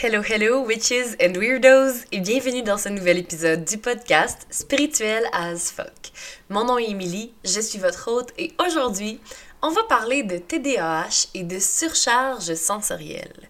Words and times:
Hello, 0.00 0.22
hello, 0.22 0.62
witches 0.64 1.16
and 1.20 1.36
weirdos, 1.36 2.04
et 2.12 2.20
bienvenue 2.20 2.62
dans 2.62 2.78
ce 2.78 2.88
nouvel 2.88 3.18
épisode 3.18 3.64
du 3.64 3.78
podcast 3.78 4.46
Spirituel 4.48 5.24
as 5.32 5.72
fuck. 5.72 6.12
Mon 6.48 6.64
nom 6.64 6.78
est 6.78 6.88
Emily, 6.88 7.32
je 7.44 7.60
suis 7.60 7.80
votre 7.80 8.08
hôte, 8.08 8.32
et 8.38 8.52
aujourd'hui, 8.64 9.18
on 9.60 9.70
va 9.70 9.82
parler 9.88 10.22
de 10.22 10.38
TDAH 10.38 11.30
et 11.34 11.42
de 11.42 11.58
surcharge 11.58 12.54
sensorielle. 12.54 13.48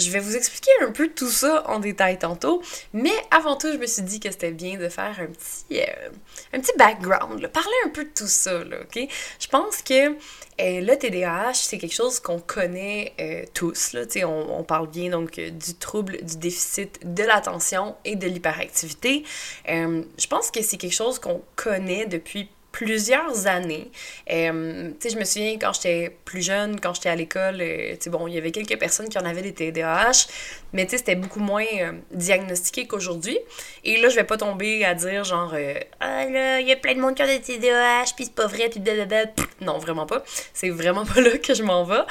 Je 0.00 0.10
vais 0.10 0.18
vous 0.18 0.34
expliquer 0.34 0.70
un 0.80 0.92
peu 0.92 1.08
tout 1.08 1.28
ça 1.28 1.64
en 1.68 1.78
détail 1.78 2.18
tantôt, 2.18 2.62
mais 2.94 3.12
avant 3.30 3.56
tout, 3.56 3.70
je 3.70 3.76
me 3.76 3.86
suis 3.86 4.02
dit 4.02 4.18
que 4.18 4.30
c'était 4.30 4.50
bien 4.50 4.78
de 4.78 4.88
faire 4.88 5.14
un 5.20 5.26
petit, 5.26 5.80
euh, 5.80 6.08
un 6.54 6.60
petit 6.60 6.72
background, 6.78 7.46
parler 7.48 7.76
un 7.84 7.90
peu 7.90 8.04
de 8.04 8.10
tout 8.10 8.26
ça, 8.26 8.64
là, 8.64 8.78
ok? 8.80 9.08
Je 9.38 9.46
pense 9.48 9.82
que 9.82 10.12
euh, 10.12 10.14
le 10.58 10.96
TDAH, 10.96 11.54
c'est 11.54 11.78
quelque 11.78 11.94
chose 11.94 12.18
qu'on 12.18 12.38
connaît 12.38 13.12
euh, 13.20 13.44
tous, 13.52 13.92
là, 13.92 14.02
on, 14.24 14.60
on 14.60 14.64
parle 14.64 14.88
bien 14.88 15.10
donc 15.10 15.38
du 15.38 15.74
trouble 15.74 16.22
du 16.24 16.36
déficit 16.38 17.00
de 17.04 17.22
l'attention 17.22 17.94
et 18.04 18.16
de 18.16 18.26
l'hyperactivité. 18.26 19.24
je 19.66 20.26
pense 20.28 20.50
que 20.50 20.62
c'est 20.62 20.78
quelque 20.78 20.94
chose 20.94 21.18
qu'on 21.18 21.42
connaît 21.56 22.06
depuis 22.06 22.48
plusieurs 22.72 23.46
années. 23.46 23.90
Euh, 24.30 24.90
je 25.04 25.16
me 25.16 25.24
souviens 25.24 25.58
quand 25.58 25.72
j'étais 25.72 26.16
plus 26.24 26.42
jeune, 26.42 26.80
quand 26.80 26.94
j'étais 26.94 27.08
à 27.08 27.16
l'école, 27.16 27.58
euh, 27.60 27.96
bon, 28.06 28.28
il 28.28 28.34
y 28.34 28.38
avait 28.38 28.52
quelques 28.52 28.78
personnes 28.78 29.08
qui 29.08 29.18
en 29.18 29.24
avaient 29.24 29.42
des 29.42 29.52
TDAH, 29.52 30.28
mais 30.72 30.86
c'était 30.88 31.16
beaucoup 31.16 31.40
moins 31.40 31.64
euh, 31.80 31.92
diagnostiqué 32.12 32.86
qu'aujourd'hui. 32.86 33.38
Et 33.84 34.00
là, 34.00 34.08
je 34.08 34.16
vais 34.16 34.24
pas 34.24 34.36
tomber 34.36 34.84
à 34.84 34.94
dire 34.94 35.24
genre, 35.24 35.54
ah 36.00 36.24
là, 36.26 36.60
il 36.60 36.68
y 36.68 36.72
a 36.72 36.76
plein 36.76 36.94
de 36.94 37.00
monde 37.00 37.14
qui 37.14 37.22
a 37.22 37.26
des 37.26 37.40
TDAH, 37.40 38.12
puis 38.14 38.26
c'est 38.26 38.34
pas 38.34 38.46
vrai, 38.46 38.68
puis 38.68 38.80
blablabla. 38.80 39.32
Non, 39.60 39.78
vraiment 39.78 40.06
pas. 40.06 40.22
C'est 40.54 40.70
vraiment 40.70 41.04
pas 41.14 41.20
là 41.20 41.38
que 41.38 41.54
je 41.54 41.62
m'en 41.62 41.84
vais. 41.84 42.04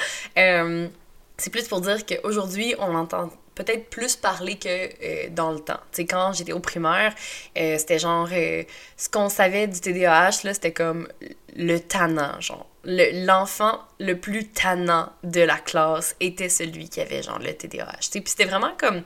c'est 1.36 1.50
plus 1.50 1.68
pour 1.68 1.80
dire 1.80 2.04
qu'aujourd'hui, 2.04 2.74
on 2.78 2.94
entend 2.94 3.30
peut-être 3.62 3.90
plus 3.90 4.16
parler 4.16 4.56
que 4.56 4.68
euh, 4.68 5.28
dans 5.30 5.52
le 5.52 5.60
temps. 5.60 5.80
Tu 5.92 6.02
sais, 6.02 6.06
quand 6.06 6.32
j'étais 6.32 6.52
au 6.52 6.60
primaire, 6.60 7.14
euh, 7.58 7.76
c'était 7.78 7.98
genre... 7.98 8.28
Euh, 8.32 8.64
ce 8.96 9.08
qu'on 9.08 9.28
savait 9.28 9.66
du 9.66 9.80
TDAH, 9.80 10.44
là, 10.44 10.54
c'était 10.54 10.72
comme 10.72 11.08
le 11.56 11.78
tannant, 11.78 12.40
genre. 12.40 12.66
L'enfant 12.84 13.80
le, 13.98 14.14
plus 14.14 14.48
tannant 14.48 15.12
de 15.22 15.42
la 15.42 15.58
classe 15.58 16.16
était 16.20 16.48
celui 16.48 16.88
qui 16.88 17.02
avait, 17.02 17.22
genre, 17.22 17.38
le 17.38 17.52
TDAH. 17.52 17.98
Tu 18.10 18.20
puis 18.22 18.30
c'était 18.30 18.46
vraiment 18.46 18.72
comme... 18.78 19.02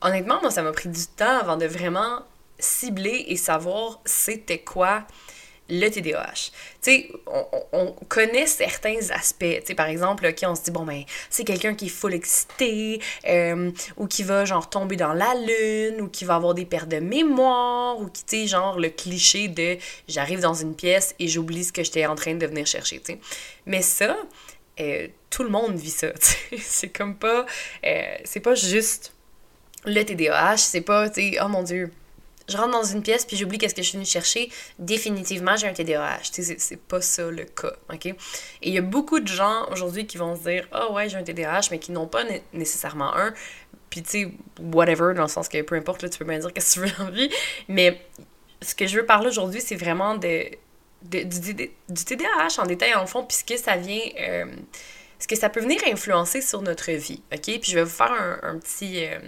Honnêtement, 0.00 0.38
moi, 0.40 0.52
ça 0.52 0.62
m'a 0.62 0.70
pris 0.70 0.88
du 0.88 1.06
temps 1.06 1.40
avant 1.40 1.56
de 1.56 1.66
vraiment 1.66 2.22
cibler 2.60 3.24
et 3.28 3.36
savoir 3.36 4.00
c'était 4.04 4.60
quoi 4.60 5.04
le 5.68 5.88
TDAH. 5.88 6.50
Tu 6.82 7.10
on, 7.26 7.46
on, 7.72 7.92
connaît 8.08 8.46
certains 8.46 9.10
aspects. 9.10 9.60
Tu 9.60 9.66
sais, 9.66 9.74
par 9.74 9.86
exemple, 9.86 10.30
on 10.44 10.54
se 10.54 10.62
dit, 10.62 10.70
bon, 10.70 10.84
ben, 10.84 11.02
c'est 11.30 11.44
quelqu'un 11.44 11.74
qui 11.74 11.86
est 11.86 11.90
full 11.90 12.14
excité, 12.14 13.00
euh, 13.26 13.70
ou 13.96 14.06
qui 14.06 14.22
va, 14.22 14.44
genre, 14.44 14.70
tomber 14.70 14.96
dans 14.96 15.12
la 15.12 15.34
lune, 15.34 16.00
ou 16.00 16.08
qui 16.08 16.24
va 16.24 16.36
avoir 16.36 16.54
des 16.54 16.64
pertes 16.64 16.88
de 16.88 17.00
mémoire, 17.00 17.98
ou 18.00 18.06
qui, 18.06 18.24
tu 18.24 18.46
genre, 18.46 18.78
le 18.78 18.88
cliché 18.88 19.48
de 19.48 19.76
j'arrive 20.08 20.40
dans 20.40 20.54
une 20.54 20.74
pièce 20.74 21.14
et 21.18 21.28
j'oublie 21.28 21.64
ce 21.64 21.72
que 21.72 21.82
j'étais 21.82 22.06
en 22.06 22.14
train 22.14 22.34
de 22.34 22.46
venir 22.46 22.66
chercher, 22.66 23.00
tu 23.00 23.12
sais. 23.12 23.18
Mais 23.66 23.82
ça, 23.82 24.16
euh, 24.80 25.08
tout 25.30 25.42
le 25.42 25.50
monde 25.50 25.76
vit 25.76 25.90
ça. 25.90 26.08
C'est 26.58 26.88
comme 26.88 27.16
pas... 27.16 27.44
Euh, 27.84 28.16
c'est 28.24 28.40
pas 28.40 28.54
juste 28.54 29.12
le 29.84 30.02
TDAH, 30.02 30.56
c'est 30.56 30.80
pas, 30.80 31.08
tu 31.08 31.32
sais, 31.32 31.38
oh 31.42 31.48
mon 31.48 31.62
Dieu 31.62 31.90
je 32.48 32.56
rentre 32.56 32.70
dans 32.70 32.84
une 32.84 33.02
pièce 33.02 33.24
puis 33.24 33.36
j'oublie 33.36 33.58
qu'est-ce 33.58 33.74
que 33.74 33.82
je 33.82 33.88
suis 33.88 33.96
venue 33.96 34.06
chercher, 34.06 34.50
définitivement, 34.78 35.56
j'ai 35.56 35.68
un 35.68 35.72
TDAH. 35.72 36.20
C'est 36.32 36.80
pas 36.80 37.00
ça 37.00 37.30
le 37.30 37.44
cas, 37.44 37.72
OK? 37.92 38.06
Et 38.06 38.16
il 38.62 38.72
y 38.72 38.78
a 38.78 38.82
beaucoup 38.82 39.20
de 39.20 39.28
gens 39.28 39.68
aujourd'hui 39.70 40.06
qui 40.06 40.16
vont 40.16 40.36
se 40.36 40.42
dire 40.42 40.66
«Ah 40.72 40.86
oh, 40.88 40.94
ouais, 40.94 41.08
j'ai 41.08 41.16
un 41.16 41.22
TDAH», 41.22 41.68
mais 41.70 41.78
qui 41.78 41.92
n'ont 41.92 42.06
pas 42.06 42.24
nécessairement 42.52 43.14
un. 43.14 43.34
Puis 43.90 44.02
tu 44.02 44.10
sais, 44.10 44.32
whatever, 44.60 45.14
dans 45.14 45.22
le 45.22 45.28
sens 45.28 45.48
que 45.48 45.60
peu 45.62 45.74
importe, 45.74 46.02
là, 46.02 46.08
tu 46.08 46.18
peux 46.18 46.24
bien 46.24 46.38
dire 46.38 46.52
qu'est-ce 46.52 46.80
que 46.80 46.86
tu 46.86 46.92
veux 46.92 47.04
dans 47.04 47.10
vie. 47.10 47.30
Mais 47.68 48.00
ce 48.62 48.74
que 48.74 48.86
je 48.86 48.96
veux 48.96 49.06
parler 49.06 49.28
aujourd'hui, 49.28 49.60
c'est 49.60 49.76
vraiment 49.76 50.14
de, 50.16 50.50
du, 51.02 51.24
TDAH 52.04 52.58
en 52.58 52.66
détail, 52.66 52.94
en 52.94 53.06
fond, 53.06 53.24
puisque 53.24 53.58
ça 53.62 53.76
vient... 53.76 54.00
Euh, 54.20 54.46
ce 55.20 55.26
que 55.26 55.34
ça 55.34 55.48
peut 55.48 55.60
venir 55.60 55.80
influencer 55.86 56.40
sur 56.40 56.62
notre 56.62 56.92
vie, 56.92 57.22
OK? 57.32 57.42
Puis 57.42 57.62
je 57.64 57.74
vais 57.74 57.82
vous 57.82 57.90
faire 57.90 58.12
un, 58.42 58.56
petit... 58.58 59.04
Euh, 59.04 59.18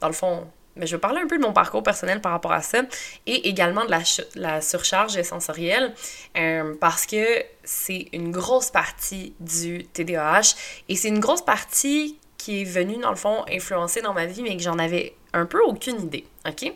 dans 0.00 0.06
le 0.06 0.14
fond, 0.14 0.50
mais 0.76 0.86
je 0.86 0.96
vais 0.96 1.00
parler 1.00 1.20
un 1.20 1.26
peu 1.26 1.36
de 1.36 1.42
mon 1.42 1.52
parcours 1.52 1.82
personnel 1.82 2.20
par 2.20 2.32
rapport 2.32 2.52
à 2.52 2.62
ça 2.62 2.82
et 3.26 3.48
également 3.48 3.84
de 3.84 3.92
la, 4.36 4.60
surcharge 4.60 5.20
sensorielle 5.22 5.94
euh, 6.36 6.74
parce 6.80 7.06
que 7.06 7.42
c'est 7.64 8.08
une 8.12 8.30
grosse 8.30 8.70
partie 8.70 9.34
du 9.40 9.84
TDAH 9.92 10.54
et 10.88 10.96
c'est 10.96 11.08
une 11.08 11.20
grosse 11.20 11.44
partie 11.44 12.18
qui 12.38 12.62
est 12.62 12.64
venue 12.64 12.98
dans 12.98 13.10
le 13.10 13.16
fond 13.16 13.44
influencer 13.50 14.00
dans 14.00 14.14
ma 14.14 14.26
vie 14.26 14.42
mais 14.42 14.56
que 14.56 14.62
j'en 14.62 14.78
avais 14.78 15.14
un 15.32 15.46
peu 15.46 15.62
aucune 15.62 16.00
idée, 16.00 16.24
OK? 16.46 16.72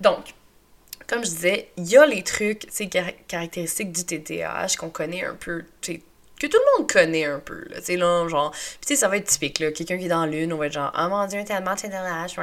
Donc, 0.00 0.34
comme 1.06 1.24
je 1.24 1.30
disais, 1.30 1.68
il 1.76 1.88
y 1.88 1.96
a 1.96 2.06
les 2.06 2.22
trucs, 2.22 2.66
ces 2.70 2.88
caractéristiques 2.88 3.92
du 3.92 4.04
TDAH 4.04 4.76
qu'on 4.78 4.90
connaît 4.90 5.24
un 5.24 5.34
peu, 5.34 5.64
que 6.42 6.52
tout 6.52 6.58
le 6.58 6.78
monde 6.78 6.90
connaît 6.90 7.24
un 7.24 7.38
peu, 7.38 7.64
là, 7.68 7.78
tu 7.78 7.84
sais, 7.84 7.96
là, 7.96 8.26
genre, 8.28 8.50
puis 8.50 8.80
tu 8.80 8.88
sais, 8.88 8.96
ça 8.96 9.08
va 9.08 9.16
être 9.16 9.26
typique, 9.26 9.58
là, 9.58 9.72
quelqu'un 9.72 9.98
qui 9.98 10.06
est 10.06 10.08
dans 10.08 10.26
l'une, 10.26 10.52
on 10.52 10.56
va 10.56 10.66
être 10.66 10.72
genre, 10.72 10.92
oh 10.96 11.08
mon 11.08 11.26
dieu, 11.26 11.44
tellement 11.44 11.74
TDAH, 11.74 12.26
tu 12.28 12.40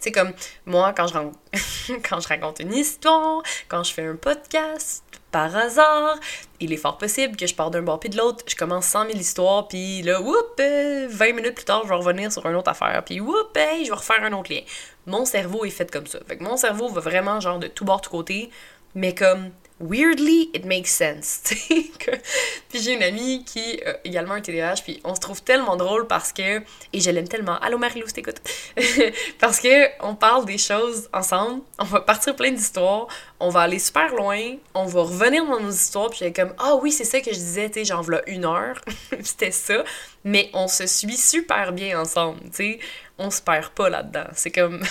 sais, 0.00 0.12
comme, 0.12 0.32
moi, 0.64 0.92
quand 0.96 1.06
je, 1.06 1.92
quand 2.08 2.20
je 2.20 2.28
raconte 2.28 2.60
une 2.60 2.74
histoire, 2.74 3.42
quand 3.68 3.84
je 3.84 3.92
fais 3.92 4.06
un 4.06 4.16
podcast, 4.16 5.04
par 5.36 5.54
hasard, 5.54 6.18
il 6.60 6.72
est 6.72 6.78
fort 6.78 6.96
possible 6.96 7.36
que 7.36 7.46
je 7.46 7.54
pars 7.54 7.70
d'un 7.70 7.82
bord 7.82 8.00
puis 8.00 8.08
de 8.08 8.16
l'autre, 8.16 8.44
je 8.46 8.56
commence 8.56 8.86
100 8.86 9.08
000 9.08 9.18
histoires, 9.18 9.68
puis 9.68 10.00
là, 10.02 10.20
whoop, 10.20 10.54
20 10.58 10.64
euh, 10.64 11.32
minutes 11.34 11.54
plus 11.54 11.64
tard, 11.64 11.82
je 11.84 11.88
vais 11.88 11.94
revenir 11.94 12.32
sur 12.32 12.46
une 12.46 12.54
autre 12.54 12.70
affaire, 12.70 13.02
puis 13.04 13.20
whoop, 13.20 13.54
hey, 13.56 13.84
je 13.84 13.90
vais 13.90 13.96
refaire 13.96 14.22
un 14.22 14.32
autre 14.32 14.52
lien. 14.52 14.62
Mon 15.04 15.24
cerveau 15.26 15.64
est 15.64 15.70
fait 15.70 15.90
comme 15.90 16.06
ça. 16.06 16.18
Fait 16.26 16.38
que 16.38 16.42
mon 16.42 16.56
cerveau 16.56 16.88
va 16.88 17.00
vraiment, 17.00 17.38
genre, 17.40 17.58
de 17.58 17.66
tout 17.66 17.84
bord, 17.84 18.00
tout 18.00 18.10
côté, 18.10 18.50
mais 18.94 19.14
comme 19.14 19.50
weirdly, 19.78 20.50
it 20.54 20.64
makes 20.64 20.90
sense. 20.90 21.42
puis 22.68 22.80
j'ai 22.80 22.94
une 22.94 23.02
amie 23.02 23.44
qui 23.44 23.82
a 23.84 23.96
également 24.04 24.34
un 24.34 24.40
TDAH, 24.40 24.82
puis 24.82 25.00
on 25.04 25.14
se 25.14 25.20
trouve 25.20 25.42
tellement 25.42 25.76
drôle 25.76 26.06
parce 26.06 26.32
que, 26.32 26.60
et 26.92 27.00
je 27.00 27.10
l'aime 27.10 27.28
tellement, 27.28 27.58
allô 27.58 27.76
Marie-Lou, 27.76 28.06
t'écoutes, 28.08 28.40
parce 29.38 29.60
que 29.60 29.88
on 30.02 30.14
parle 30.14 30.46
des 30.46 30.58
choses 30.58 31.08
ensemble, 31.12 31.62
on 31.78 31.84
va 31.84 32.00
partir 32.00 32.34
plein 32.36 32.50
d'histoires, 32.50 33.08
on 33.38 33.50
va 33.50 33.60
aller 33.60 33.78
super 33.78 34.14
loin, 34.14 34.56
on 34.74 34.86
va 34.86 35.02
revenir 35.02 35.44
dans 35.44 35.60
nos 35.60 35.70
histoires, 35.70 36.10
puis 36.10 36.20
elle 36.22 36.28
est 36.28 36.32
comme, 36.32 36.54
ah 36.58 36.76
oui, 36.76 36.90
c'est 36.90 37.04
ça 37.04 37.20
que 37.20 37.32
je 37.32 37.38
disais, 37.38 37.68
tu 37.68 37.80
sais, 37.80 37.84
j'en 37.84 38.00
voilà 38.00 38.22
une 38.28 38.46
heure, 38.46 38.80
c'était 39.22 39.50
ça, 39.50 39.84
mais 40.24 40.50
on 40.54 40.68
se 40.68 40.86
suit 40.86 41.16
super 41.16 41.72
bien 41.72 42.00
ensemble, 42.00 42.40
tu 42.44 42.56
sais, 42.56 42.78
on 43.18 43.30
se 43.30 43.42
perd 43.42 43.70
pas 43.70 43.90
là-dedans, 43.90 44.28
c'est 44.32 44.50
comme, 44.50 44.82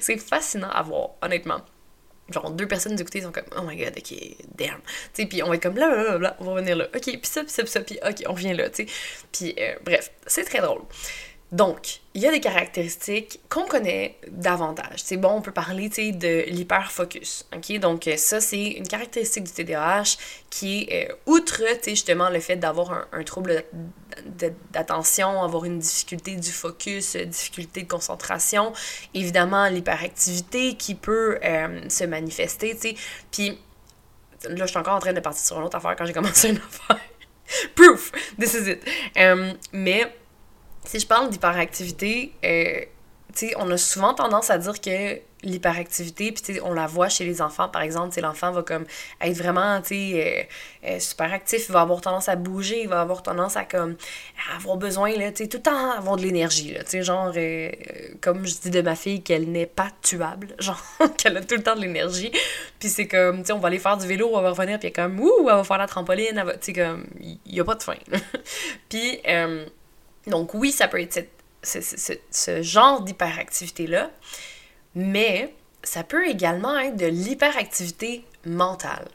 c'est 0.00 0.18
fascinant 0.18 0.70
à 0.70 0.82
voir, 0.82 1.10
honnêtement 1.22 1.60
genre 2.30 2.50
deux 2.50 2.68
personnes 2.68 2.96
du 2.96 3.04
côté 3.04 3.22
sont 3.22 3.32
comme 3.32 3.44
oh 3.56 3.62
my 3.62 3.76
god 3.76 3.94
ok 3.96 4.14
damn. 4.56 4.80
Tu 5.14 5.22
sais 5.22 5.26
puis 5.26 5.42
on 5.42 5.48
va 5.48 5.54
être 5.54 5.62
comme 5.62 5.76
là 5.76 6.34
on 6.38 6.44
va 6.44 6.52
revenir 6.52 6.76
là. 6.76 6.86
Ok 6.94 7.02
puis 7.02 7.20
ça 7.22 7.42
puis 7.42 7.50
ça 7.50 7.62
puis 7.62 7.72
ça 7.72 7.80
puis 7.80 7.98
ok 8.06 8.24
on 8.26 8.32
revient 8.32 8.54
là 8.54 8.68
tu 8.70 8.86
sais. 8.86 8.92
Puis 9.32 9.54
euh, 9.58 9.74
bref 9.84 10.10
c'est 10.26 10.44
très 10.44 10.60
drôle 10.60 10.82
donc, 11.50 12.00
il 12.12 12.20
y 12.20 12.26
a 12.26 12.30
des 12.30 12.40
caractéristiques 12.40 13.40
qu'on 13.48 13.64
connaît 13.64 14.18
davantage. 14.30 15.02
C'est 15.02 15.16
bon, 15.16 15.30
on 15.30 15.40
peut 15.40 15.52
parler 15.52 15.88
de 15.88 16.44
l'hyperfocus. 16.50 17.46
ok? 17.56 17.78
Donc, 17.78 18.06
euh, 18.06 18.18
ça, 18.18 18.38
c'est 18.40 18.72
une 18.72 18.86
caractéristique 18.86 19.44
du 19.44 19.52
TDAH 19.52 20.18
qui 20.50 20.82
est, 20.90 21.10
euh, 21.10 21.14
outre 21.24 21.62
justement 21.86 22.28
le 22.28 22.40
fait 22.40 22.56
d'avoir 22.56 23.06
un, 23.12 23.22
trouble 23.22 23.64
d'attention, 24.72 25.42
avoir 25.42 25.64
une 25.64 25.78
difficulté 25.78 26.36
du 26.36 26.50
focus, 26.50 27.16
euh, 27.16 27.24
difficulté 27.24 27.82
de 27.84 27.88
concentration, 27.88 28.74
évidemment 29.14 29.68
l'hyperactivité 29.68 30.74
qui 30.74 30.94
peut 30.94 31.38
se 31.88 32.04
manifester. 32.04 32.76
Puis, 33.32 33.58
là, 34.44 34.66
je 34.66 34.70
suis 34.70 34.78
encore 34.78 34.96
en 34.96 35.00
train 35.00 35.14
de 35.14 35.20
partir 35.20 35.46
sur 35.46 35.58
une 35.58 35.64
autre 35.64 35.78
affaire 35.78 35.96
quand 35.96 36.04
j'ai 36.04 36.12
commencé 36.12 36.50
une 36.50 36.56
affaire. 36.88 37.00
Proof! 37.74 38.12
This 38.38 38.52
is 38.52 38.68
it. 38.68 38.84
mais 39.72 40.12
si 40.88 40.98
je 41.00 41.06
parle 41.06 41.28
d'hyperactivité, 41.28 42.32
euh, 42.46 42.80
on 43.56 43.70
a 43.70 43.76
souvent 43.76 44.14
tendance 44.14 44.48
à 44.48 44.56
dire 44.56 44.80
que 44.80 45.20
l'hyperactivité, 45.42 46.32
puis 46.32 46.60
on 46.64 46.72
la 46.72 46.86
voit 46.86 47.10
chez 47.10 47.26
les 47.26 47.42
enfants, 47.42 47.68
par 47.68 47.82
exemple, 47.82 48.18
l'enfant 48.22 48.52
va 48.52 48.62
comme 48.62 48.86
être 49.20 49.36
vraiment, 49.36 49.82
tu 49.82 49.94
euh, 49.94 50.42
euh, 50.84 50.98
super 50.98 51.30
actif, 51.30 51.66
il 51.68 51.72
va 51.72 51.82
avoir 51.82 52.00
tendance 52.00 52.30
à 52.30 52.36
bouger, 52.36 52.80
il 52.82 52.88
va 52.88 53.02
avoir 53.02 53.22
tendance 53.22 53.58
à 53.58 53.64
comme 53.64 53.96
avoir 54.56 54.78
besoin, 54.78 55.14
là, 55.14 55.30
tu 55.30 55.46
tout 55.46 55.58
le 55.58 55.62
temps 55.62 55.90
avoir 55.90 56.16
de 56.16 56.22
l'énergie, 56.22 56.72
là, 56.72 56.82
tu 56.84 57.04
genre, 57.04 57.34
comme 58.22 58.46
je 58.46 58.54
dis 58.54 58.70
de 58.70 58.80
ma 58.80 58.96
fille, 58.96 59.22
qu'elle 59.22 59.52
n'est 59.52 59.66
pas 59.66 59.90
tuable, 60.00 60.48
genre, 60.58 60.82
qu'elle 61.18 61.36
a 61.36 61.42
tout 61.42 61.54
le 61.54 61.62
temps 61.62 61.76
de 61.76 61.82
l'énergie, 61.82 62.32
puis 62.80 62.88
c'est 62.88 63.06
comme, 63.06 63.44
tu 63.44 63.52
on 63.52 63.58
va 63.58 63.68
aller 63.68 63.78
faire 63.78 63.98
du 63.98 64.06
vélo, 64.06 64.30
on 64.32 64.40
va 64.40 64.50
revenir, 64.50 64.80
puis 64.80 64.90
comme, 64.90 65.20
ouh, 65.20 65.48
elle 65.50 65.54
va 65.54 65.64
faire 65.64 65.78
la 65.78 65.86
trampoline, 65.86 66.42
tu 66.54 66.58
sais, 66.62 66.72
comme, 66.72 67.04
il 67.20 67.38
n'y 67.46 67.60
a 67.60 67.64
pas 67.64 67.74
de 67.74 67.82
fin. 67.82 67.94
puis, 68.88 69.20
donc 70.28 70.54
oui, 70.54 70.72
ça 70.72 70.88
peut 70.88 71.00
être 71.00 71.28
ce, 71.62 72.62
genre 72.62 73.02
d'hyperactivité-là, 73.02 74.10
mais 74.94 75.54
ça 75.82 76.04
peut 76.04 76.26
également 76.28 76.78
être 76.78 76.96
de 76.96 77.06
l'hyperactivité 77.06 78.24
mentale. 78.44 79.08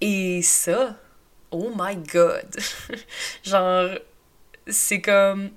Et 0.00 0.42
ça, 0.42 0.96
oh 1.50 1.70
my 1.76 1.96
god! 1.96 2.56
Genre, 3.44 3.90
c'est 4.66 5.00
comme... 5.00 5.50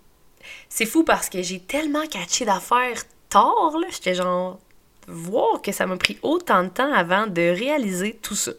c'est 0.70 0.86
fou 0.86 1.04
parce 1.04 1.30
que 1.30 1.42
j'ai 1.42 1.60
tellement 1.60 2.06
catché 2.08 2.46
d'affaires 2.46 3.04
tard, 3.30 3.78
là. 3.80 3.88
J'étais 3.90 4.14
genre, 4.14 4.60
voir 5.08 5.62
que 5.62 5.72
ça 5.72 5.86
m'a 5.86 5.98
pris 5.98 6.18
autant 6.22 6.64
de 6.64 6.70
temps 6.70 6.92
avant 6.94 7.28
de 7.28 7.42
réaliser 7.42 8.18
tout 8.22 8.36
ça. 8.36 8.52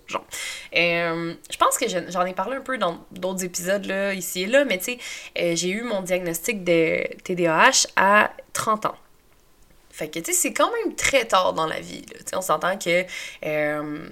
Euh, 0.77 1.35
je 1.51 1.57
pense 1.57 1.79
que 1.79 1.87
j'en 1.89 2.25
ai 2.25 2.35
parlé 2.35 2.57
un 2.57 2.61
peu 2.61 2.79
dans 2.79 3.05
d'autres 3.11 3.45
épisodes 3.45 3.85
là, 3.85 4.15
ici 4.15 4.43
et 4.43 4.47
là, 4.47 4.65
mais 4.65 4.79
tu 4.79 4.85
sais, 4.85 4.99
euh, 5.39 5.57
j'ai 5.57 5.71
eu 5.71 5.83
mon 5.83 6.03
diagnostic 6.03 6.65
de 6.65 7.03
TDAH 7.23 7.89
à 7.97 8.33
30 8.53 8.87
ans. 8.87 8.97
Fait 9.91 10.09
que, 10.09 10.19
tu 10.19 10.27
sais, 10.27 10.33
c'est 10.33 10.53
quand 10.53 10.71
même 10.85 10.95
très 10.95 11.25
tard 11.25 11.55
dans 11.55 11.67
la 11.67 11.81
vie. 11.81 12.05
Là. 12.13 12.39
On 12.39 12.43
s'entend 12.43 12.77
que 12.77 13.05
euh, 13.47 14.09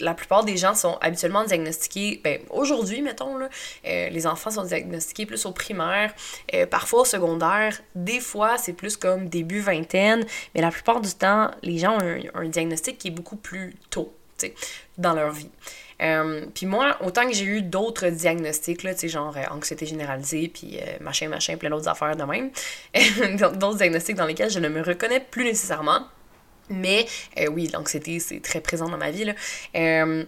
la 0.00 0.14
plupart 0.14 0.44
des 0.44 0.56
gens 0.56 0.74
sont 0.74 0.98
habituellement 1.00 1.44
diagnostiqués, 1.44 2.20
ben, 2.22 2.40
aujourd'hui, 2.50 3.02
mettons, 3.02 3.38
euh, 3.40 3.48
les 4.08 4.26
enfants 4.26 4.50
sont 4.50 4.64
diagnostiqués 4.64 5.26
plus 5.26 5.46
au 5.46 5.52
primaire, 5.52 6.12
euh, 6.54 6.66
parfois 6.66 7.02
au 7.02 7.04
secondaire, 7.04 7.80
des 7.94 8.20
fois 8.20 8.58
c'est 8.58 8.72
plus 8.72 8.96
comme 8.96 9.28
début 9.28 9.60
vingtaine, 9.60 10.24
mais 10.54 10.60
la 10.60 10.70
plupart 10.70 11.00
du 11.00 11.12
temps, 11.14 11.50
les 11.62 11.78
gens 11.78 11.96
ont 11.98 12.20
un, 12.34 12.48
diagnostic 12.48 12.98
qui 12.98 13.08
est 13.08 13.12
beaucoup 13.12 13.36
plus 13.36 13.74
tôt, 13.90 14.12
dans 14.98 15.14
leur 15.14 15.32
vie. 15.32 15.50
Euh, 16.02 16.44
puis 16.52 16.66
moi, 16.66 16.98
autant 17.02 17.26
que 17.26 17.32
j'ai 17.32 17.44
eu 17.44 17.62
d'autres 17.62 18.08
diagnostics, 18.08 18.82
là, 18.82 18.92
genre 19.04 19.36
anxiété 19.50 19.86
généralisée, 19.86 20.48
puis 20.48 20.78
machin, 21.00 21.28
machin, 21.28 21.56
plein 21.56 21.70
d'autres 21.70 21.88
affaires 21.88 22.16
de 22.16 22.24
même, 22.24 22.50
d'autres 23.38 23.76
diagnostics 23.76 24.16
dans 24.16 24.26
lesquels 24.26 24.50
je 24.50 24.58
ne 24.58 24.68
me 24.68 24.82
reconnais 24.82 25.20
plus 25.20 25.44
nécessairement, 25.44 26.08
mais 26.68 27.06
euh, 27.38 27.48
oui, 27.48 27.68
l'anxiété, 27.72 28.18
c'est 28.20 28.40
très 28.40 28.60
présent 28.60 28.88
dans 28.88 28.98
ma 28.98 29.10
vie. 29.10 29.24
Là. 29.24 29.34
Euh, 29.76 30.24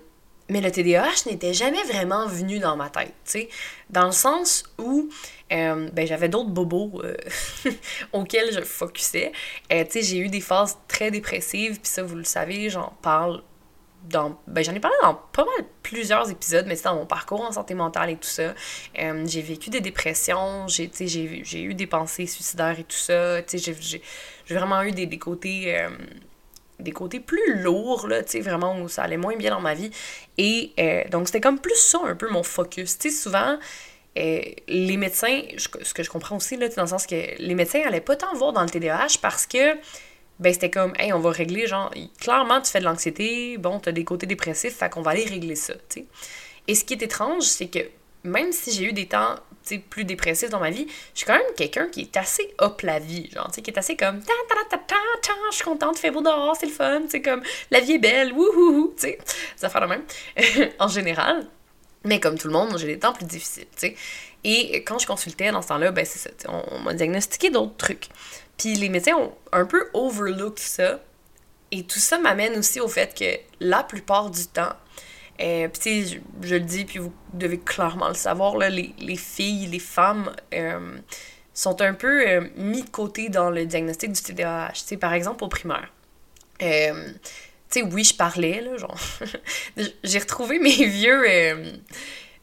mais 0.49 0.61
le 0.61 0.71
TDAH 0.71 1.27
n'était 1.27 1.53
jamais 1.53 1.83
vraiment 1.85 2.27
venu 2.29 2.61
dans 2.61 2.77
ma 2.77 2.89
tête, 2.89 3.15
tu 3.25 3.33
sais, 3.33 3.49
dans 3.91 4.07
le 4.07 4.13
sens 4.13 4.63
où 4.79 5.09
euh, 5.53 5.89
ben, 5.93 6.07
j'avais 6.07 6.29
d'autres 6.29 6.51
bobos 6.51 7.03
auxquels 8.13 8.53
je 8.53 8.61
focusais. 8.61 9.33
tu 9.69 9.77
sais, 9.91 10.03
j'ai 10.03 10.19
eu 10.19 10.29
des 10.29 10.41
phases 10.41 10.79
très 10.87 11.11
dépressives, 11.11 11.81
puis 11.81 11.91
ça, 11.91 12.05
vous 12.05 12.15
le 12.15 12.25
savez, 12.25 12.71
j'en 12.71 12.93
parle 13.03 13.43
Ben, 14.09 14.63
j'en 14.63 14.75
ai 14.75 14.81
parlé 14.81 14.97
dans 15.03 15.15
pas 15.15 15.45
mal 15.45 15.67
plusieurs 15.83 16.31
épisodes, 16.31 16.67
mais 16.67 16.77
c'est 16.77 16.85
dans 16.85 16.97
mon 16.97 17.07
parcours 17.07 17.43
en 17.43 17.53
santé 17.53 17.75
mentale 17.75 18.11
et 18.11 18.17
tout 18.17 18.29
ça. 18.29 18.55
j'ai 18.95 19.43
vécu 19.43 19.71
des 19.71 19.81
dépressions, 19.81 20.69
j'ai, 20.69 20.91
j'ai, 20.99 21.63
eu 21.63 21.75
des 21.75 21.87
pensées 21.87 22.27
suicidaires 22.27 22.79
et 22.79 22.85
tout 22.85 22.97
ça, 22.97 23.43
tu 23.43 23.59
sais, 23.59 23.75
j'ai, 23.81 24.03
vraiment 24.49 24.83
eu 24.83 24.93
des, 24.93 25.07
des 25.07 25.19
côtés 25.19 25.77
des 26.79 26.93
côtés 26.93 27.21
plus 27.21 27.63
lourds, 27.63 28.07
là, 28.07 28.23
tu 28.23 28.33
sais, 28.33 28.41
vraiment 28.41 28.79
où 28.79 28.89
ça 28.89 29.03
allait 29.03 29.17
moins 29.17 29.37
bien 29.37 29.51
dans 29.51 29.61
ma 29.61 29.75
vie. 29.75 29.91
Et 30.39 30.73
euh, 30.79 31.05
donc, 31.11 31.27
c'était 31.27 31.41
comme 31.41 31.59
plus 31.59 31.77
ça, 31.77 32.01
un 32.05 32.15
peu 32.15 32.29
mon 32.31 32.43
focus. 32.43 32.99
Tu 32.99 33.11
sais, 33.11 33.17
souvent, 33.17 33.59
euh, 34.19 34.41
les 34.69 34.97
médecins, 34.97 35.43
ce 35.57 35.95
que 35.95 36.03
je 36.03 36.11
comprends 36.11 36.37
aussi, 36.37 36.57
là, 36.57 36.69
dans 36.69 36.83
le 36.83 36.89
sens 36.89 37.07
que 37.07 37.15
les 37.39 37.55
médecins 37.55 37.83
n'allaient 37.85 38.01
pas 38.01 38.17
tant 38.17 38.35
voir 38.35 38.53
dans 38.53 38.63
le 38.63 38.69
TDAH 38.69 39.19
parce 39.23 39.47
que, 39.47 39.77
ben, 40.39 40.53
c'était 40.53 40.71
comme, 40.71 40.93
hey, 40.99 41.13
on 41.13 41.19
va 41.19 41.31
régler, 41.31 41.67
genre, 41.67 41.93
clairement, 42.21 42.61
tu 42.61 42.71
fais 42.71 42.81
de 42.81 42.85
l'anxiété, 42.85 43.57
bon, 43.59 43.81
tu 43.81 43.89
as 43.89 43.93
des 43.93 44.05
côtés 44.05 44.27
dépressifs, 44.27 44.77
fait 44.77 44.91
qu'on 44.91 45.03
va 45.03 45.13
aller 45.13 45.25
régler 45.25 45.57
ça, 45.57 45.75
tu 45.75 46.01
sais. 46.01 46.07
Et 46.69 46.75
ce 46.75 46.85
qui 46.85 46.95
est 46.95 47.03
étrange, 47.03 47.45
c'est 47.45 47.69
que 47.69 47.79
même 48.25 48.53
si 48.53 48.73
j'ai 48.73 48.85
eu 48.85 48.93
des 48.93 49.07
temps 49.07 49.37
plus 49.91 50.05
dépressifs 50.05 50.51
dans 50.51 50.61
ma 50.61 50.71
vie, 50.71 50.87
je 51.15 51.19
suis 51.19 51.27
quand 51.27 51.35
même 51.35 51.55
quelqu'un 51.57 51.89
qui 51.89 52.03
est 52.03 52.17
assez 52.17 52.55
up 52.61 52.83
la 52.83 52.99
vie, 52.99 53.31
genre, 53.33 53.49
tu 53.49 53.55
sais, 53.55 53.63
qui 53.63 53.71
est 53.71 53.79
assez 53.79 53.97
comme 53.97 54.21
ta 54.21 54.33
ta 54.49 54.77
ta 54.77 54.79
ta 54.79 54.97
ta, 55.23 55.33
je 55.51 55.57
suis 55.57 55.65
contente, 55.65 55.99
fait 55.99 56.11
beau 56.11 56.23
dehors, 56.23 56.57
c'est 56.59 56.67
le 56.67 56.73
fun, 56.73 57.03
sais, 57.09 57.23
comme 57.23 57.43
la 57.71 57.81
vie 57.81 57.93
est 57.93 57.99
belle, 57.99 58.33
wouhou, 58.33 58.95
tu 58.97 59.03
sais, 59.03 59.19
ça 59.57 59.69
fait 59.69 59.81
le 59.81 59.89
même, 59.89 60.03
en 60.79 60.89
général. 60.89 61.47
Mais 62.05 62.21
comme 62.21 62.39
tout 62.39 62.47
le 62.47 62.53
monde, 62.53 62.79
j'ai 62.79 62.87
des 62.87 62.99
temps 63.01 63.13
plus 63.13 63.25
difficiles, 63.25 63.67
tu 63.77 63.89
sais. 63.89 63.97
Et 64.45 64.85
quand 64.85 64.99
je 65.01 65.09
consultais 65.09 65.51
dans 65.51 65.61
ce 65.61 65.69
temps-là, 65.69 65.91
ben 65.91 66.05
c'est 66.05 66.21
ça, 66.21 66.31
on, 66.49 66.79
m'a 66.79 66.95
diagnostiqué 66.95 67.51
d'autres 67.51 67.77
trucs. 67.77 68.09
Puis 68.59 68.75
les 68.75 68.89
médecins 68.89 69.17
ont 69.17 69.35
un 69.53 69.65
peu 69.65 69.89
overlooked 69.95 70.59
ça. 70.59 71.01
Et 71.73 71.83
tout 71.83 71.99
ça 71.99 72.19
m'amène 72.19 72.57
aussi 72.59 72.81
au 72.81 72.89
fait 72.89 73.17
que 73.19 73.39
la 73.61 73.83
plupart 73.83 74.31
du 74.31 74.47
temps, 74.47 74.73
euh, 75.41 75.69
puis, 75.69 76.21
je, 76.43 76.55
le 76.55 76.61
dis, 76.61 76.85
puis 76.85 76.99
vous 76.99 77.13
devez 77.35 77.59
clairement 77.59 78.09
le 78.09 78.15
savoir, 78.15 78.57
les, 78.57 78.95
les 78.99 79.17
filles, 79.17 79.67
les 79.67 79.79
femmes 79.79 80.33
euh, 80.55 80.99
sont 81.53 81.81
un 81.83 81.93
peu 81.93 82.27
euh, 82.27 82.49
mis 82.57 82.83
de 82.83 82.89
côté 82.89 83.29
dans 83.29 83.51
le 83.51 83.67
diagnostic 83.67 84.13
du 84.13 84.23
TDAH. 84.23 84.97
par 85.01 85.13
exemple, 85.13 85.45
au 85.45 85.49
primaire. 85.49 85.93
Euh, 86.63 87.13
tu 87.71 87.81
sais, 87.81 87.83
oui, 87.83 88.05
je 88.05 88.15
parlais, 88.15 88.65
genre. 88.79 88.99
j'ai 90.05 90.19
retrouvé 90.19 90.59
mes 90.59 90.87
vieux. 90.87 91.25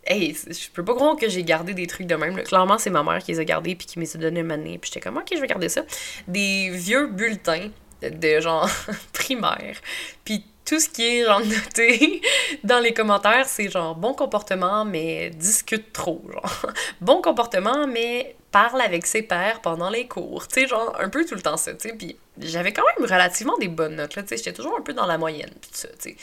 Hey, 0.06 0.36
je 0.36 0.70
peux 0.72 0.84
pas 0.84 0.96
croire 0.96 1.16
que 1.16 1.30
j'ai 1.30 1.44
gardé 1.44 1.74
des 1.74 1.88
trucs 1.88 2.08
de 2.08 2.16
même. 2.16 2.36
Clairement, 2.44 2.78
c'est 2.78 2.90
ma 2.90 3.04
mère 3.04 3.20
qui 3.20 3.32
les 3.32 3.40
a 3.40 3.46
gardés 3.46 3.76
puis 3.76 3.88
qui 3.88 4.00
me 4.00 4.04
les 4.04 4.16
a 4.16 4.20
donnés 4.20 4.78
Puis 4.78 4.92
j'étais 4.92 5.00
comme, 5.00 5.18
ok, 5.18 5.28
je 5.34 5.40
vais 5.40 5.48
garder 5.48 5.70
ça. 5.70 5.84
Des 6.28 6.70
vieux 6.72 7.08
bulletins 7.08 7.70
de 8.02 8.40
genre 8.40 8.70
primaire. 9.14 9.78
Puis 10.26 10.46
tout 10.66 10.80
ce 10.80 10.90
qui 10.90 11.04
est 11.04 11.26
genre 11.26 11.42
noté 11.42 12.22
dans 12.64 12.80
les 12.80 12.94
commentaires, 12.94 13.48
c'est 13.48 13.70
genre 13.70 13.96
bon 13.96 14.14
comportement, 14.14 14.86
mais 14.86 15.30
discute 15.32 15.92
trop. 15.94 16.22
Genre 16.32 16.66
bon 17.02 17.22
comportement, 17.22 17.88
mais 17.88 18.36
parle 18.52 18.82
avec 18.82 19.06
ses 19.06 19.24
pairs 19.24 19.62
pendant 19.62 19.90
les 19.90 20.08
cours. 20.08 20.48
Tu 20.48 20.62
sais, 20.62 20.68
genre 20.68 20.96
un 21.00 21.10
peu 21.10 21.26
tout 21.26 21.36
le 21.36 21.42
temps 21.42 21.58
ça. 21.58 21.74
Tu 21.74 21.96
puis 21.96 22.18
j'avais 22.40 22.72
quand 22.72 22.84
même 22.98 23.10
relativement 23.10 23.58
des 23.58 23.68
bonnes 23.68 23.96
notes. 23.96 24.16
Là, 24.16 24.24
tu 24.24 24.38
j'étais 24.38 24.54
toujours 24.54 24.78
un 24.78 24.82
peu 24.82 24.94
dans 24.94 25.06
la 25.06 25.18
moyenne. 25.18 25.52
Tout 25.62 25.70
ça, 25.72 25.88
tu 26.00 26.12
sais. 26.12 26.16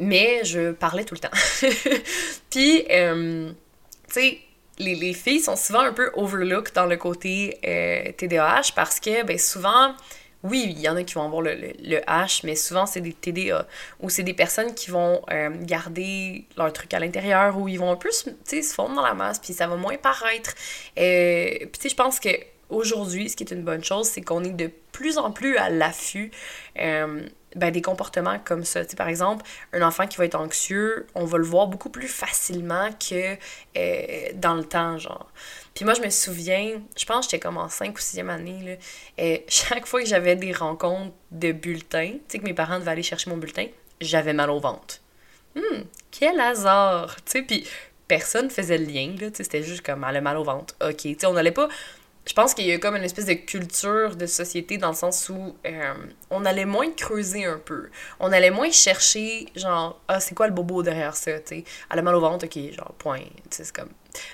Mais 0.00 0.44
je 0.44 0.72
parlais 0.72 1.04
tout 1.04 1.14
le 1.14 1.20
temps. 1.20 1.28
puis, 2.50 2.84
euh, 2.90 3.50
tu 4.08 4.12
sais, 4.12 4.38
les, 4.78 4.94
les, 4.94 5.12
filles 5.12 5.40
sont 5.40 5.56
souvent 5.56 5.80
un 5.80 5.92
peu 5.92 6.10
overlooked 6.14 6.74
dans 6.74 6.86
le 6.86 6.96
côté 6.96 7.58
euh, 7.66 8.10
TDAH 8.12 8.72
parce 8.74 8.98
que, 8.98 9.22
ben, 9.24 9.38
souvent, 9.38 9.94
oui, 10.42 10.72
il 10.74 10.80
y 10.80 10.88
en 10.88 10.96
a 10.96 11.04
qui 11.04 11.14
vont 11.14 11.24
avoir 11.26 11.42
le, 11.42 11.54
le, 11.54 11.98
H, 11.98 12.40
mais 12.44 12.56
souvent 12.56 12.86
c'est 12.86 13.02
des 13.02 13.12
TDA. 13.12 13.66
Ou 14.00 14.08
c'est 14.08 14.22
des 14.22 14.32
personnes 14.32 14.74
qui 14.74 14.90
vont 14.90 15.22
euh, 15.30 15.50
garder 15.60 16.46
leur 16.56 16.72
truc 16.72 16.94
à 16.94 16.98
l'intérieur, 16.98 17.58
ou 17.58 17.68
ils 17.68 17.78
vont 17.78 17.90
un 17.92 17.96
peu 17.96 18.10
se 18.10 18.30
fondre 18.74 18.94
dans 18.94 19.04
la 19.04 19.14
masse, 19.14 19.38
puis 19.38 19.52
ça 19.52 19.66
va 19.66 19.76
moins 19.76 19.96
paraître. 19.98 20.54
Euh, 20.98 21.58
puis 21.58 21.70
tu 21.74 21.80
sais, 21.82 21.88
je 21.90 21.96
pense 21.96 22.20
que 22.20 22.30
aujourd'hui, 22.70 23.28
ce 23.28 23.36
qui 23.36 23.44
est 23.44 23.52
une 23.52 23.64
bonne 23.64 23.84
chose, 23.84 24.08
c'est 24.08 24.22
qu'on 24.22 24.42
est 24.44 24.50
de 24.50 24.70
plus 24.92 25.18
en 25.18 25.30
plus 25.30 25.56
à 25.58 25.68
l'affût 25.68 26.30
euh, 26.78 27.22
ben, 27.56 27.70
des 27.70 27.82
comportements 27.82 28.38
comme 28.38 28.64
ça. 28.64 28.82
par 28.96 29.08
exemple, 29.08 29.44
un 29.72 29.82
enfant 29.82 30.06
qui 30.06 30.16
va 30.18 30.24
être 30.24 30.36
anxieux, 30.36 31.06
on 31.14 31.24
va 31.24 31.38
le 31.38 31.44
voir 31.44 31.66
beaucoup 31.66 31.90
plus 31.90 32.08
facilement 32.08 32.90
que 32.92 33.36
dans 34.34 34.54
le 34.54 34.64
temps, 34.64 34.98
genre. 34.98 35.30
Puis 35.74 35.84
moi, 35.84 35.94
je 35.94 36.02
me 36.02 36.10
souviens, 36.10 36.80
je 36.96 37.04
pense 37.04 37.26
que 37.26 37.30
j'étais 37.32 37.40
comme 37.40 37.56
en 37.56 37.68
5 37.68 37.96
ou 37.96 38.00
6e 38.00 38.28
année, 38.28 38.62
là, 38.64 38.72
et 39.18 39.44
chaque 39.48 39.86
fois 39.86 40.00
que 40.00 40.06
j'avais 40.06 40.36
des 40.36 40.52
rencontres 40.52 41.14
de 41.30 41.52
bulletins, 41.52 42.12
tu 42.12 42.20
sais, 42.28 42.38
que 42.38 42.44
mes 42.44 42.54
parents 42.54 42.78
devaient 42.78 42.90
aller 42.90 43.02
chercher 43.02 43.30
mon 43.30 43.36
bulletin, 43.36 43.66
j'avais 44.00 44.32
mal 44.32 44.50
au 44.50 44.60
ventre. 44.60 45.00
Hum, 45.56 45.84
quel 46.10 46.38
hasard! 46.40 47.16
Tu 47.24 47.32
sais, 47.32 47.42
puis 47.42 47.66
personne 48.08 48.50
faisait 48.50 48.78
le 48.78 48.84
lien, 48.84 49.14
là, 49.20 49.30
tu 49.30 49.36
sais, 49.36 49.44
c'était 49.44 49.62
juste 49.62 49.84
comme, 49.84 50.04
elle 50.08 50.16
a 50.16 50.20
mal 50.20 50.36
au 50.36 50.44
ventre. 50.44 50.74
Ok, 50.82 50.96
tu 50.96 51.16
sais, 51.18 51.26
on 51.26 51.32
n'allait 51.32 51.50
pas 51.52 51.68
je 52.26 52.34
pense 52.34 52.54
qu'il 52.54 52.66
y 52.66 52.72
a 52.72 52.78
comme 52.78 52.96
une 52.96 53.02
espèce 53.02 53.26
de 53.26 53.34
culture 53.34 54.14
de 54.14 54.26
société 54.26 54.78
dans 54.78 54.90
le 54.90 54.94
sens 54.94 55.28
où 55.30 55.56
euh, 55.66 55.94
on 56.30 56.44
allait 56.44 56.66
moins 56.66 56.90
creuser 56.92 57.44
un 57.44 57.58
peu. 57.58 57.88
On 58.20 58.30
allait 58.30 58.50
moins 58.50 58.70
chercher, 58.70 59.46
genre, 59.56 60.00
ah, 60.06 60.20
c'est 60.20 60.34
quoi 60.34 60.46
le 60.46 60.52
bobo 60.52 60.82
derrière 60.82 61.16
ça, 61.16 61.40
tu 61.40 61.56
sais. 61.56 61.64
Elle 61.90 61.98
a 61.98 62.02
mal 62.02 62.14
au 62.14 62.20
ventre, 62.20 62.44
ok, 62.44 62.72
genre, 62.72 62.94
point. 62.98 63.22
c'est 63.50 63.72
comme. 63.72 63.88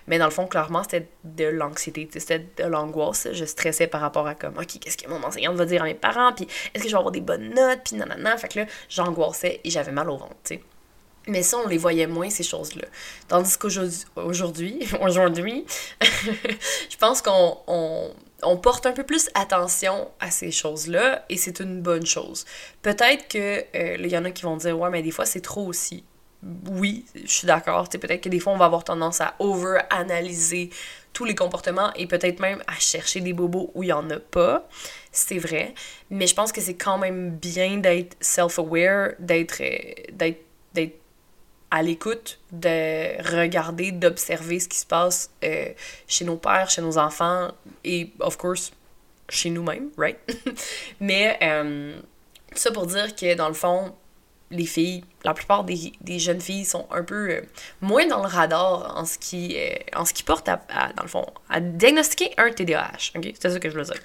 Mais 0.09 0.19
dans 0.19 0.25
le 0.25 0.31
fond, 0.31 0.47
clairement, 0.47 0.83
c'était 0.83 1.09
de 1.25 1.45
l'anxiété, 1.45 2.09
c'était 2.12 2.47
de 2.57 2.64
l'angoisse. 2.64 3.28
Je 3.33 3.45
stressais 3.45 3.87
par 3.87 4.00
rapport 4.00 4.26
à 4.26 4.35
comme, 4.35 4.59
ok, 4.59 4.78
qu'est-ce 4.81 4.97
que 4.97 5.09
mon 5.09 5.23
enseignante 5.23 5.57
va 5.57 5.64
dire 5.64 5.83
à 5.83 5.85
mes 5.85 5.95
parents, 5.95 6.33
puis 6.33 6.47
est-ce 6.75 6.83
que 6.83 6.88
je 6.88 6.95
vais 6.95 6.99
avoir 6.99 7.12
des 7.12 7.21
bonnes 7.21 7.55
notes, 7.55 7.81
puis 7.85 7.97
nanana. 7.97 8.37
Fait 8.37 8.49
que 8.49 8.61
là, 8.61 8.66
j'angoissais 8.88 9.61
et 9.62 9.71
j'avais 9.71 9.93
mal 9.93 10.11
au 10.11 10.16
ventre, 10.16 10.37
tu 10.45 10.57
sais. 10.57 10.62
Mais 11.28 11.42
ça, 11.42 11.59
on 11.59 11.66
les 11.66 11.78
voyait 11.78 12.06
moins, 12.06 12.30
ces 12.30 12.45
choses-là. 12.45 12.87
Tandis 13.28 13.59
qu'aujourd'hui, 13.59 14.87
aujourd'hui, 15.00 15.66
je 16.90 16.97
pense 16.99 17.23
qu'on 17.23 17.59
on, 18.42 18.56
porte 18.59 18.87
un 18.87 18.92
peu 18.92 19.04
plus 19.04 19.28
attention 19.35 20.09
à 20.21 20.30
ces 20.30 20.50
choses-là 20.50 21.25
et 21.28 21.37
c'est 21.37 21.61
une 21.61 21.83
bonne 21.83 22.06
chose. 22.06 22.45
Peut-être 22.83 23.28
que 23.28 23.64
euh, 23.76 23.97
il 23.99 24.06
y 24.06 24.16
en 24.16 24.25
a 24.25 24.30
qui 24.30 24.42
vont 24.42 24.56
dire 24.56 24.78
ouais, 24.78 24.90
mais 24.90 25.02
des 25.02 25.11
fois 25.11 25.26
c'est 25.26 25.40
trop 25.40 25.66
aussi. 25.66 26.04
Oui, 26.71 27.06
je 27.14 27.30
suis 27.30 27.47
d'accord. 27.47 27.88
Peut-être 27.88 28.21
que 28.21 28.28
des 28.28 28.38
fois 28.38 28.52
on 28.52 28.56
va 28.56 28.66
avoir 28.66 28.85
tendance 28.85 29.21
à 29.21 29.35
over-analyser 29.40 30.71
tous 31.12 31.25
les 31.25 31.35
comportements 31.35 31.92
et 31.95 32.06
peut-être 32.06 32.40
même 32.40 32.62
à 32.66 32.78
chercher 32.78 33.21
des 33.21 33.33
bobos 33.33 33.71
où 33.75 33.83
il 33.83 33.87
n'y 33.87 33.92
en 33.92 34.09
a 34.11 34.18
pas. 34.18 34.68
C'est 35.11 35.38
vrai. 35.38 35.75
Mais 36.11 36.26
je 36.26 36.35
pense 36.35 36.52
que 36.52 36.61
c'est 36.61 36.76
quand 36.76 36.99
même 36.99 37.30
bien 37.30 37.78
d'être 37.78 38.16
self-aware, 38.21 39.14
d'être 39.18 39.62
d'être 40.12 40.45
à 41.70 41.82
l'écoute, 41.82 42.38
de 42.52 43.20
regarder, 43.37 43.92
d'observer 43.92 44.61
ce 44.61 44.68
qui 44.68 44.78
se 44.78 44.87
passe 44.87 45.30
euh, 45.44 45.68
chez 46.06 46.25
nos 46.25 46.37
pères, 46.37 46.70
chez 46.70 46.82
nos 46.82 46.96
enfants 46.99 47.50
et, 47.85 48.12
of 48.20 48.37
course, 48.37 48.73
chez 49.28 49.50
nous-mêmes, 49.50 49.90
right? 49.96 50.18
Mais 51.00 51.38
euh, 51.42 51.99
ça 52.52 52.70
pour 52.70 52.87
dire 52.87 53.14
que, 53.14 53.35
dans 53.35 53.49
le 53.49 53.54
fond, 53.54 53.94
les 54.50 54.66
filles, 54.66 55.04
la 55.25 55.35
plupart 55.35 55.64
des, 55.64 56.18
jeunes 56.18 56.40
filles 56.40 56.64
sont 56.64 56.87
un 56.90 57.02
peu 57.02 57.30
euh, 57.30 57.40
moins 57.80 58.06
dans 58.06 58.23
le 58.23 58.28
radar 58.28 58.96
en 58.96 59.04
ce 59.04 59.18
qui, 59.18 59.56
euh, 59.56 59.75
en 59.94 60.04
ce 60.04 60.12
qui 60.12 60.23
porte 60.23 60.49
à, 60.49 60.61
dans 60.96 61.02
le 61.02 61.08
fond, 61.08 61.26
à 61.49 61.61
diagnostiquer 61.61 62.32
un 62.38 62.50
TDAH. 62.50 63.12
OK? 63.16 63.32
C'est 63.40 63.50
ça 63.50 63.58
que 63.58 63.70
je 63.70 63.76
veux 63.76 63.85
dire. 63.85 64.00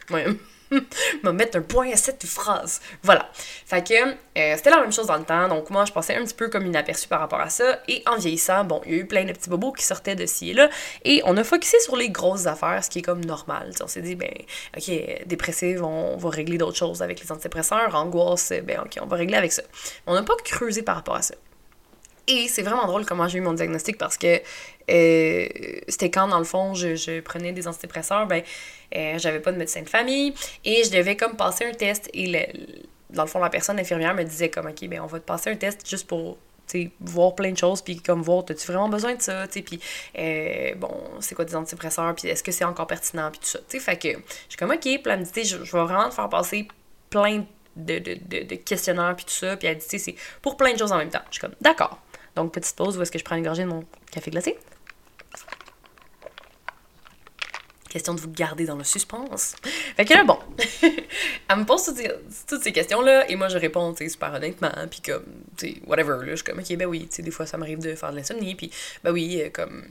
me 1.23 1.31
mettre 1.31 1.57
un 1.57 1.61
point 1.61 1.91
à 1.91 1.95
cette 1.95 2.25
phrase. 2.25 2.81
Voilà. 3.03 3.29
Fait 3.65 3.81
euh, 3.91 4.53
c'était 4.55 4.69
la 4.69 4.79
même 4.79 4.91
chose 4.91 5.07
dans 5.07 5.17
le 5.17 5.23
temps. 5.23 5.47
Donc 5.47 5.69
moi, 5.69 5.85
je 5.85 5.91
passais 5.91 6.15
un 6.15 6.23
petit 6.23 6.33
peu 6.33 6.49
comme 6.49 6.65
inaperçu 6.65 7.07
par 7.07 7.19
rapport 7.19 7.41
à 7.41 7.49
ça. 7.49 7.79
Et 7.87 8.03
en 8.05 8.17
vieillissant, 8.17 8.63
bon, 8.63 8.81
il 8.85 8.91
y 8.91 8.95
a 8.95 8.97
eu 8.99 9.05
plein 9.05 9.25
de 9.25 9.33
petits 9.33 9.49
bobos 9.49 9.73
qui 9.73 9.85
sortaient 9.85 10.15
de 10.15 10.25
ci 10.25 10.51
et 10.51 10.53
là. 10.53 10.69
Et 11.03 11.21
on 11.25 11.35
a 11.37 11.43
focusé 11.43 11.79
sur 11.81 11.95
les 11.95 12.09
grosses 12.09 12.45
affaires, 12.45 12.83
ce 12.83 12.89
qui 12.89 12.99
est 12.99 13.03
comme 13.03 13.23
normal. 13.25 13.71
on 13.81 13.87
s'est 13.87 14.01
dit, 14.01 14.15
ben, 14.15 14.33
ok, 14.77 15.25
dépressive, 15.25 15.83
on 15.83 16.17
va 16.17 16.29
régler 16.29 16.57
d'autres 16.57 16.77
choses 16.77 17.01
avec 17.01 17.21
les 17.21 17.31
antidépresseurs. 17.31 17.93
Angoisse, 17.95 18.53
ben, 18.63 18.81
ok, 18.85 18.97
on 19.01 19.07
va 19.07 19.17
régler 19.17 19.37
avec 19.37 19.51
ça. 19.51 19.63
On 20.07 20.13
n'a 20.13 20.23
pas 20.23 20.35
creusé 20.43 20.81
par 20.81 20.95
rapport 20.95 21.15
à 21.15 21.21
ça. 21.21 21.35
Et 22.27 22.47
c'est 22.47 22.61
vraiment 22.61 22.85
drôle 22.85 23.05
comment 23.05 23.27
j'ai 23.27 23.39
eu 23.39 23.41
mon 23.41 23.53
diagnostic 23.53 23.97
parce 23.97 24.17
que 24.17 24.39
euh, 24.89 25.47
c'était 25.87 26.11
quand, 26.11 26.27
dans 26.27 26.37
le 26.37 26.45
fond, 26.45 26.73
je, 26.73 27.19
prenais 27.21 27.51
des 27.51 27.67
antidépresseurs, 27.67 28.27
ben, 28.27 28.43
euh, 28.95 29.17
j'avais 29.17 29.39
pas 29.39 29.51
de 29.51 29.57
médecin 29.57 29.81
de 29.81 29.89
famille 29.89 30.33
et 30.63 30.83
je 30.83 30.91
devais 30.91 31.15
comme 31.15 31.35
passer 31.35 31.65
un 31.65 31.71
test 31.71 32.09
et 32.13 32.31
dans 33.09 33.23
le 33.23 33.27
fond, 33.27 33.39
la 33.39 33.49
personne 33.49 33.79
infirmière 33.79 34.13
me 34.13 34.23
disait 34.23 34.49
comme, 34.49 34.67
OK, 34.67 34.87
ben, 34.87 35.01
on 35.01 35.07
va 35.07 35.19
te 35.19 35.25
passer 35.25 35.49
un 35.49 35.55
test 35.55 35.87
juste 35.87 36.07
pour 36.07 36.37
voir 37.01 37.35
plein 37.35 37.51
de 37.51 37.57
choses, 37.57 37.81
puis 37.81 37.97
comme 37.99 38.21
voir, 38.21 38.43
as-tu 38.49 38.67
vraiment 38.67 38.89
besoin 38.89 39.15
de 39.15 39.21
ça, 39.21 39.47
tu 39.47 39.61
puis 39.61 39.79
euh, 40.17 40.73
bon, 40.75 40.93
c'est 41.19 41.35
quoi 41.35 41.45
des 41.45 41.55
antidépresseurs, 41.55 42.15
puis 42.15 42.29
est-ce 42.29 42.43
que 42.43 42.51
c'est 42.51 42.63
encore 42.63 42.87
pertinent, 42.87 43.29
puis 43.31 43.39
tout 43.39 43.47
ça, 43.47 43.59
tu 43.59 43.77
sais, 43.77 43.79
fait 43.79 43.97
que 43.97 44.09
je 44.09 44.49
suis 44.49 44.57
comme, 44.57 44.71
ok, 44.71 44.79
puis 44.79 45.01
elle 45.05 45.19
me 45.19 45.25
je, 45.25 45.57
vais 45.57 45.83
vraiment 45.83 46.09
te 46.09 46.13
faire 46.13 46.29
passer 46.29 46.67
plein 47.09 47.43
de, 47.75 47.99
de, 47.99 48.17
de, 48.25 48.43
de 48.43 48.55
questionnaires, 48.55 49.15
puis 49.15 49.25
tout 49.25 49.33
ça, 49.33 49.57
puis 49.57 49.67
elle 49.67 49.77
dit, 49.77 49.99
c'est 49.99 50.15
pour 50.41 50.57
plein 50.57 50.73
de 50.73 50.79
choses 50.79 50.91
en 50.91 50.97
même 50.97 51.09
temps. 51.09 51.21
Je 51.29 51.35
suis 51.35 51.41
comme, 51.41 51.55
d'accord. 51.61 51.99
Donc, 52.35 52.53
petite 52.53 52.75
pause 52.75 52.97
où 52.97 53.01
est-ce 53.01 53.11
que 53.11 53.19
je 53.19 53.23
prends 53.23 53.35
une 53.35 53.43
gorgée 53.43 53.63
de 53.63 53.69
mon 53.69 53.83
café 54.11 54.31
glacé. 54.31 54.57
Question 57.89 58.13
de 58.13 58.21
vous 58.21 58.31
garder 58.31 58.65
dans 58.65 58.77
le 58.77 58.85
suspense. 58.85 59.53
Fait 59.97 60.05
que 60.05 60.13
là, 60.13 60.23
bon, 60.23 60.39
elle 60.81 61.57
me 61.57 61.65
pose 61.65 61.93
toutes 62.47 62.63
ces, 62.63 62.71
questions-là, 62.71 63.29
et 63.29 63.35
moi, 63.35 63.49
je 63.49 63.57
réponds, 63.57 63.91
tu 63.93 64.05
sais, 64.05 64.09
super 64.09 64.33
honnêtement, 64.33 64.71
puis 64.89 65.01
comme, 65.01 65.25
tu 65.57 65.73
sais, 65.73 65.81
whatever, 65.85 66.25
là, 66.25 66.31
je 66.31 66.35
suis 66.35 66.45
comme, 66.45 66.59
ok, 66.59 66.77
ben 66.77 66.85
oui, 66.85 67.01
tu 67.01 67.17
sais, 67.17 67.21
des 67.21 67.31
fois, 67.31 67.45
ça 67.45 67.57
m'arrive 67.57 67.79
de 67.79 67.93
faire 67.95 68.11
de 68.11 68.15
l'insomnie, 68.15 68.55
puis 68.55 68.71
ben 69.03 69.11
oui, 69.11 69.41
euh, 69.41 69.49
comme, 69.49 69.83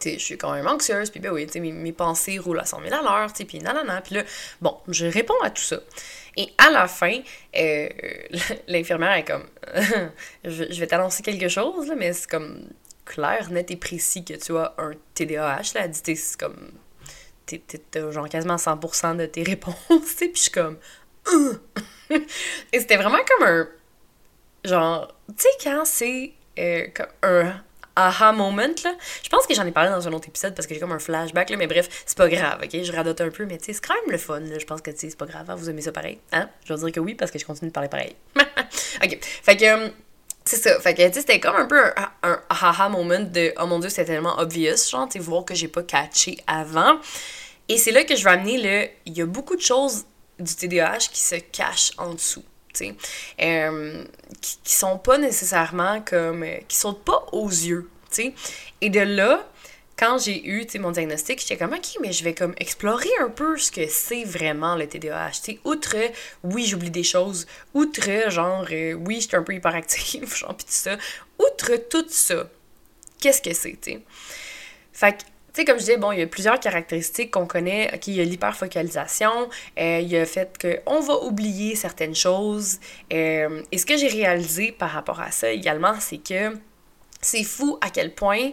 tu 0.00 0.10
sais, 0.10 0.18
je 0.20 0.24
suis 0.24 0.38
quand 0.38 0.52
même 0.52 0.68
anxieuse, 0.68 1.10
puis 1.10 1.18
ben 1.18 1.32
oui, 1.32 1.46
tu 1.46 1.54
sais, 1.54 1.60
mes, 1.60 1.72
mes, 1.72 1.92
pensées 1.92 2.38
roulent 2.38 2.60
à 2.60 2.64
100 2.64 2.80
000 2.82 2.94
à 2.94 3.02
l'heure, 3.02 3.32
tu 3.32 3.38
sais, 3.38 3.44
puis 3.44 3.58
nanana, 3.58 4.00
puis 4.02 4.14
là, 4.14 4.22
bon, 4.60 4.76
je 4.86 5.06
réponds 5.06 5.34
à 5.42 5.50
tout 5.50 5.62
ça. 5.62 5.80
Et 6.36 6.52
à 6.58 6.70
la 6.70 6.86
fin, 6.86 7.20
euh, 7.56 7.88
l'infirmière 8.68 9.12
est 9.14 9.24
comme 9.24 9.46
je, 10.44 10.80
vais 10.80 10.86
t'annoncer 10.86 11.22
quelque 11.22 11.48
chose, 11.48 11.88
là, 11.88 11.94
mais 11.96 12.12
c'est 12.12 12.28
comme 12.28 12.68
clair, 13.04 13.50
net 13.50 13.70
et 13.70 13.76
précis 13.76 14.24
que 14.24 14.34
tu 14.34 14.56
as 14.56 14.74
un 14.78 14.92
TDAH. 15.14 15.74
Là. 15.74 15.84
Elle 15.84 15.90
dit 15.90 16.16
c'est 16.16 16.38
comme. 16.38 16.72
T'as 17.46 18.10
genre 18.10 18.28
quasiment 18.28 18.56
100% 18.56 19.16
de 19.16 19.26
tes 19.26 19.42
réponses. 19.44 19.76
Puis 19.88 20.30
je 20.34 20.40
suis 20.40 20.50
comme. 20.50 20.78
et 22.10 22.80
c'était 22.80 22.96
vraiment 22.96 23.18
comme 23.26 23.46
un. 23.46 23.68
Genre, 24.64 25.14
tu 25.28 25.34
sais, 25.38 25.48
quand 25.62 25.84
c'est 25.84 26.32
euh, 26.58 26.86
comme 26.92 27.06
un 27.22 27.62
aha 27.96 28.32
moment, 28.32 28.62
là. 28.84 28.94
Je 29.22 29.28
pense 29.28 29.46
que 29.46 29.54
j'en 29.54 29.66
ai 29.66 29.72
parlé 29.72 29.90
dans 29.90 30.06
un 30.06 30.12
autre 30.12 30.28
épisode 30.28 30.54
parce 30.54 30.66
que 30.66 30.74
j'ai 30.74 30.80
comme 30.80 30.92
un 30.92 30.98
flashback, 30.98 31.50
là, 31.50 31.56
mais 31.56 31.66
bref, 31.66 31.88
c'est 32.06 32.16
pas 32.16 32.28
grave, 32.28 32.60
ok? 32.62 32.82
Je 32.82 32.92
radote 32.92 33.20
un 33.20 33.30
peu, 33.30 33.46
mais 33.46 33.58
tu 33.58 33.64
sais, 33.64 33.72
c'est 33.72 33.86
quand 33.86 33.94
même 33.94 34.12
le 34.12 34.18
fun, 34.18 34.40
là. 34.40 34.58
Je 34.58 34.66
pense 34.66 34.80
que, 34.80 34.90
tu 34.90 34.98
sais, 34.98 35.10
c'est 35.10 35.18
pas 35.18 35.26
grave, 35.26 35.50
hein, 35.50 35.54
vous 35.56 35.68
aimez 35.68 35.82
ça 35.82 35.92
pareil, 35.92 36.18
hein? 36.32 36.48
Je 36.64 36.72
vais 36.72 36.78
dire 36.78 36.92
que 36.92 37.00
oui 37.00 37.14
parce 37.14 37.30
que 37.30 37.38
je 37.38 37.44
continue 37.44 37.70
de 37.70 37.74
parler 37.74 37.88
pareil. 37.88 38.14
ok, 38.36 39.18
fait 39.20 39.56
que. 39.56 39.64
Euh, 39.64 39.88
c'est 40.48 40.62
ça, 40.62 40.78
fait 40.78 40.94
que, 40.94 41.02
tu 41.08 41.14
sais, 41.14 41.20
c'était 41.20 41.40
comme 41.40 41.56
un 41.56 41.66
peu 41.66 41.76
un, 41.96 42.08
un 42.22 42.40
aha 42.48 42.88
moment 42.88 43.18
de 43.18 43.52
«Oh 43.60 43.66
mon 43.66 43.80
Dieu, 43.80 43.88
c'est 43.90 44.04
tellement 44.04 44.38
obvious», 44.38 44.76
genre, 44.90 45.08
tu 45.08 45.18
voir 45.18 45.44
que 45.44 45.56
j'ai 45.56 45.66
pas 45.66 45.82
catché 45.82 46.38
avant. 46.46 47.00
Et 47.68 47.78
c'est 47.78 47.90
là 47.90 48.04
que 48.04 48.14
je 48.14 48.22
vais 48.22 48.30
amener 48.30 48.58
le... 48.58 48.88
Il 49.06 49.18
y 49.18 49.22
a 49.22 49.26
beaucoup 49.26 49.56
de 49.56 49.60
choses 49.60 50.04
du 50.38 50.54
TDAH 50.54 51.08
qui 51.12 51.20
se 51.20 51.34
cachent 51.34 51.90
en 51.98 52.14
dessous. 52.14 52.44
Euh, 53.40 54.04
qui, 54.40 54.58
qui, 54.64 54.74
sont 54.74 54.98
pas 54.98 55.18
nécessairement 55.18 56.00
comme. 56.00 56.42
Euh, 56.42 56.58
qui 56.68 56.76
sautent 56.76 57.04
pas 57.04 57.26
aux 57.32 57.48
yeux. 57.48 57.88
sais. 58.10 58.34
Et 58.80 58.90
de 58.90 59.00
là, 59.00 59.46
quand 59.98 60.18
j'ai 60.18 60.46
eu 60.46 60.66
mon 60.78 60.90
diagnostic, 60.90 61.40
j'étais 61.40 61.56
comme, 61.56 61.72
OK, 61.72 61.96
mais 62.02 62.12
je 62.12 62.22
vais 62.22 62.34
comme 62.34 62.54
explorer 62.58 63.08
un 63.20 63.30
peu 63.30 63.56
ce 63.56 63.70
que 63.70 63.86
c'est 63.88 64.24
vraiment 64.24 64.76
le 64.76 64.86
TDAH. 64.86 65.32
sais. 65.32 65.58
outre, 65.64 65.96
oui, 66.44 66.66
j'oublie 66.66 66.90
des 66.90 67.02
choses, 67.02 67.46
outre, 67.72 68.30
genre, 68.30 68.66
euh, 68.70 68.92
oui, 68.92 69.20
j'étais 69.20 69.38
un 69.38 69.42
peu 69.42 69.54
hyperactive, 69.54 70.34
genre, 70.36 70.54
pis 70.54 70.66
tout 70.66 70.72
ça, 70.72 70.96
outre 71.38 71.76
tout 71.88 72.04
ça, 72.08 72.48
qu'est-ce 73.20 73.40
que 73.40 73.54
c'est, 73.54 73.78
tu 73.80 73.92
sais? 73.92 74.02
Fait 74.92 75.12
que 75.12 75.22
tu 75.22 75.26
sais, 75.56 75.64
comme 75.64 75.76
je 75.76 75.80
disais, 75.80 75.96
bon, 75.96 76.12
il 76.12 76.20
y 76.20 76.22
a 76.22 76.26
plusieurs 76.26 76.60
caractéristiques 76.60 77.30
qu'on 77.30 77.46
connaît. 77.46 77.90
OK, 77.94 78.06
il 78.08 78.14
y 78.14 78.20
a 78.20 78.24
l'hyperfocalisation, 78.24 79.48
euh, 79.78 79.98
il 80.00 80.08
y 80.08 80.16
a 80.16 80.20
le 80.20 80.26
fait 80.26 80.56
qu'on 80.58 81.00
va 81.00 81.22
oublier 81.22 81.74
certaines 81.74 82.14
choses. 82.14 82.78
Euh, 83.12 83.62
et 83.72 83.78
ce 83.78 83.86
que 83.86 83.96
j'ai 83.96 84.08
réalisé 84.08 84.72
par 84.72 84.90
rapport 84.90 85.20
à 85.20 85.30
ça 85.30 85.50
également, 85.50 85.94
c'est 86.00 86.18
que 86.18 86.56
c'est 87.20 87.44
fou 87.44 87.78
à 87.80 87.90
quel 87.90 88.14
point 88.14 88.50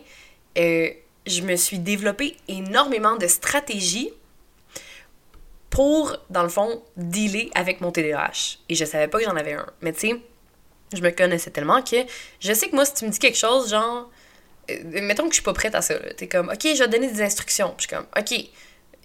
euh, 0.58 0.90
je 1.26 1.42
me 1.42 1.56
suis 1.56 1.80
développé 1.80 2.38
énormément 2.48 3.16
de 3.16 3.28
stratégies 3.28 4.12
pour, 5.70 6.16
dans 6.30 6.44
le 6.44 6.50
fond, 6.50 6.84
dealer 6.98 7.50
avec 7.56 7.82
mon 7.82 7.92
TDAH. 7.92 8.60
Et 8.70 8.76
je 8.76 8.86
savais 8.86 9.08
pas 9.08 9.20
que 9.20 9.26
j'en 9.26 9.36
avais 9.36 9.54
un. 9.54 9.66
Mais 9.82 9.92
tu 9.92 10.08
sais, 10.10 10.22
je 10.94 11.02
me 11.02 11.10
connaissais 11.10 11.50
tellement 11.50 11.82
que 11.82 11.98
je 12.40 12.54
sais 12.54 12.70
que 12.70 12.76
moi, 12.76 12.86
si 12.86 12.94
tu 12.94 13.06
me 13.06 13.10
dis 13.10 13.20
quelque 13.20 13.38
chose, 13.38 13.72
genre, 13.72 14.10
mettons 14.84 15.24
que 15.24 15.30
je 15.30 15.36
suis 15.36 15.44
pas 15.44 15.54
prête 15.54 15.76
à 15.76 15.82
ça. 15.82 15.96
T'es 16.18 16.28
comme, 16.28 16.50
ok, 16.50 16.62
je 16.62 16.84
vais 16.84 16.88
donner 16.88 17.12
des 17.12 17.22
instructions. 17.22 17.74
Puis 17.78 17.88
je 17.88 17.88
suis 17.88 17.96
comme, 17.96 18.08
ok, 18.18 18.50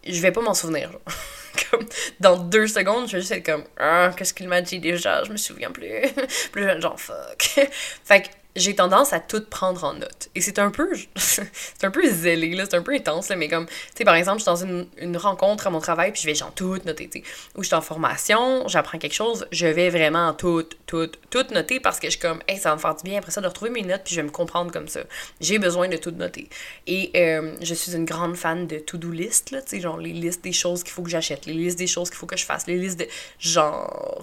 je 0.06 0.20
vais 0.20 0.32
pas 0.32 0.40
m'en 0.40 0.54
souvenir. 0.54 0.90
comme, 1.70 1.86
dans 2.20 2.36
deux 2.36 2.66
secondes, 2.66 3.08
je 3.08 3.12
vais 3.12 3.20
juste 3.20 3.32
être 3.32 3.46
comme, 3.46 3.64
ah, 3.78 4.10
qu'est-ce 4.16 4.34
qu'il 4.34 4.48
m'a 4.48 4.60
dit 4.60 4.78
déjà, 4.78 5.24
je 5.24 5.32
me 5.32 5.36
souviens 5.36 5.70
plus. 5.70 5.88
plus 6.52 6.80
genre, 6.80 7.00
fuck. 7.00 7.42
fait 8.04 8.30
j'ai 8.58 8.74
tendance 8.74 9.12
à 9.12 9.20
tout 9.20 9.42
prendre 9.48 9.84
en 9.84 9.94
note. 9.94 10.28
Et 10.34 10.40
c'est 10.40 10.58
un 10.58 10.70
peu, 10.70 10.90
c'est 11.16 11.84
un 11.84 11.90
peu 11.90 12.08
zélé, 12.10 12.54
là, 12.54 12.64
c'est 12.68 12.76
un 12.76 12.82
peu 12.82 12.92
intense, 12.92 13.28
là, 13.28 13.36
mais 13.36 13.48
comme, 13.48 13.66
tu 13.66 13.74
sais, 13.96 14.04
par 14.04 14.14
exemple, 14.14 14.38
je 14.38 14.42
suis 14.42 14.50
dans 14.50 14.64
une, 14.64 14.86
une, 14.98 15.16
rencontre 15.16 15.66
à 15.66 15.70
mon 15.70 15.80
travail, 15.80 16.12
puis 16.12 16.22
je 16.22 16.26
vais 16.26 16.34
genre 16.34 16.52
tout 16.54 16.78
noter, 16.84 17.08
tu 17.08 17.20
sais. 17.20 17.24
Ou 17.56 17.62
je 17.62 17.68
suis 17.68 17.76
en 17.76 17.80
formation, 17.80 18.66
j'apprends 18.68 18.98
quelque 18.98 19.14
chose, 19.14 19.46
je 19.52 19.66
vais 19.66 19.90
vraiment 19.90 20.32
tout, 20.34 20.66
tout, 20.86 21.10
tout 21.30 21.46
noter 21.52 21.80
parce 21.80 21.98
que 21.98 22.06
je 22.06 22.12
suis 22.12 22.20
comme, 22.20 22.40
hey, 22.48 22.58
ça 22.58 22.70
va 22.70 22.76
me 22.76 22.80
faire 22.80 22.94
du 22.94 23.02
bien 23.04 23.18
après 23.18 23.30
ça 23.30 23.40
de 23.40 23.46
retrouver 23.46 23.70
mes 23.70 23.82
notes, 23.82 24.02
puis 24.04 24.14
je 24.14 24.20
vais 24.20 24.26
me 24.26 24.32
comprendre 24.32 24.72
comme 24.72 24.88
ça. 24.88 25.00
J'ai 25.40 25.58
besoin 25.58 25.88
de 25.88 25.96
tout 25.96 26.10
noter. 26.10 26.48
Et 26.86 27.10
euh, 27.16 27.56
je 27.62 27.74
suis 27.74 27.94
une 27.94 28.04
grande 28.04 28.36
fan 28.36 28.66
de 28.66 28.78
to-do 28.78 29.10
list, 29.10 29.50
là, 29.50 29.62
tu 29.62 29.70
sais, 29.70 29.80
genre 29.80 29.98
les 29.98 30.12
listes 30.12 30.44
des 30.44 30.52
choses 30.52 30.82
qu'il 30.82 30.92
faut 30.92 31.02
que 31.02 31.10
j'achète, 31.10 31.46
les 31.46 31.54
listes 31.54 31.78
des 31.78 31.86
choses 31.86 32.10
qu'il 32.10 32.18
faut 32.18 32.26
que 32.26 32.36
je 32.36 32.44
fasse, 32.44 32.66
les 32.66 32.78
listes 32.78 33.00
de, 33.00 33.06
genre, 33.38 34.20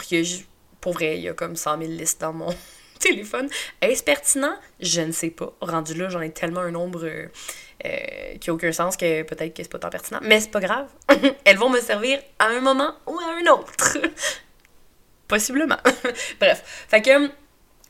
pour 0.82 0.94
vrai, 0.94 1.18
il 1.18 1.24
y 1.24 1.30
a 1.30 1.34
comme 1.34 1.56
100 1.56 1.80
000 1.80 1.92
listes 1.92 2.22
dans 2.22 2.34
mon 2.34 2.54
téléphone. 3.00 3.50
Est-ce 3.82 4.04
pertinent? 4.04 4.56
Je 4.80 5.02
ne 5.02 5.12
sais 5.12 5.30
pas. 5.30 5.54
Rendu 5.62 5.94
là, 5.94 6.10
j'en 6.10 6.22
ai 6.22 6.32
tellement 6.32 6.62
un 6.62 6.72
nombre 6.72 7.06
euh, 7.06 7.28
euh, 7.86 8.38
qui 8.40 8.50
n'a 8.50 8.54
aucun 8.54 8.72
sens 8.72 8.98
que 8.98 9.24
peut-être 9.24 9.54
que 9.54 9.64
c'est 9.64 9.72
pas 9.72 9.80
tant 9.80 9.90
pertinent. 9.90 10.20
Mais 10.22 10.40
c'est 10.40 10.52
pas 10.52 10.60
grave. 10.60 10.88
Elles 11.46 11.58
vont 11.58 11.70
me 11.70 11.80
servir 11.80 12.20
à 12.40 12.48
un 12.48 12.62
moment 12.62 12.96
ou 13.06 13.18
à 13.20 13.36
un 13.40 13.52
autre. 13.52 13.98
Possiblement. 15.28 15.78
Bref. 16.40 16.86
Fait 16.88 17.02
que 17.02 17.30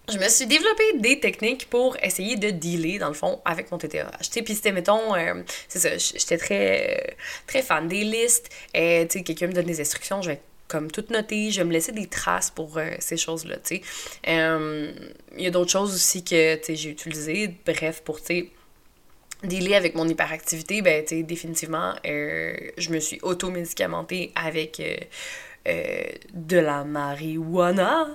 je 0.08 0.20
me 0.20 0.30
suis 0.30 0.46
développé 0.46 0.84
des 1.00 1.20
techniques 1.20 1.70
pour 1.70 1.98
essayer 2.02 2.36
de 2.36 2.52
dealer, 2.52 3.00
dans 3.00 3.08
le 3.08 3.16
fond, 3.16 3.42
avec 3.44 3.72
mon 3.72 3.78
TTAH. 3.78 4.30
Tu 4.32 4.44
puis 4.44 4.54
c'était, 4.54 4.72
mettons, 4.72 5.16
euh, 5.16 5.42
c'est 5.68 5.80
ça, 5.80 5.98
j'étais 5.98 6.38
très, 6.38 7.18
très 7.48 7.64
fan 7.64 7.88
des 7.88 8.04
listes. 8.04 8.50
quelqu'un 8.72 9.48
me 9.48 9.54
donne 9.54 9.66
des 9.66 9.82
instructions, 9.82 10.22
je 10.22 10.32
vais 10.32 10.42
comme 10.68 10.90
tout 10.90 11.06
noter, 11.10 11.52
je 11.52 11.62
me 11.62 11.72
laisser 11.72 11.92
des 11.92 12.08
traces 12.08 12.50
pour 12.50 12.78
euh, 12.78 12.92
ces 13.00 13.18
choses-là, 13.18 13.58
tu 13.58 13.78
sais. 13.78 13.82
Euh, 14.28 14.92
il 15.38 15.44
y 15.44 15.48
a 15.48 15.52
d'autres 15.52 15.72
choses 15.72 15.94
aussi 15.94 16.24
que, 16.24 16.56
tu 16.56 16.64
sais, 16.64 16.76
j'ai 16.76 16.90
utilisées, 16.90 17.56
bref, 17.66 18.02
pour, 18.04 18.22
tu 18.22 18.52
sais, 19.44 19.76
avec 19.76 19.96
mon 19.96 20.08
hyperactivité, 20.08 20.82
ben, 20.82 21.04
tu 21.04 21.18
sais, 21.18 21.24
définitivement, 21.24 21.94
euh, 22.06 22.56
je 22.78 22.90
me 22.90 23.00
suis 23.00 23.20
auto-médicamentée 23.22 24.32
avec 24.36 24.82
de 25.66 26.58
la 26.58 26.84
marijuana. 26.84 28.08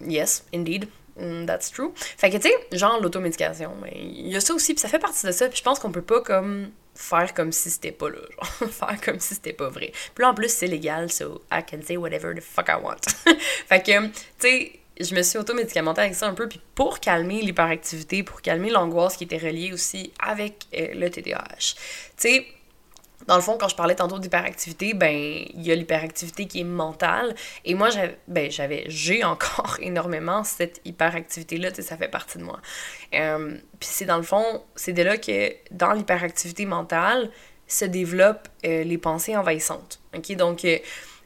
yes, 0.00 0.44
indeed. 0.54 0.88
Mm, 1.18 1.46
that's 1.46 1.70
true. 1.70 1.92
Fait 1.96 2.30
que, 2.30 2.36
tu 2.36 2.48
sais, 2.48 2.78
genre 2.78 3.00
l'automédication, 3.00 3.72
ben, 3.82 3.90
il 3.92 4.28
y 4.28 4.36
a 4.36 4.40
ça 4.40 4.54
aussi, 4.54 4.74
puis 4.74 4.80
ça 4.80 4.88
fait 4.88 4.98
partie 4.98 5.26
de 5.26 5.32
ça, 5.32 5.48
puis 5.48 5.58
je 5.58 5.62
pense 5.62 5.78
qu'on 5.78 5.90
peut 5.90 6.02
pas, 6.02 6.20
comme, 6.20 6.70
faire 6.98 7.32
comme 7.32 7.52
si 7.52 7.70
c'était 7.70 7.92
pas 7.92 8.10
là, 8.10 8.18
genre, 8.18 8.70
faire 8.70 9.00
comme 9.00 9.20
si 9.20 9.34
c'était 9.34 9.52
pas 9.52 9.68
vrai. 9.68 9.92
Puis 10.14 10.22
là, 10.22 10.30
en 10.30 10.34
plus, 10.34 10.48
c'est 10.48 10.66
légal, 10.66 11.10
so 11.10 11.42
I 11.50 11.62
can 11.62 11.78
say 11.86 11.96
whatever 11.96 12.34
the 12.34 12.40
fuck 12.40 12.68
I 12.68 12.74
want. 12.82 13.00
fait 13.68 13.82
que, 13.82 14.06
tu 14.06 14.12
sais, 14.38 14.72
je 15.00 15.14
me 15.14 15.22
suis 15.22 15.38
auto-médicamentée 15.38 16.00
avec 16.00 16.16
ça 16.16 16.26
un 16.26 16.34
peu, 16.34 16.48
puis 16.48 16.60
pour 16.74 16.98
calmer 16.98 17.40
l'hyperactivité, 17.40 18.24
pour 18.24 18.42
calmer 18.42 18.70
l'angoisse 18.70 19.16
qui 19.16 19.24
était 19.24 19.38
reliée 19.38 19.72
aussi 19.72 20.12
avec 20.18 20.66
euh, 20.76 20.88
le 20.94 21.08
TDAH. 21.08 21.56
Tu 21.58 21.74
sais, 22.16 22.46
dans 23.26 23.36
le 23.36 23.42
fond, 23.42 23.56
quand 23.58 23.68
je 23.68 23.76
parlais 23.76 23.94
tantôt 23.94 24.18
d'hyperactivité, 24.18 24.94
ben, 24.94 25.14
il 25.14 25.62
y 25.62 25.72
a 25.72 25.74
l'hyperactivité 25.74 26.46
qui 26.46 26.60
est 26.60 26.64
mentale. 26.64 27.34
Et 27.64 27.74
moi, 27.74 27.88
ben, 28.26 28.50
j'avais, 28.50 28.84
j'ai 28.88 29.24
encore 29.24 29.76
énormément 29.82 30.44
cette 30.44 30.80
hyperactivité-là, 30.84 31.72
tu 31.72 31.82
ça 31.82 31.96
fait 31.96 32.08
partie 32.08 32.38
de 32.38 32.44
moi. 32.44 32.60
Euh, 33.14 33.56
puis 33.80 33.88
c'est 33.90 34.04
dans 34.04 34.16
le 34.16 34.22
fond, 34.22 34.62
c'est 34.76 34.92
de 34.92 35.02
là 35.02 35.16
que 35.16 35.52
dans 35.70 35.92
l'hyperactivité 35.92 36.64
mentale 36.64 37.30
se 37.66 37.84
développent 37.84 38.48
euh, 38.64 38.82
les 38.84 38.98
pensées 38.98 39.36
envahissantes. 39.36 40.00
OK? 40.16 40.34
Donc, 40.36 40.64
euh, 40.64 40.78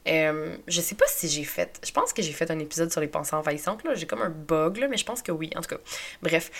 euh, 0.09 0.57
je 0.67 0.81
sais 0.81 0.95
pas 0.97 1.05
si 1.07 1.29
j'ai 1.29 1.45
fait. 1.45 1.81
Je 1.87 1.93
pense 1.93 2.13
que 2.13 2.23
j'ai 2.23 2.33
fait 2.33 2.51
un 2.51 2.59
épisode 2.59 2.91
sur 2.91 3.01
les 3.01 3.07
pensées 3.07 3.37
envahissantes. 3.37 3.85
Là. 3.85 3.95
J'ai 3.95 4.07
comme 4.07 4.23
un 4.23 4.31
bug, 4.31 4.79
là, 4.79 4.89
mais 4.89 4.97
je 4.97 5.05
pense 5.05 5.23
que 5.23 5.31
oui. 5.31 5.51
En 5.57 5.61
tout 5.61 5.69
cas, 5.77 5.81
bref. 6.23 6.51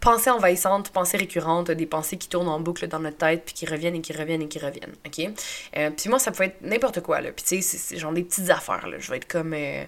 Pensées 0.00 0.30
envahissantes, 0.30 0.90
pensées 0.90 1.16
récurrentes, 1.16 1.70
des 1.70 1.86
pensées 1.86 2.16
qui 2.16 2.28
tournent 2.28 2.48
en 2.48 2.58
boucle 2.58 2.88
dans 2.88 2.98
notre 2.98 3.18
tête, 3.18 3.44
puis 3.44 3.54
qui 3.54 3.66
reviennent 3.66 3.94
et 3.94 4.00
qui 4.00 4.12
reviennent 4.12 4.42
et 4.42 4.48
qui 4.48 4.58
reviennent. 4.58 4.94
OK? 5.06 5.30
Euh, 5.76 5.90
puis 5.90 6.08
moi, 6.08 6.18
ça 6.18 6.32
peut 6.32 6.44
être 6.44 6.60
n'importe 6.62 7.00
quoi. 7.00 7.20
Là. 7.20 7.30
Puis 7.30 7.44
tu 7.44 7.62
sais, 7.62 7.78
c'est 7.78 7.98
genre 7.98 8.12
des 8.12 8.24
petites 8.24 8.50
affaires. 8.50 8.88
Là. 8.88 8.98
Je 8.98 9.10
vais 9.10 9.18
être 9.18 9.28
comme. 9.28 9.54
Euh, 9.54 9.84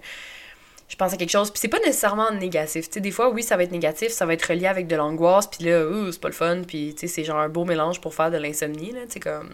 je 0.88 0.96
pense 0.96 1.12
à 1.12 1.18
quelque 1.18 1.30
chose, 1.30 1.50
puis 1.50 1.60
c'est 1.60 1.68
pas 1.68 1.80
nécessairement 1.80 2.30
négatif. 2.30 2.88
Tu 2.88 2.94
sais, 2.94 3.00
des 3.00 3.10
fois, 3.10 3.28
oui, 3.28 3.42
ça 3.42 3.58
va 3.58 3.64
être 3.64 3.72
négatif, 3.72 4.08
ça 4.08 4.24
va 4.24 4.32
être 4.32 4.44
relié 4.44 4.66
avec 4.66 4.86
de 4.86 4.96
l'angoisse, 4.96 5.46
puis 5.46 5.66
là, 5.66 5.86
c'est 6.10 6.20
pas 6.20 6.28
le 6.28 6.34
fun, 6.34 6.62
puis 6.66 6.94
tu 6.94 7.00
sais, 7.00 7.14
c'est 7.14 7.24
genre 7.24 7.36
un 7.36 7.50
beau 7.50 7.66
mélange 7.66 8.00
pour 8.00 8.14
faire 8.14 8.30
de 8.30 8.38
l'insomnie, 8.38 8.92
là, 8.92 9.00
tu 9.02 9.12
sais, 9.12 9.20
comme... 9.20 9.50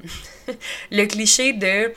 le 0.93 1.07
cliché 1.07 1.53
de 1.53 1.93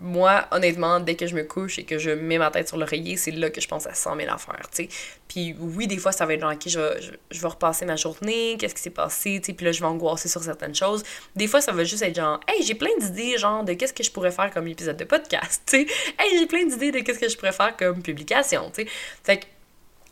moi, 0.00 0.46
honnêtement, 0.50 1.00
dès 1.00 1.14
que 1.14 1.26
je 1.26 1.34
me 1.34 1.44
couche 1.44 1.78
et 1.78 1.84
que 1.84 1.98
je 1.98 2.10
mets 2.10 2.38
ma 2.38 2.50
tête 2.50 2.68
sur 2.68 2.76
l'oreiller, 2.76 3.16
c'est 3.16 3.30
là 3.30 3.50
que 3.50 3.60
je 3.60 3.68
pense 3.68 3.86
à 3.86 3.94
100 3.94 4.16
000 4.16 4.32
affaires, 4.32 4.68
tu 4.70 4.84
sais. 4.84 4.88
Puis 5.28 5.54
oui, 5.58 5.86
des 5.86 5.98
fois, 5.98 6.12
ça 6.12 6.26
va 6.26 6.34
être 6.34 6.40
genre, 6.40 6.54
je 6.64 6.78
vais, 6.78 7.00
je, 7.30 7.40
vais 7.40 7.48
repasser 7.48 7.84
ma 7.84 7.96
journée, 7.96 8.56
qu'est-ce 8.58 8.74
qui 8.74 8.82
s'est 8.82 8.90
passé, 8.90 9.38
tu 9.40 9.46
sais, 9.46 9.52
puis 9.52 9.66
là, 9.66 9.72
je 9.72 9.80
vais 9.80 9.86
angoisser 9.86 10.28
sur 10.28 10.42
certaines 10.42 10.74
choses. 10.74 11.02
Des 11.36 11.46
fois, 11.46 11.60
ça 11.60 11.72
va 11.72 11.84
juste 11.84 12.02
être 12.02 12.16
genre, 12.16 12.40
hey, 12.48 12.62
j'ai 12.62 12.74
plein 12.74 12.96
d'idées, 12.98 13.38
genre, 13.38 13.64
de 13.64 13.74
qu'est-ce 13.74 13.92
que 13.92 14.02
je 14.02 14.10
pourrais 14.10 14.32
faire 14.32 14.50
comme 14.50 14.66
épisode 14.66 14.96
de 14.96 15.04
podcast, 15.04 15.62
tu 15.66 15.78
sais. 15.78 15.86
Hey, 16.18 16.38
j'ai 16.38 16.46
plein 16.46 16.64
d'idées 16.64 16.92
de 16.92 17.00
qu'est-ce 17.00 17.18
que 17.18 17.28
je 17.28 17.36
pourrais 17.36 17.52
faire 17.52 17.76
comme 17.76 18.02
publication, 18.02 18.70
tu 18.74 18.82
sais. 18.82 18.88
Fait 19.22 19.38
que 19.38 19.44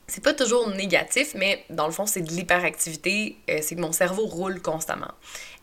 c'est 0.09 0.23
pas 0.23 0.35
toujours 0.35 0.69
négatif, 0.69 1.35
mais 1.35 1.65
dans 1.71 1.87
le 1.87 1.93
fond, 1.93 2.07
c'est 2.07 2.21
de 2.21 2.31
l'hyperactivité, 2.31 3.37
euh, 3.51 3.59
c'est 3.61 3.75
que 3.75 3.81
mon 3.81 3.93
cerveau 3.93 4.27
roule 4.27 4.63
constamment. 4.63 5.13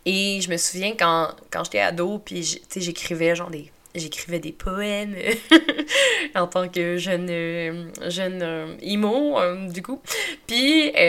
Et 0.05 0.41
je 0.41 0.49
me 0.49 0.57
souviens 0.57 0.95
quand, 0.97 1.29
quand 1.49 1.63
j'étais 1.63 1.79
ado, 1.79 2.19
puis 2.19 2.59
j'écrivais 2.75 3.35
genre 3.35 3.49
des 3.49 3.71
j'écrivais 3.95 4.39
des 4.39 4.51
poèmes 4.51 5.15
en 6.35 6.47
tant 6.47 6.67
que 6.67 6.97
jeune 6.97 7.27
euh, 7.29 7.89
jeune 8.09 8.41
euh, 8.41 8.75
emo 8.81 9.39
euh, 9.39 9.69
du 9.69 9.81
coup. 9.81 10.01
Puis 10.47 10.91
tu 10.91 10.99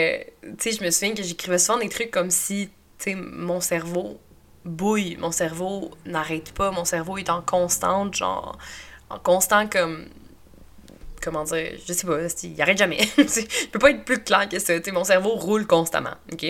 sais 0.59 0.73
je 0.73 0.85
me 0.85 0.91
souviens 0.91 1.15
que 1.15 1.23
j'écrivais 1.23 1.59
souvent 1.59 1.79
des 1.79 1.89
trucs 1.89 2.11
comme 2.11 2.31
si 2.31 2.69
tu 2.99 3.11
sais 3.11 3.15
mon 3.15 3.61
cerveau 3.61 4.19
bouille 4.65 5.17
mon 5.17 5.31
cerveau 5.31 5.91
n'arrête 6.07 6.53
pas 6.53 6.71
mon 6.71 6.85
cerveau 6.85 7.19
est 7.19 7.29
en 7.29 7.43
constante 7.43 8.15
genre 8.15 8.57
en 9.11 9.19
constant 9.19 9.67
comme 9.67 10.07
comment 11.25 11.45
dire, 11.45 11.73
je 11.89 11.93
sais 11.93 12.07
pas, 12.07 12.19
il 12.43 12.63
arrête 12.63 12.77
jamais. 12.77 12.99
je 13.17 13.69
peux 13.69 13.79
pas 13.79 13.91
être 13.91 14.05
plus 14.05 14.23
clair 14.23 14.47
que 14.49 14.59
ça. 14.59 14.75
mon 14.93 15.05
cerveau 15.05 15.31
roule 15.31 15.67
constamment. 15.67 16.15
OK? 16.31 16.45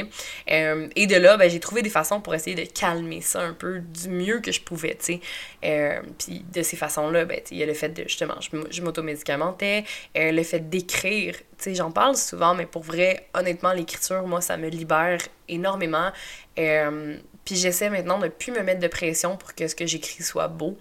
Euh, 0.50 0.88
et 0.96 1.06
de 1.06 1.14
là, 1.14 1.36
ben, 1.36 1.48
j'ai 1.48 1.60
trouvé 1.60 1.82
des 1.82 1.90
façons 1.90 2.20
pour 2.20 2.34
essayer 2.34 2.56
de 2.56 2.68
calmer 2.68 3.20
ça 3.20 3.40
un 3.40 3.52
peu 3.52 3.78
du 3.78 4.08
mieux 4.08 4.40
que 4.40 4.50
je 4.50 4.60
pouvais. 4.60 4.96
sais. 4.98 5.20
Euh, 5.64 6.00
puis 6.18 6.44
de 6.52 6.62
ces 6.62 6.76
façons-là, 6.76 7.24
ben, 7.24 7.40
il 7.52 7.58
y 7.58 7.62
a 7.62 7.66
le 7.66 7.74
fait 7.74 7.90
de 7.90 8.02
justement, 8.02 8.34
je 8.40 8.82
m'automédicamentais, 8.82 9.84
euh, 10.16 10.32
le 10.32 10.42
fait 10.42 10.68
d'écrire. 10.68 11.36
J'en 11.66 11.92
parle 11.92 12.16
souvent, 12.16 12.54
mais 12.54 12.66
pour 12.66 12.82
vrai, 12.82 13.28
honnêtement, 13.32 13.72
l'écriture, 13.72 14.26
moi, 14.26 14.40
ça 14.40 14.56
me 14.56 14.68
libère 14.68 15.20
énormément. 15.48 16.10
puis 16.56 17.56
j'essaie 17.56 17.90
maintenant 17.90 18.18
de 18.18 18.28
plus 18.28 18.52
me 18.52 18.60
mettre 18.62 18.80
de 18.80 18.88
pression 18.88 19.36
pour 19.36 19.54
que 19.54 19.68
ce 19.68 19.74
que 19.74 19.86
j'écris 19.86 20.22
soit 20.22 20.48
beau. 20.48 20.76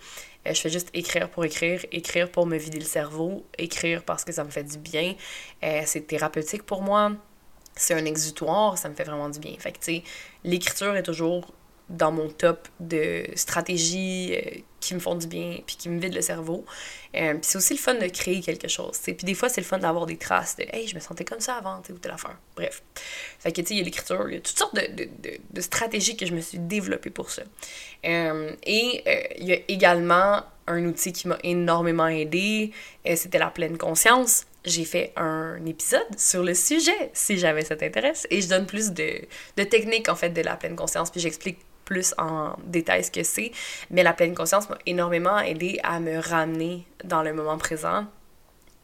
Euh, 0.47 0.53
je 0.53 0.61
fais 0.61 0.69
juste 0.69 0.89
écrire 0.93 1.29
pour 1.29 1.45
écrire, 1.45 1.85
écrire 1.91 2.29
pour 2.29 2.45
me 2.45 2.57
vider 2.57 2.79
le 2.79 2.85
cerveau, 2.85 3.45
écrire 3.57 4.03
parce 4.03 4.23
que 4.25 4.31
ça 4.31 4.43
me 4.43 4.49
fait 4.49 4.63
du 4.63 4.77
bien. 4.77 5.15
Euh, 5.63 5.81
c'est 5.85 6.07
thérapeutique 6.07 6.63
pour 6.63 6.81
moi. 6.81 7.11
C'est 7.75 7.93
un 7.93 8.05
exutoire, 8.05 8.77
ça 8.77 8.89
me 8.89 8.95
fait 8.95 9.03
vraiment 9.03 9.29
du 9.29 9.39
bien. 9.39 9.55
Fait 9.57 9.71
que, 9.71 9.79
tu 9.79 9.85
sais, 9.85 10.03
l'écriture 10.43 10.95
est 10.95 11.03
toujours 11.03 11.53
dans 11.89 12.11
mon 12.11 12.29
top 12.29 12.67
de 12.79 13.25
stratégies 13.35 14.35
euh, 14.35 14.59
qui 14.79 14.93
me 14.95 14.99
font 14.99 15.15
du 15.15 15.27
bien 15.27 15.59
puis 15.65 15.75
qui 15.75 15.89
me 15.89 15.99
vident 15.99 16.15
le 16.15 16.21
cerveau. 16.21 16.65
Euh, 17.15 17.33
puis 17.33 17.41
c'est 17.43 17.57
aussi 17.57 17.73
le 17.73 17.79
fun 17.79 17.95
de 17.95 18.07
créer 18.07 18.41
quelque 18.41 18.67
chose. 18.67 18.97
Puis 19.03 19.15
des 19.15 19.33
fois, 19.33 19.49
c'est 19.49 19.61
le 19.61 19.67
fun 19.67 19.77
d'avoir 19.77 20.05
des 20.05 20.17
traces 20.17 20.55
de 20.55 20.63
Hey, 20.71 20.87
je 20.87 20.95
me 20.95 20.99
sentais 20.99 21.25
comme 21.25 21.39
ça 21.39 21.55
avant, 21.55 21.81
ou 21.89 21.97
telle 21.97 22.11
affaire. 22.11 22.37
Bref. 22.55 22.83
Fait 23.39 23.51
que, 23.51 23.61
tu 23.61 23.67
sais, 23.67 23.73
il 23.75 23.77
y 23.77 23.81
a 23.81 23.83
l'écriture, 23.83 24.29
il 24.29 24.35
y 24.35 24.37
a 24.37 24.41
toutes 24.41 24.57
sortes 24.57 24.75
de, 24.75 25.03
de, 25.03 25.09
de, 25.49 25.61
stratégies 25.61 26.17
que 26.17 26.25
je 26.25 26.33
me 26.33 26.41
suis 26.41 26.59
développée 26.59 27.09
pour 27.09 27.29
ça. 27.29 27.43
Euh, 28.05 28.55
et 28.63 29.03
il 29.37 29.45
y 29.45 29.53
a 29.53 29.57
également 29.67 30.41
un 30.67 30.85
outil 30.85 31.11
qui 31.11 31.27
m'a 31.27 31.37
énormément 31.43 32.07
aidé, 32.07 32.71
c'était 33.15 33.39
la 33.39 33.49
pleine 33.49 33.77
conscience 33.77 34.45
j'ai 34.65 34.85
fait 34.85 35.11
un 35.15 35.65
épisode 35.65 36.17
sur 36.17 36.43
le 36.43 36.53
sujet, 36.53 37.11
si 37.13 37.37
jamais 37.37 37.63
ça 37.63 37.75
t'intéresse, 37.75 38.27
et 38.29 38.41
je 38.41 38.47
donne 38.47 38.65
plus 38.65 38.91
de, 38.91 39.21
de 39.57 39.63
techniques, 39.63 40.09
en 40.09 40.15
fait, 40.15 40.29
de 40.29 40.41
la 40.41 40.55
pleine 40.55 40.75
conscience, 40.75 41.11
puis 41.11 41.19
j'explique 41.19 41.59
plus 41.85 42.13
en 42.17 42.55
détail 42.65 43.03
ce 43.03 43.11
que 43.11 43.23
c'est. 43.23 43.51
Mais 43.89 44.03
la 44.03 44.13
pleine 44.13 44.35
conscience 44.35 44.69
m'a 44.69 44.77
énormément 44.85 45.39
aidé 45.39 45.79
à 45.83 45.99
me 45.99 46.17
ramener 46.17 46.85
dans 47.03 47.23
le 47.23 47.33
moment 47.33 47.57
présent 47.57 48.05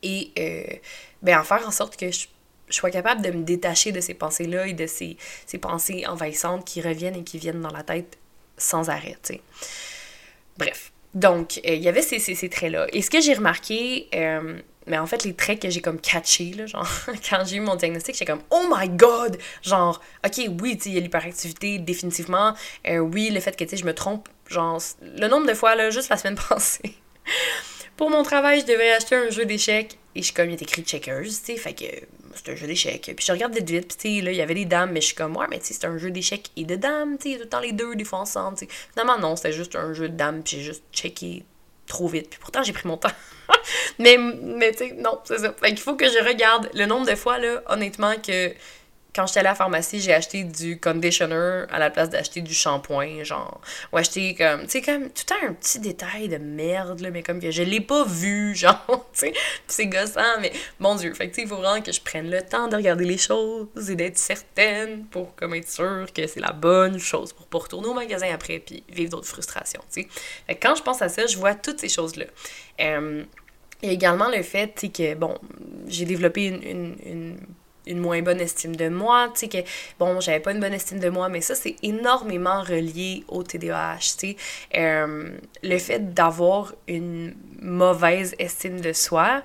et 0.03 0.31
euh, 0.39 0.75
ben, 1.21 1.39
en 1.39 1.43
faire 1.43 1.67
en 1.67 1.71
sorte 1.71 1.97
que 1.97 2.11
je, 2.11 2.27
sois 2.69 2.91
capable 2.91 3.21
de 3.23 3.31
me 3.31 3.43
détacher 3.43 3.91
de 3.91 3.99
ces 3.99 4.13
pensées-là 4.13 4.67
et 4.67 4.73
de 4.73 4.85
ces, 4.85 5.17
ces 5.47 5.57
pensées 5.57 6.05
envahissantes 6.05 6.65
qui 6.65 6.81
reviennent 6.81 7.15
et 7.15 7.23
qui 7.23 7.39
viennent 7.39 7.61
dans 7.61 7.71
la 7.71 7.83
tête 7.83 8.17
sans 8.57 8.89
arrêt. 8.89 9.17
Bref. 10.57 10.91
Donc, 11.15 11.59
euh, 11.65 11.73
il 11.73 11.81
y 11.81 11.87
avait 11.87 12.03
ces, 12.03 12.19
ces, 12.19 12.35
ces 12.35 12.49
traits-là. 12.49 12.85
Et 12.93 13.01
ce 13.01 13.09
que 13.09 13.19
j'ai 13.19 13.33
remarqué, 13.33 14.07
euh, 14.13 14.59
mais 14.89 14.97
en 14.97 15.05
fait, 15.05 15.23
les 15.23 15.33
traits 15.33 15.61
que 15.61 15.69
j'ai 15.69 15.81
comme 15.81 15.99
catché, 15.99 16.51
là, 16.53 16.65
genre, 16.65 16.87
quand 17.29 17.45
j'ai 17.45 17.57
eu 17.57 17.61
mon 17.61 17.75
diagnostic, 17.75 18.15
j'étais 18.15 18.29
comme, 18.29 18.41
oh 18.49 18.65
my 18.75 18.89
god! 18.89 19.37
Genre, 19.61 20.01
ok, 20.25 20.49
oui, 20.61 20.77
tu 20.77 20.83
sais, 20.83 20.89
il 20.89 20.95
y 20.95 20.97
a 20.97 21.01
l'hyperactivité, 21.01 21.77
définitivement. 21.77 22.53
Euh, 22.87 22.97
oui, 22.97 23.29
le 23.29 23.39
fait 23.39 23.55
que, 23.55 23.63
tu 23.63 23.71
sais, 23.71 23.77
je 23.77 23.85
me 23.85 23.93
trompe, 23.93 24.27
genre, 24.47 24.81
le 25.01 25.27
nombre 25.27 25.47
de 25.47 25.53
fois, 25.53 25.75
là, 25.75 25.91
juste 25.91 26.09
la 26.09 26.17
semaine 26.17 26.39
passée. 26.49 26.95
Pour 27.97 28.09
mon 28.09 28.23
travail, 28.23 28.61
je 28.61 28.65
devais 28.65 28.91
acheter 28.91 29.15
un 29.15 29.29
jeu 29.29 29.45
d'échecs 29.45 29.97
et 30.15 30.21
je 30.21 30.25
suis 30.25 30.33
comme, 30.33 30.49
il 30.49 30.53
est 30.53 30.61
écrit 30.61 30.81
checkers, 30.83 31.23
tu 31.23 31.31
sais, 31.31 31.57
fait 31.57 31.73
que 31.73 31.85
c'est 32.33 32.51
un 32.51 32.55
jeu 32.55 32.65
d'échecs. 32.65 33.11
Puis 33.15 33.25
je 33.25 33.31
regarde 33.31 33.53
vite 33.53 33.69
vite, 33.69 33.87
puis 33.89 33.97
tu 33.97 34.17
sais, 34.17 34.21
là, 34.25 34.31
il 34.31 34.37
y 34.37 34.41
avait 34.41 34.53
des 34.53 34.65
dames, 34.65 34.91
mais 34.91 35.01
je 35.01 35.07
suis 35.07 35.15
comme, 35.15 35.35
ouais, 35.37 35.47
mais 35.49 35.59
tu 35.59 35.65
sais, 35.65 35.73
c'est 35.73 35.85
un 35.85 35.97
jeu 35.97 36.09
d'échecs 36.09 36.49
et 36.55 36.63
de 36.63 36.75
dames, 36.75 37.17
tu 37.17 37.31
sais, 37.31 37.37
tout 37.37 37.43
le 37.43 37.49
temps 37.49 37.59
les 37.59 37.73
deux, 37.73 37.95
des 37.95 38.05
fois 38.05 38.19
ensemble, 38.19 38.57
tu 38.57 38.65
sais. 38.65 38.71
Finalement, 38.93 39.19
non, 39.19 39.35
c'était 39.35 39.51
juste 39.51 39.75
un 39.75 39.93
jeu 39.93 40.09
de 40.09 40.15
dames, 40.15 40.41
puis 40.41 40.57
j'ai 40.57 40.63
juste 40.63 40.83
checké 40.93 41.43
trop 41.89 42.07
vite. 42.07 42.29
Puis 42.29 42.39
pourtant, 42.39 42.63
j'ai 42.63 42.71
pris 42.71 42.87
mon 42.87 42.95
temps. 42.95 43.11
mais, 43.99 44.17
mais 44.17 44.71
tu 44.71 44.77
sais, 44.77 44.91
non, 44.93 45.19
c'est 45.25 45.39
ça. 45.39 45.53
Fait 45.53 45.69
qu'il 45.69 45.79
faut 45.79 45.95
que 45.95 46.07
je 46.07 46.25
regarde 46.25 46.69
le 46.73 46.85
nombre 46.85 47.05
de 47.05 47.15
fois, 47.15 47.37
là, 47.37 47.61
honnêtement, 47.67 48.13
que 48.15 48.53
quand 49.15 49.25
j'étais 49.25 49.39
allée 49.39 49.47
à 49.47 49.51
la 49.51 49.55
pharmacie, 49.55 49.99
j'ai 49.99 50.13
acheté 50.13 50.43
du 50.43 50.79
conditioner 50.79 51.65
à 51.71 51.79
la 51.79 51.89
place 51.89 52.09
d'acheter 52.09 52.41
du 52.41 52.53
shampoing, 52.53 53.23
genre. 53.23 53.59
Ou 53.91 53.97
acheter 53.97 54.35
comme, 54.35 54.63
tu 54.63 54.69
sais, 54.69 54.81
comme, 54.81 55.09
tout 55.09 55.33
un 55.43 55.53
petit 55.53 55.79
détail 55.79 56.29
de 56.29 56.37
merde, 56.37 56.99
là, 56.99 57.09
mais 57.09 57.23
comme 57.23 57.41
que 57.41 57.49
je 57.49 57.63
l'ai 57.63 57.81
pas 57.81 58.05
vu, 58.05 58.55
genre, 58.55 59.09
tu 59.13 59.19
sais. 59.19 59.33
c'est 59.67 59.87
gossant, 59.87 60.39
mais 60.41 60.51
mon 60.79 60.95
Dieu. 60.95 61.13
Fait 61.13 61.27
que, 61.27 61.35
tu 61.35 61.35
sais, 61.37 61.41
il 61.43 61.47
faut 61.47 61.57
vraiment 61.57 61.81
que 61.81 61.91
je 61.91 62.01
prenne 62.01 62.29
le 62.29 62.41
temps 62.43 62.67
de 62.67 62.75
regarder 62.75 63.05
les 63.05 63.17
choses 63.17 63.89
et 63.89 63.95
d'être 63.95 64.17
certaine 64.17 65.05
pour, 65.05 65.35
comme, 65.35 65.55
être 65.55 65.69
sûre 65.69 66.05
que 66.13 66.27
c'est 66.27 66.41
la 66.41 66.51
bonne 66.51 66.99
chose 66.99 67.33
pour 67.33 67.47
pas 67.47 67.59
retourner 67.59 67.87
au 67.87 67.93
magasin 67.93 68.31
après 68.33 68.59
puis 68.59 68.83
vivre 68.89 69.11
d'autres 69.11 69.27
frustrations, 69.27 69.81
tu 69.91 70.03
sais. 70.03 70.07
Fait 70.45 70.55
que 70.55 70.67
quand 70.67 70.75
je 70.75 70.83
pense 70.83 71.01
à 71.01 71.09
ça, 71.09 71.25
je 71.25 71.37
vois 71.37 71.55
toutes 71.55 71.79
ces 71.79 71.89
choses-là. 71.89 72.25
Euh, 72.81 73.23
a 73.81 73.87
également 73.87 74.29
le 74.29 74.43
fait, 74.43 74.73
que, 74.93 75.15
bon, 75.15 75.37
j'ai 75.87 76.05
développé 76.05 76.45
une 76.45 76.95
une 77.05 77.37
moins 77.87 78.21
bonne 78.21 78.39
estime 78.39 78.75
de 78.75 78.89
moi, 78.89 79.29
tu 79.33 79.41
sais, 79.41 79.47
que, 79.47 79.57
bon, 79.99 80.19
j'avais 80.19 80.39
pas 80.39 80.51
une 80.51 80.59
bonne 80.59 80.73
estime 80.73 80.99
de 80.99 81.09
moi, 81.09 81.29
mais 81.29 81.41
ça, 81.41 81.55
c'est 81.55 81.75
énormément 81.83 82.61
relié 82.61 83.23
au 83.27 83.43
TDAH, 83.43 83.97
tu 83.99 84.07
sais. 84.07 84.35
Euh, 84.75 85.29
le 85.63 85.77
fait 85.77 86.13
d'avoir 86.13 86.73
une 86.87 87.35
mauvaise 87.61 88.35
estime 88.39 88.81
de 88.81 88.93
soi, 88.93 89.43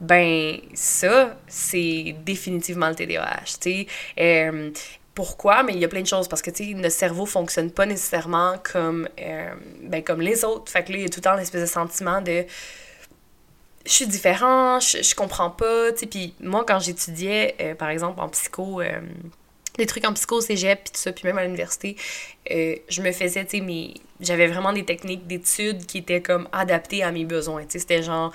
ben, 0.00 0.58
ça, 0.74 1.36
c'est 1.46 2.14
définitivement 2.24 2.88
le 2.88 2.94
TDAH, 2.94 3.58
tu 3.60 3.70
sais. 3.70 3.86
Euh, 4.18 4.70
pourquoi? 5.14 5.64
Mais 5.64 5.72
il 5.72 5.80
y 5.80 5.84
a 5.84 5.88
plein 5.88 6.02
de 6.02 6.06
choses 6.06 6.28
parce 6.28 6.42
que, 6.42 6.50
tu 6.50 6.64
sais, 6.64 6.74
notre 6.74 6.94
cerveau 6.94 7.26
fonctionne 7.26 7.72
pas 7.72 7.86
nécessairement 7.86 8.54
comme, 8.62 9.08
euh, 9.20 9.52
ben, 9.82 10.00
comme 10.04 10.20
les 10.20 10.44
autres. 10.44 10.70
Fait 10.70 10.84
que 10.84 10.92
là, 10.92 10.98
il 10.98 11.02
y 11.02 11.06
a 11.06 11.08
tout 11.08 11.18
le 11.18 11.24
temps 11.24 11.34
l'espèce 11.34 11.62
de 11.62 11.66
sentiment 11.66 12.20
de 12.20 12.44
je 13.88 13.94
suis 13.94 14.06
différent, 14.06 14.80
je, 14.80 15.14
comprends 15.14 15.50
pas, 15.50 15.92
tu 15.92 16.00
sais, 16.00 16.06
puis 16.06 16.34
moi, 16.40 16.64
quand 16.66 16.78
j'étudiais, 16.78 17.56
euh, 17.60 17.74
par 17.74 17.88
exemple, 17.88 18.20
en 18.20 18.28
psycho, 18.28 18.82
euh, 18.82 19.00
des 19.78 19.86
trucs 19.86 20.04
en 20.04 20.12
psycho, 20.12 20.42
cégep, 20.42 20.84
puis 20.84 20.92
tout 20.92 21.00
ça, 21.00 21.10
puis 21.10 21.24
même 21.24 21.38
à 21.38 21.44
l'université, 21.44 21.96
euh, 22.50 22.76
je 22.88 23.00
me 23.00 23.10
faisais, 23.12 23.46
tu 23.46 23.66
sais, 23.66 23.94
j'avais 24.20 24.46
vraiment 24.46 24.74
des 24.74 24.84
techniques 24.84 25.26
d'études 25.26 25.86
qui 25.86 25.98
étaient 25.98 26.20
comme 26.20 26.48
adaptées 26.52 27.02
à 27.02 27.12
mes 27.12 27.24
besoins, 27.24 27.62
tu 27.62 27.72
sais, 27.72 27.78
c'était 27.78 28.02
genre... 28.02 28.30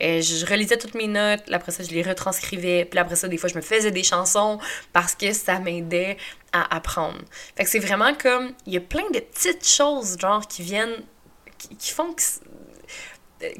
je 0.00 0.44
relisais 0.50 0.76
toutes 0.76 0.94
mes 0.94 1.06
notes, 1.06 1.44
après 1.52 1.70
ça, 1.70 1.84
je 1.84 1.90
les 1.90 2.02
retranscrivais, 2.02 2.84
puis 2.84 2.98
après 2.98 3.14
ça, 3.14 3.28
des 3.28 3.36
fois, 3.36 3.48
je 3.48 3.54
me 3.54 3.62
faisais 3.62 3.92
des 3.92 4.02
chansons 4.02 4.58
parce 4.92 5.14
que 5.14 5.32
ça 5.32 5.60
m'aidait 5.60 6.16
à 6.52 6.74
apprendre. 6.74 7.20
Fait 7.54 7.62
que 7.62 7.70
c'est 7.70 7.78
vraiment 7.78 8.12
comme, 8.14 8.54
il 8.66 8.72
y 8.72 8.76
a 8.76 8.80
plein 8.80 9.08
de 9.10 9.20
petites 9.20 9.66
choses, 9.66 10.18
genre, 10.18 10.48
qui 10.48 10.62
viennent, 10.62 11.04
qui, 11.78 11.92
font 11.92 12.12
que, 12.12 12.22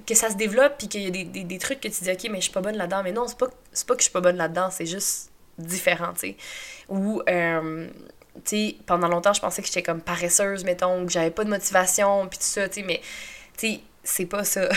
que 0.07 0.15
ça 0.15 0.31
se 0.31 0.37
développe, 0.37 0.75
puis 0.79 0.89
qu'il 0.89 1.03
y 1.03 1.07
a 1.07 1.11
des, 1.11 1.25
des, 1.25 1.45
des, 1.45 1.59
trucs 1.59 1.81
que 1.81 1.89
tu 1.89 2.05
dis, 2.05 2.11
ok, 2.11 2.29
mais 2.31 2.39
je 2.39 2.45
suis 2.45 2.53
pas 2.53 2.61
bonne 2.61 2.77
là-dedans. 2.77 3.03
Mais 3.03 3.13
non, 3.13 3.27
c'est 3.29 3.39
pas, 3.39 3.49
pas 3.49 3.95
que 3.95 4.01
je 4.01 4.05
suis 4.05 4.13
pas 4.13 4.21
bonne 4.21 4.37
là-dedans, 4.37 4.71
c'est 4.71 4.87
juste 4.87 5.31
différent, 5.59 6.13
tu 6.15 6.21
sais. 6.21 6.37
Ou, 6.89 7.23
euh, 7.29 7.89
tu 8.37 8.41
sais, 8.45 8.77
pendant 8.87 9.09
longtemps, 9.09 9.33
je 9.33 9.41
pensais 9.41 9.63
que 9.63 9.69
j'étais 9.69 9.83
comme 9.83 10.01
paresseuse, 10.01 10.65
mettons, 10.65 11.05
que 11.05 11.13
j'avais 11.13 11.31
pas 11.31 11.45
de 11.45 11.51
motivation, 11.51 12.27
puis 12.29 12.39
tout 12.39 12.45
ça, 12.45 12.69
tu 12.69 12.81
sais, 12.81 12.87
mais, 12.87 13.01
tu 13.57 13.69
sais, 13.69 13.81
c'est 14.03 14.27
pas 14.27 14.45
ça. 14.45 14.69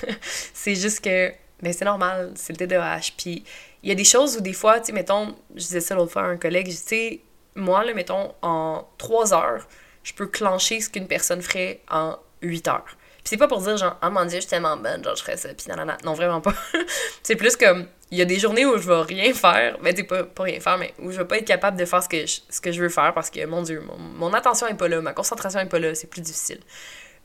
c'est 0.54 0.74
juste 0.74 1.02
que, 1.02 1.32
ben, 1.62 1.72
c'est 1.72 1.84
normal, 1.84 2.32
c'est 2.34 2.52
le 2.52 2.58
TDAH. 2.58 3.12
Puis, 3.16 3.44
il 3.82 3.88
y 3.88 3.92
a 3.92 3.94
des 3.94 4.04
choses 4.04 4.36
où 4.36 4.40
des 4.40 4.52
fois, 4.52 4.80
tu 4.80 4.86
sais, 4.86 4.92
mettons, 4.92 5.34
je 5.54 5.60
disais 5.60 5.80
ça 5.80 5.94
l'autre 5.94 6.12
fois 6.12 6.22
à 6.22 6.26
un 6.26 6.36
collègue, 6.36 6.68
tu 6.68 6.74
sais, 6.74 7.20
moi, 7.54 7.84
là, 7.84 7.94
mettons, 7.94 8.34
en 8.42 8.86
trois 8.98 9.34
heures, 9.34 9.66
je 10.02 10.12
peux 10.14 10.26
clencher 10.26 10.80
ce 10.80 10.90
qu'une 10.90 11.06
personne 11.06 11.42
ferait 11.42 11.80
en 11.90 12.16
huit 12.42 12.66
heures. 12.68 12.96
C'est 13.24 13.36
pas 13.36 13.46
pour 13.46 13.60
dire 13.60 13.76
genre, 13.76 13.96
oh 14.02 14.10
mon 14.10 14.24
dieu, 14.24 14.36
je 14.36 14.40
suis 14.40 14.50
tellement 14.50 14.76
bonne, 14.76 15.02
genre 15.04 15.14
je 15.14 15.22
ferais 15.22 15.36
ça, 15.36 15.48
puis 15.54 15.66
nanana. 15.68 15.96
Non, 16.04 16.14
vraiment 16.14 16.40
pas. 16.40 16.54
c'est 17.22 17.36
plus 17.36 17.56
comme, 17.56 17.86
il 18.10 18.18
y 18.18 18.22
a 18.22 18.24
des 18.24 18.38
journées 18.38 18.66
où 18.66 18.76
je 18.78 18.88
vais 18.88 19.00
rien 19.00 19.32
faire, 19.32 19.78
mais 19.80 19.94
tu 19.94 20.04
pas, 20.04 20.24
pas 20.24 20.42
rien 20.42 20.60
faire, 20.60 20.76
mais 20.76 20.92
où 20.98 21.10
je 21.12 21.18
vais 21.18 21.24
pas 21.24 21.38
être 21.38 21.46
capable 21.46 21.76
de 21.76 21.84
faire 21.84 22.02
ce 22.02 22.08
que 22.08 22.26
je, 22.26 22.40
ce 22.48 22.60
que 22.60 22.72
je 22.72 22.82
veux 22.82 22.88
faire 22.88 23.14
parce 23.14 23.30
que, 23.30 23.44
mon 23.46 23.62
dieu, 23.62 23.80
mon, 23.80 23.96
mon 23.96 24.34
attention 24.34 24.66
est 24.66 24.74
pas 24.74 24.88
là, 24.88 25.00
ma 25.00 25.12
concentration 25.12 25.60
est 25.60 25.66
pas 25.66 25.78
là, 25.78 25.94
c'est 25.94 26.08
plus 26.08 26.20
difficile. 26.20 26.60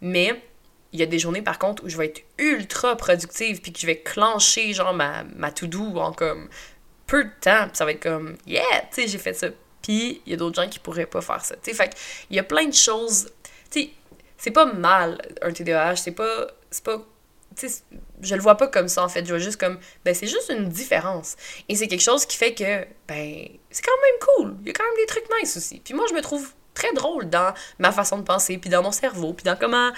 Mais 0.02 0.40
il 0.94 1.00
y 1.00 1.04
a 1.04 1.06
des 1.06 1.20
journées, 1.20 1.42
par 1.42 1.60
contre, 1.60 1.84
où 1.84 1.90
je 1.90 1.98
vais 1.98 2.06
être 2.06 2.24
ultra 2.38 2.96
productive, 2.96 3.62
puis 3.62 3.74
que 3.74 3.80
je 3.80 3.86
vais 3.86 3.98
clencher, 3.98 4.74
genre, 4.74 4.94
ma, 4.94 5.24
ma 5.36 5.52
to-do 5.52 5.98
en 5.98 6.14
comme 6.14 6.48
peu 7.06 7.24
de 7.24 7.32
temps, 7.42 7.68
puis 7.68 7.78
ça 7.78 7.86
va 7.86 7.92
être 7.92 8.04
comme, 8.04 8.38
yeah, 8.46 8.64
tu 8.92 9.02
sais, 9.02 9.08
j'ai 9.08 9.18
fait 9.18 9.34
ça. 9.34 9.48
Puis 9.82 10.22
il 10.26 10.32
y 10.32 10.34
a 10.34 10.38
d'autres 10.38 10.62
gens 10.62 10.70
qui 10.70 10.80
pourraient 10.80 11.06
pas 11.06 11.22
faire 11.22 11.44
ça. 11.44 11.56
Tu 11.56 11.72
sais, 11.72 11.74
fait 11.74 11.96
il 12.30 12.36
y 12.36 12.40
a 12.40 12.44
plein 12.44 12.66
de 12.66 12.74
choses. 12.74 13.32
Tu 13.72 13.82
sais, 13.82 13.90
c'est 14.38 14.52
pas 14.52 14.66
mal 14.66 15.22
un 15.42 15.52
TDAH, 15.52 15.98
c'est 15.98 16.12
pas. 16.12 16.48
C'est 16.70 16.84
pas. 16.84 17.02
Tu 17.56 17.68
je 18.22 18.36
le 18.36 18.42
vois 18.42 18.56
pas 18.56 18.68
comme 18.68 18.88
ça 18.88 19.04
en 19.04 19.10
fait. 19.10 19.26
Je 19.26 19.30
vois 19.30 19.40
juste 19.40 19.60
comme. 19.60 19.80
Ben, 20.06 20.14
c'est 20.14 20.28
juste 20.28 20.50
une 20.50 20.70
différence. 20.70 21.36
Et 21.70 21.76
c'est 21.76 21.88
quelque 21.88 22.02
chose 22.02 22.26
qui 22.26 22.38
fait 22.38 22.54
que. 22.54 22.86
Ben, 23.08 23.48
c'est 23.72 23.84
quand 23.84 23.92
même 24.02 24.20
cool. 24.36 24.58
Il 24.62 24.68
y 24.68 24.70
a 24.70 24.74
quand 24.74 24.84
même 24.84 24.98
des 24.98 25.06
trucs 25.08 25.26
nice 25.42 25.58
aussi. 25.58 25.80
Puis 25.84 25.94
moi, 25.94 26.06
je 26.10 26.14
me 26.14 26.22
trouve 26.22 26.52
très 26.74 26.94
drôle 26.94 27.30
dans 27.30 27.54
ma 27.80 27.92
façon 27.92 28.20
de 28.20 28.24
penser, 28.24 28.60
puis 28.60 28.70
dans 28.70 28.84
mon 28.84 28.92
cerveau, 28.92 29.34
puis 29.34 29.44
dans 29.44 29.56
comment, 29.56 29.92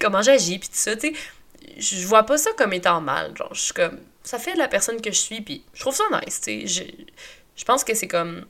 comment 0.00 0.22
j'agis, 0.22 0.58
puis 0.58 0.68
tout 0.68 0.74
ça, 0.74 0.96
tu 0.96 1.14
sais. 1.14 1.20
Je 1.78 2.06
vois 2.06 2.24
pas 2.24 2.36
ça 2.36 2.50
comme 2.58 2.72
étant 2.72 3.00
mal. 3.00 3.36
Genre, 3.36 3.54
je 3.54 3.60
suis 3.60 3.72
comme. 3.72 3.98
Ça 4.24 4.38
fait 4.38 4.54
de 4.54 4.58
la 4.58 4.68
personne 4.68 5.00
que 5.00 5.10
je 5.10 5.18
suis, 5.18 5.40
puis 5.40 5.64
je 5.72 5.80
trouve 5.80 5.94
ça 5.94 6.04
nice, 6.12 6.40
tu 6.40 6.66
sais. 6.66 6.66
Je, 6.66 6.82
je 7.56 7.64
pense 7.64 7.84
que 7.84 7.94
c'est 7.94 8.08
comme 8.08 8.44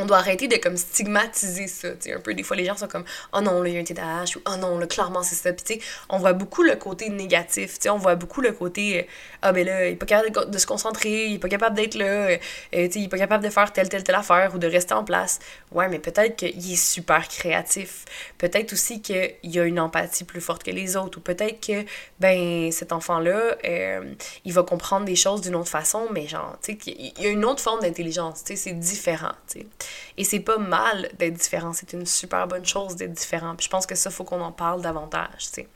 on 0.00 0.06
doit 0.06 0.18
arrêter 0.18 0.48
de 0.48 0.56
comme 0.56 0.76
stigmatiser 0.76 1.66
ça, 1.66 1.88
sais, 1.98 2.12
un 2.12 2.20
peu 2.20 2.34
des 2.34 2.42
fois 2.42 2.56
les 2.56 2.64
gens 2.64 2.76
sont 2.76 2.88
comme 2.88 3.04
oh 3.32 3.40
non, 3.40 3.62
là 3.62 3.68
il 3.68 3.74
y 3.74 3.78
a 3.78 3.80
un 3.80 3.84
TDAH 3.84 4.36
ou 4.36 4.40
oh 4.46 4.56
non, 4.56 4.78
là 4.78 4.86
clairement 4.86 5.22
c'est 5.22 5.34
ça. 5.34 5.52
Puis 5.52 5.80
on 6.08 6.18
voit 6.18 6.32
beaucoup 6.32 6.62
le 6.62 6.76
côté 6.76 7.08
négatif, 7.08 7.74
tu 7.74 7.82
sais, 7.82 7.90
on 7.90 7.98
voit 7.98 8.14
beaucoup 8.14 8.40
le 8.40 8.52
côté 8.52 9.06
ah 9.42 9.52
ben 9.52 9.66
là, 9.66 9.86
il 9.86 9.92
est 9.92 9.96
pas 9.96 10.06
capable 10.06 10.50
de, 10.50 10.58
se 10.58 10.66
concentrer, 10.66 11.26
il 11.26 11.34
est 11.34 11.38
pas 11.38 11.48
capable 11.48 11.76
d'être 11.76 11.94
là, 11.94 12.04
euh, 12.04 12.36
tu 12.72 12.76
sais, 12.76 12.90
il 12.96 13.04
est 13.04 13.08
pas 13.08 13.18
capable 13.18 13.44
de 13.44 13.50
faire 13.50 13.72
telle 13.72 13.88
telle 13.88 14.04
telle 14.04 14.14
affaire 14.14 14.54
ou 14.54 14.58
de 14.58 14.66
rester 14.66 14.94
en 14.94 15.04
place. 15.04 15.38
Ouais, 15.72 15.88
mais 15.88 15.98
peut-être 15.98 16.36
qu'il 16.36 16.72
est 16.72 16.76
super 16.76 17.26
créatif. 17.28 18.04
Peut-être 18.38 18.72
aussi 18.72 19.00
qu'il 19.00 19.34
y 19.42 19.58
a 19.58 19.64
une 19.64 19.80
empathie 19.80 20.24
plus 20.24 20.40
forte 20.40 20.62
que 20.62 20.70
les 20.70 20.96
autres 20.96 21.18
ou 21.18 21.20
peut-être 21.20 21.66
que 21.66 21.84
ben 22.18 22.70
cet 22.72 22.92
enfant-là, 22.92 23.56
euh, 23.64 24.14
il 24.44 24.52
va 24.52 24.62
comprendre 24.62 25.04
des 25.06 25.16
choses 25.16 25.40
d'une 25.40 25.54
autre 25.54 25.68
façon, 25.70 26.08
mais 26.12 26.26
genre, 26.26 26.56
tu 26.62 26.72
sais, 26.72 26.78
il 26.86 27.22
y 27.22 27.26
a 27.26 27.30
une 27.30 27.44
autre 27.44 27.62
forme 27.62 27.80
d'intelligence, 27.80 28.44
tu 28.44 28.56
sais, 28.56 28.56
c'est 28.56 28.78
différent, 28.78 29.32
tu 29.48 29.60
sais. 29.60 29.66
Et 30.16 30.24
c'est 30.24 30.40
pas 30.40 30.58
mal 30.58 31.10
d'être 31.18 31.34
différent, 31.34 31.72
c'est 31.72 31.92
une 31.92 32.06
super 32.06 32.46
bonne 32.46 32.66
chose 32.66 32.96
d'être 32.96 33.12
différent. 33.12 33.54
Puis 33.56 33.66
je 33.66 33.70
pense 33.70 33.86
que 33.86 33.94
ça, 33.94 34.10
faut 34.10 34.24
qu'on 34.24 34.40
en 34.40 34.52
parle 34.52 34.82
davantage, 34.82 35.38
tu 35.38 35.62
sais. 35.62 35.68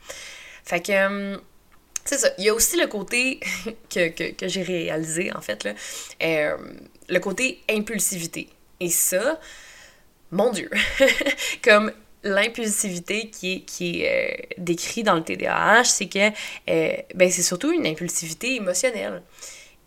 Fait 0.63 0.81
que, 0.81 1.33
hum, 1.33 1.41
c'est 2.05 2.19
ça. 2.19 2.29
Il 2.37 2.45
y 2.45 2.49
a 2.49 2.53
aussi 2.53 2.77
le 2.77 2.87
côté 2.87 3.39
que, 3.89 4.09
que, 4.09 4.31
que 4.31 4.47
j'ai 4.47 4.61
réalisé, 4.61 5.31
en 5.35 5.41
fait, 5.41 5.63
là, 5.63 5.73
euh, 6.23 6.57
le 7.09 7.19
côté 7.19 7.63
impulsivité. 7.69 8.49
Et 8.79 8.89
ça, 8.89 9.39
mon 10.31 10.51
Dieu, 10.51 10.69
comme 11.63 11.91
l'impulsivité 12.23 13.29
qui 13.29 13.53
est, 13.53 13.59
qui 13.61 14.01
est 14.01 14.09
euh, 14.09 14.55
décrit 14.57 15.03
dans 15.03 15.15
le 15.15 15.23
TDAH, 15.23 15.85
c'est 15.85 16.07
que 16.07 16.29
euh, 16.69 16.95
ben, 17.13 17.29
c'est 17.29 17.43
surtout 17.43 17.71
une 17.71 17.85
impulsivité 17.87 18.55
émotionnelle. 18.55 19.21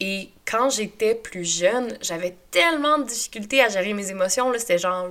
Et 0.00 0.30
quand 0.46 0.70
j'étais 0.70 1.14
plus 1.14 1.44
jeune, 1.44 1.98
j'avais 2.00 2.36
tellement 2.50 2.98
de 2.98 3.04
difficultés 3.04 3.60
à 3.60 3.68
gérer 3.68 3.94
mes 3.94 4.10
émotions. 4.10 4.52
C'était 4.56 4.78
genre, 4.78 5.08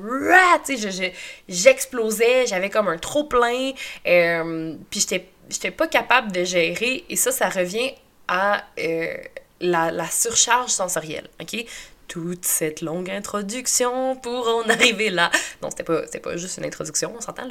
tu 0.65 0.78
sais, 0.78 1.13
j'explosais, 1.50 2.47
j'avais 2.47 2.69
comme 2.69 2.88
un 2.88 2.97
trop 2.97 3.26
plein. 3.26 3.71
Euh, 4.08 4.76
puis 4.89 5.06
j'étais 5.50 5.71
pas 5.71 5.88
capable 5.88 6.32
de 6.32 6.43
gérer. 6.45 7.04
Et 7.10 7.17
ça, 7.17 7.32
ça 7.32 7.50
revient 7.50 7.91
à 8.30 8.63
euh, 8.80 9.17
la, 9.60 9.91
la, 9.91 10.08
surcharge 10.08 10.71
sensorielle. 10.71 11.30
OK? 11.41 11.65
Toute 12.08 12.45
cette 12.45 12.80
longue 12.80 13.10
introduction 13.10 14.15
pour 14.15 14.47
en 14.47 14.62
arriver 14.69 15.10
là. 15.10 15.30
Non, 15.62 15.69
c'était 15.69 15.84
pas, 15.84 16.04
pas 16.23 16.38
juste 16.38 16.58
une 16.58 16.65
introduction, 16.65 17.13
on 17.15 17.19
s'entend. 17.19 17.47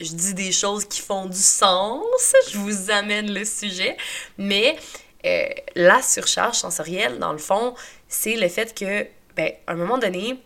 Je 0.00 0.12
dis 0.12 0.32
des 0.32 0.52
choses 0.52 0.86
qui 0.86 1.02
font 1.02 1.26
du 1.26 1.36
sens. 1.36 2.34
Je 2.50 2.56
vous 2.56 2.90
amène 2.90 3.30
le 3.32 3.44
sujet. 3.44 3.96
Mais 4.38 4.76
euh, 5.28 5.48
la 5.74 6.02
surcharge 6.02 6.56
sensorielle, 6.56 7.18
dans 7.18 7.32
le 7.32 7.38
fond, 7.38 7.74
c'est 8.08 8.36
le 8.36 8.48
fait 8.48 8.74
que, 8.74 9.06
ben, 9.36 9.52
à 9.66 9.72
un 9.72 9.76
moment 9.76 9.98
donné, 9.98 10.40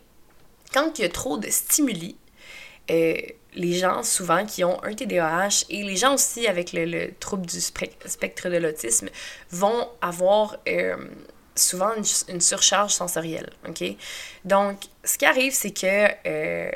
quand 0.72 0.98
il 0.98 1.02
y 1.02 1.04
a 1.04 1.08
trop 1.08 1.38
de 1.38 1.48
stimuli, 1.48 2.16
euh, 2.90 3.16
les 3.54 3.74
gens 3.74 4.02
souvent 4.02 4.44
qui 4.44 4.64
ont 4.64 4.82
un 4.82 4.94
TDAH 4.94 5.66
et 5.68 5.82
les 5.82 5.96
gens 5.96 6.14
aussi 6.14 6.46
avec 6.46 6.72
le, 6.72 7.12
trouble 7.20 7.46
du 7.46 7.60
spectre 7.60 8.48
de 8.48 8.56
l'autisme 8.56 9.08
vont 9.50 9.88
avoir 10.00 10.56
euh, 10.66 10.96
souvent 11.54 11.90
une, 11.94 12.40
surcharge 12.40 12.92
sensorielle. 12.92 13.50
OK? 13.68 13.84
Donc, 14.44 14.78
ce 15.04 15.18
qui 15.18 15.26
arrive, 15.26 15.52
c'est 15.52 15.72
que 15.72 16.72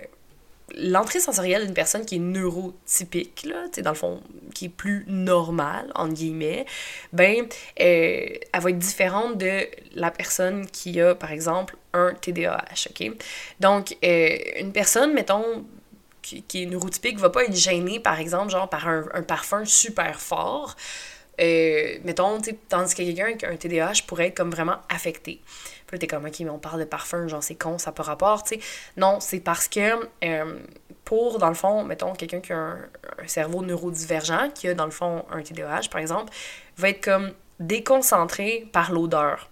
l'entrée 0.74 1.20
sensorielle 1.20 1.64
d'une 1.64 1.74
personne 1.74 2.04
qui 2.04 2.16
est 2.16 2.20
neurotypique, 2.20 3.44
là, 3.44 3.68
dans 3.82 3.90
le 3.90 3.96
fond, 3.96 4.20
qui 4.54 4.66
est 4.66 4.70
plus 4.70 5.04
normale, 5.06 5.90
entre 5.94 6.14
guillemets, 6.14 6.66
ben, 7.12 7.46
euh, 7.80 8.26
elle 8.52 8.60
va 8.60 8.70
être 8.70 8.78
différente 8.78 9.38
de 9.38 9.66
la 9.94 10.10
personne 10.10 10.66
qui 10.66 11.00
a, 11.00 11.14
par 11.14 11.30
exemple, 11.30 11.76
un 11.92 12.14
TDAH, 12.14 12.88
OK? 12.90 13.12
Donc, 13.60 13.96
euh, 14.04 14.36
une 14.58 14.72
personne, 14.72 15.14
mettons, 15.14 15.64
qui, 16.22 16.44
est 16.54 16.66
neurotypique, 16.66 17.18
va 17.18 17.30
pas 17.30 17.44
être 17.44 17.54
gênée, 17.54 18.00
par 18.00 18.18
exemple, 18.18 18.50
genre 18.50 18.68
par 18.68 18.88
un 18.88 19.22
parfum 19.22 19.64
super 19.64 20.20
fort, 20.20 20.74
euh, 21.40 21.98
mettons, 22.04 22.40
tandis 22.68 22.94
que 22.94 23.02
quelqu'un 23.02 23.34
qui 23.34 23.44
a 23.44 23.50
un 23.50 23.56
TDAH 23.56 24.02
pourrait 24.06 24.28
être 24.28 24.36
comme 24.36 24.50
vraiment 24.50 24.78
affecté. 24.88 25.40
Puis 25.86 25.98
t'es 25.98 26.06
comme, 26.06 26.24
ok, 26.24 26.40
mais 26.40 26.50
on 26.50 26.58
parle 26.58 26.80
de 26.80 26.84
parfum, 26.84 27.28
genre 27.28 27.42
c'est 27.42 27.54
con, 27.54 27.78
ça 27.78 27.92
peut 27.92 28.02
rapport. 28.02 28.42
Non, 28.96 29.20
c'est 29.20 29.40
parce 29.40 29.68
que 29.68 30.08
euh, 30.24 30.58
pour, 31.04 31.38
dans 31.38 31.48
le 31.48 31.54
fond, 31.54 31.84
mettons, 31.84 32.12
quelqu'un 32.14 32.40
qui 32.40 32.52
a 32.52 32.56
un, 32.56 32.78
cerveau 33.26 33.62
neurodivergent, 33.62 34.50
qui 34.54 34.68
a 34.68 34.74
dans 34.74 34.86
le 34.86 34.90
fond 34.90 35.24
un 35.30 35.42
TDAH, 35.42 35.88
par 35.90 36.00
exemple, 36.00 36.32
va 36.76 36.88
être 36.88 37.04
comme 37.04 37.32
déconcentré 37.60 38.68
par 38.72 38.92
l'odeur. 38.92 39.48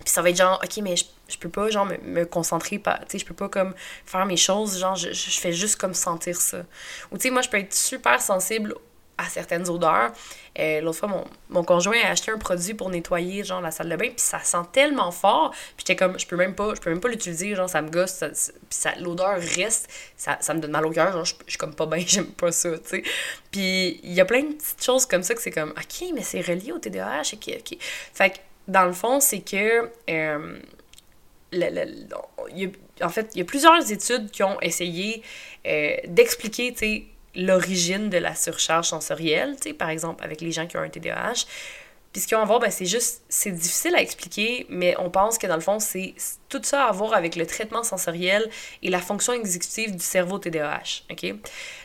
Puis 0.00 0.10
ça 0.10 0.22
va 0.22 0.30
être 0.30 0.36
genre, 0.36 0.60
ok, 0.62 0.78
mais 0.82 0.96
je, 0.96 1.04
je 1.28 1.36
peux 1.36 1.48
pas, 1.48 1.68
genre, 1.68 1.84
me, 1.84 1.98
me 1.98 2.24
concentrer, 2.24 2.80
tu 2.80 2.90
sais, 3.08 3.18
je 3.18 3.26
peux 3.26 3.34
pas, 3.34 3.48
comme, 3.48 3.74
faire 4.06 4.24
mes 4.24 4.36
choses, 4.36 4.78
genre, 4.78 4.94
je, 4.94 5.12
je 5.12 5.40
fais 5.40 5.52
juste 5.52 5.76
comme 5.76 5.94
sentir 5.94 6.40
ça. 6.40 6.62
Ou, 7.10 7.16
tu 7.16 7.24
sais, 7.24 7.30
moi, 7.30 7.42
je 7.42 7.48
peux 7.48 7.58
être 7.58 7.74
super 7.74 8.20
sensible 8.20 8.74
à 9.18 9.24
certaines 9.24 9.68
odeurs. 9.68 10.12
Euh, 10.58 10.80
L'autre 10.80 10.98
fois, 10.98 11.08
mon, 11.08 11.24
mon, 11.50 11.64
conjoint 11.64 11.98
a 12.04 12.10
acheté 12.10 12.30
un 12.30 12.38
produit 12.38 12.74
pour 12.74 12.88
nettoyer 12.88 13.44
genre 13.44 13.60
la 13.60 13.70
salle 13.70 13.88
de 13.88 13.96
bain, 13.96 14.08
puis 14.08 14.14
ça 14.16 14.38
sent 14.40 14.58
tellement 14.72 15.10
fort, 15.10 15.50
puis 15.50 15.84
j'étais 15.86 15.96
comme, 15.96 16.18
je 16.18 16.26
peux 16.26 16.36
même 16.36 16.54
pas, 16.54 16.74
je 16.74 16.80
peux 16.80 16.90
même 16.90 17.00
pas 17.00 17.08
l'utiliser, 17.08 17.54
genre 17.54 17.68
ça 17.68 17.82
me 17.82 17.90
gosse, 17.90 18.24
puis 18.70 19.02
l'odeur 19.02 19.38
reste, 19.56 19.88
ça, 20.16 20.38
ça 20.40 20.54
me 20.54 20.60
donne 20.60 20.70
mal 20.70 20.86
au 20.86 20.90
cœur, 20.90 21.12
genre 21.12 21.24
je, 21.24 21.34
suis 21.46 21.58
comme 21.58 21.74
pas 21.74 21.86
bien, 21.86 22.02
j'aime 22.06 22.26
pas 22.26 22.52
ça, 22.52 22.78
tu 22.78 22.88
sais. 22.88 23.02
Puis 23.50 24.00
il 24.02 24.12
y 24.12 24.20
a 24.20 24.24
plein 24.24 24.42
de 24.42 24.54
petites 24.54 24.82
choses 24.82 25.04
comme 25.04 25.22
ça 25.22 25.34
que 25.34 25.42
c'est 25.42 25.50
comme, 25.50 25.70
ok, 25.70 26.08
mais 26.14 26.22
c'est 26.22 26.40
relié 26.40 26.72
au 26.72 26.78
TDAH, 26.78 27.34
ok, 27.34 27.56
ok. 27.58 27.78
Fait 28.14 28.30
que 28.30 28.36
dans 28.68 28.84
le 28.84 28.92
fond, 28.92 29.20
c'est 29.20 29.40
que. 29.40 29.90
Euh, 30.10 30.58
en 33.00 33.08
fait, 33.08 33.30
il 33.34 33.38
y 33.38 33.40
a 33.40 33.44
plusieurs 33.44 33.90
études 33.90 34.30
qui 34.30 34.42
ont 34.42 34.60
essayé 34.60 35.22
euh, 35.66 35.96
d'expliquer, 36.06 36.72
tu 36.72 36.78
sais, 36.78 37.04
l'origine 37.34 38.10
de 38.10 38.18
la 38.18 38.34
surcharge 38.34 38.88
sensorielle, 38.88 39.56
par 39.78 39.90
exemple 39.90 40.24
avec 40.24 40.40
les 40.40 40.52
gens 40.52 40.66
qui 40.66 40.76
ont 40.76 40.80
un 40.80 40.88
TDAH. 40.88 41.46
Puis 42.12 42.22
ce 42.22 42.26
qu'ils 42.26 42.38
vont 42.38 42.46
voir, 42.46 42.58
ben, 42.58 42.70
c'est 42.70 42.86
juste, 42.86 43.22
c'est 43.28 43.50
difficile 43.50 43.94
à 43.94 44.00
expliquer, 44.00 44.66
mais 44.70 44.94
on 44.98 45.10
pense 45.10 45.36
que 45.36 45.46
dans 45.46 45.56
le 45.56 45.60
fond, 45.60 45.78
c'est 45.78 46.14
tout 46.48 46.60
ça 46.62 46.86
à 46.86 46.92
voir 46.92 47.12
avec 47.12 47.36
le 47.36 47.46
traitement 47.46 47.82
sensoriel 47.82 48.48
et 48.82 48.88
la 48.88 49.00
fonction 49.00 49.34
exécutive 49.34 49.94
du 49.94 50.02
cerveau 50.02 50.38
TDAH, 50.38 51.02
ok? 51.10 51.34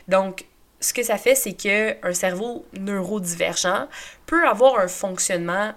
Donc, 0.08 0.46
ce 0.80 0.92
que 0.92 1.02
ça 1.02 1.18
fait, 1.18 1.34
c'est 1.34 1.52
qu'un 1.52 2.14
cerveau 2.14 2.66
neurodivergent 2.78 3.88
peut 4.26 4.46
avoir 4.46 4.78
un 4.78 4.88
fonctionnement 4.88 5.74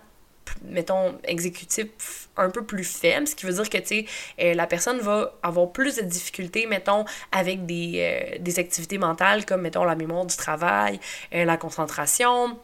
mettons, 0.64 1.18
exécutif 1.24 2.28
un 2.38 2.50
peu 2.50 2.64
plus 2.64 2.84
faible, 2.84 3.28
ce 3.28 3.36
qui 3.36 3.46
veut 3.46 3.54
dire 3.54 3.70
que, 3.70 3.78
tu 3.78 3.88
sais, 3.88 4.06
euh, 4.40 4.54
la 4.54 4.68
personne 4.68 5.00
va 5.00 5.34
avoir 5.44 5.72
plus 5.72 5.96
de 5.96 6.02
difficultés, 6.02 6.66
mettons, 6.68 7.06
avec 7.32 7.66
des, 7.66 7.94
euh, 7.98 8.38
des 8.40 8.60
activités 8.60 8.98
mentales 8.98 9.46
comme, 9.46 9.62
mettons, 9.62 9.84
la 9.84 9.96
mémoire 9.96 10.26
du 10.26 10.36
travail, 10.36 11.00
euh, 11.34 11.46
la 11.46 11.58
concentration, 11.58 12.58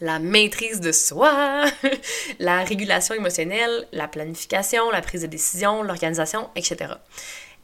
la 0.00 0.18
maîtrise 0.18 0.80
de 0.80 0.92
soi, 0.92 1.64
la 2.38 2.64
régulation 2.64 3.14
émotionnelle, 3.14 3.86
la 3.92 4.08
planification, 4.08 4.90
la 4.90 5.00
prise 5.00 5.22
de 5.22 5.26
décision, 5.26 5.82
l'organisation, 5.82 6.50
etc. 6.56 6.94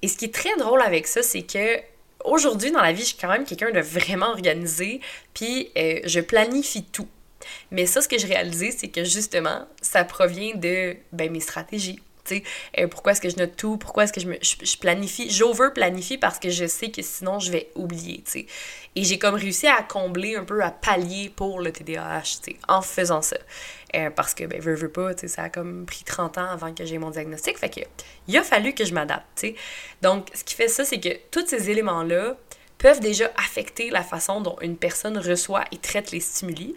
Et 0.02 0.08
ce 0.08 0.16
qui 0.16 0.26
est 0.26 0.34
très 0.34 0.56
drôle 0.56 0.82
avec 0.82 1.06
ça, 1.06 1.22
c'est 1.22 1.42
que 1.42 1.80
aujourd'hui 2.24 2.70
dans 2.70 2.80
la 2.82 2.92
vie, 2.92 3.02
je 3.02 3.08
suis 3.08 3.16
quand 3.16 3.28
même 3.28 3.44
quelqu'un 3.44 3.70
de 3.70 3.80
vraiment 3.80 4.28
organisé, 4.28 5.00
puis 5.34 5.70
je 5.74 6.20
planifie 6.20 6.84
tout. 6.84 7.08
Mais 7.70 7.86
ça, 7.86 8.00
ce 8.00 8.08
que 8.08 8.18
j'ai 8.18 8.26
réalisé, 8.26 8.70
c'est 8.70 8.88
que 8.88 9.04
justement, 9.04 9.66
ça 9.82 10.04
provient 10.04 10.54
de 10.54 10.96
ben, 11.12 11.30
mes 11.30 11.40
stratégies. 11.40 12.00
Euh, 12.78 12.86
pourquoi 12.88 13.12
est-ce 13.12 13.20
que 13.20 13.28
je 13.28 13.36
note 13.36 13.56
tout? 13.56 13.76
Pourquoi 13.76 14.04
est-ce 14.04 14.12
que 14.12 14.20
je, 14.20 14.28
me, 14.28 14.36
je, 14.40 14.76
planifie? 14.76 15.30
J'over-planifie 15.30 16.18
parce 16.18 16.38
que 16.38 16.50
je 16.50 16.66
sais 16.66 16.90
que 16.90 17.02
sinon, 17.02 17.38
je 17.38 17.50
vais 17.50 17.70
oublier. 17.74 18.22
sais. 18.26 18.46
Et 18.96 19.04
j'ai 19.04 19.18
comme 19.18 19.34
réussi 19.34 19.66
à 19.66 19.82
combler 19.82 20.36
un 20.36 20.44
peu, 20.44 20.62
à 20.62 20.70
pallier 20.70 21.32
pour 21.34 21.60
le 21.60 21.72
TDAH 21.72 22.40
en 22.68 22.82
faisant 22.82 23.22
ça. 23.22 23.36
Euh, 23.94 24.10
parce 24.10 24.34
que, 24.34 24.44
ben, 24.44 24.60
veux, 24.60 24.74
veux 24.74 24.90
pas, 24.90 25.10
ça 25.26 25.44
a 25.44 25.48
comme 25.48 25.86
pris 25.86 26.04
30 26.04 26.38
ans 26.38 26.50
avant 26.50 26.72
que 26.74 26.84
j'ai 26.84 26.98
mon 26.98 27.10
diagnostic. 27.10 27.58
Fait 27.58 27.70
que, 27.70 27.80
il 28.28 28.36
a 28.36 28.42
fallu 28.42 28.74
que 28.74 28.84
je 28.84 28.94
m'adapte. 28.94 29.46
Donc, 30.02 30.28
ce 30.34 30.44
qui 30.44 30.54
fait 30.54 30.68
ça, 30.68 30.84
c'est 30.84 31.00
que 31.00 31.16
tous 31.30 31.46
ces 31.46 31.70
éléments-là 31.70 32.36
peuvent 32.78 33.00
déjà 33.00 33.30
affecter 33.36 33.90
la 33.90 34.02
façon 34.02 34.40
dont 34.40 34.56
une 34.62 34.76
personne 34.76 35.18
reçoit 35.18 35.64
et 35.70 35.76
traite 35.76 36.12
les 36.12 36.20
stimuli. 36.20 36.76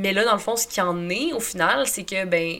Mais 0.00 0.14
là, 0.14 0.24
dans 0.24 0.32
le 0.32 0.38
fond, 0.38 0.56
ce 0.56 0.66
qui 0.66 0.80
en 0.80 1.10
est 1.10 1.34
au 1.34 1.40
final, 1.40 1.86
c'est 1.86 2.04
que, 2.04 2.24
ben, 2.24 2.58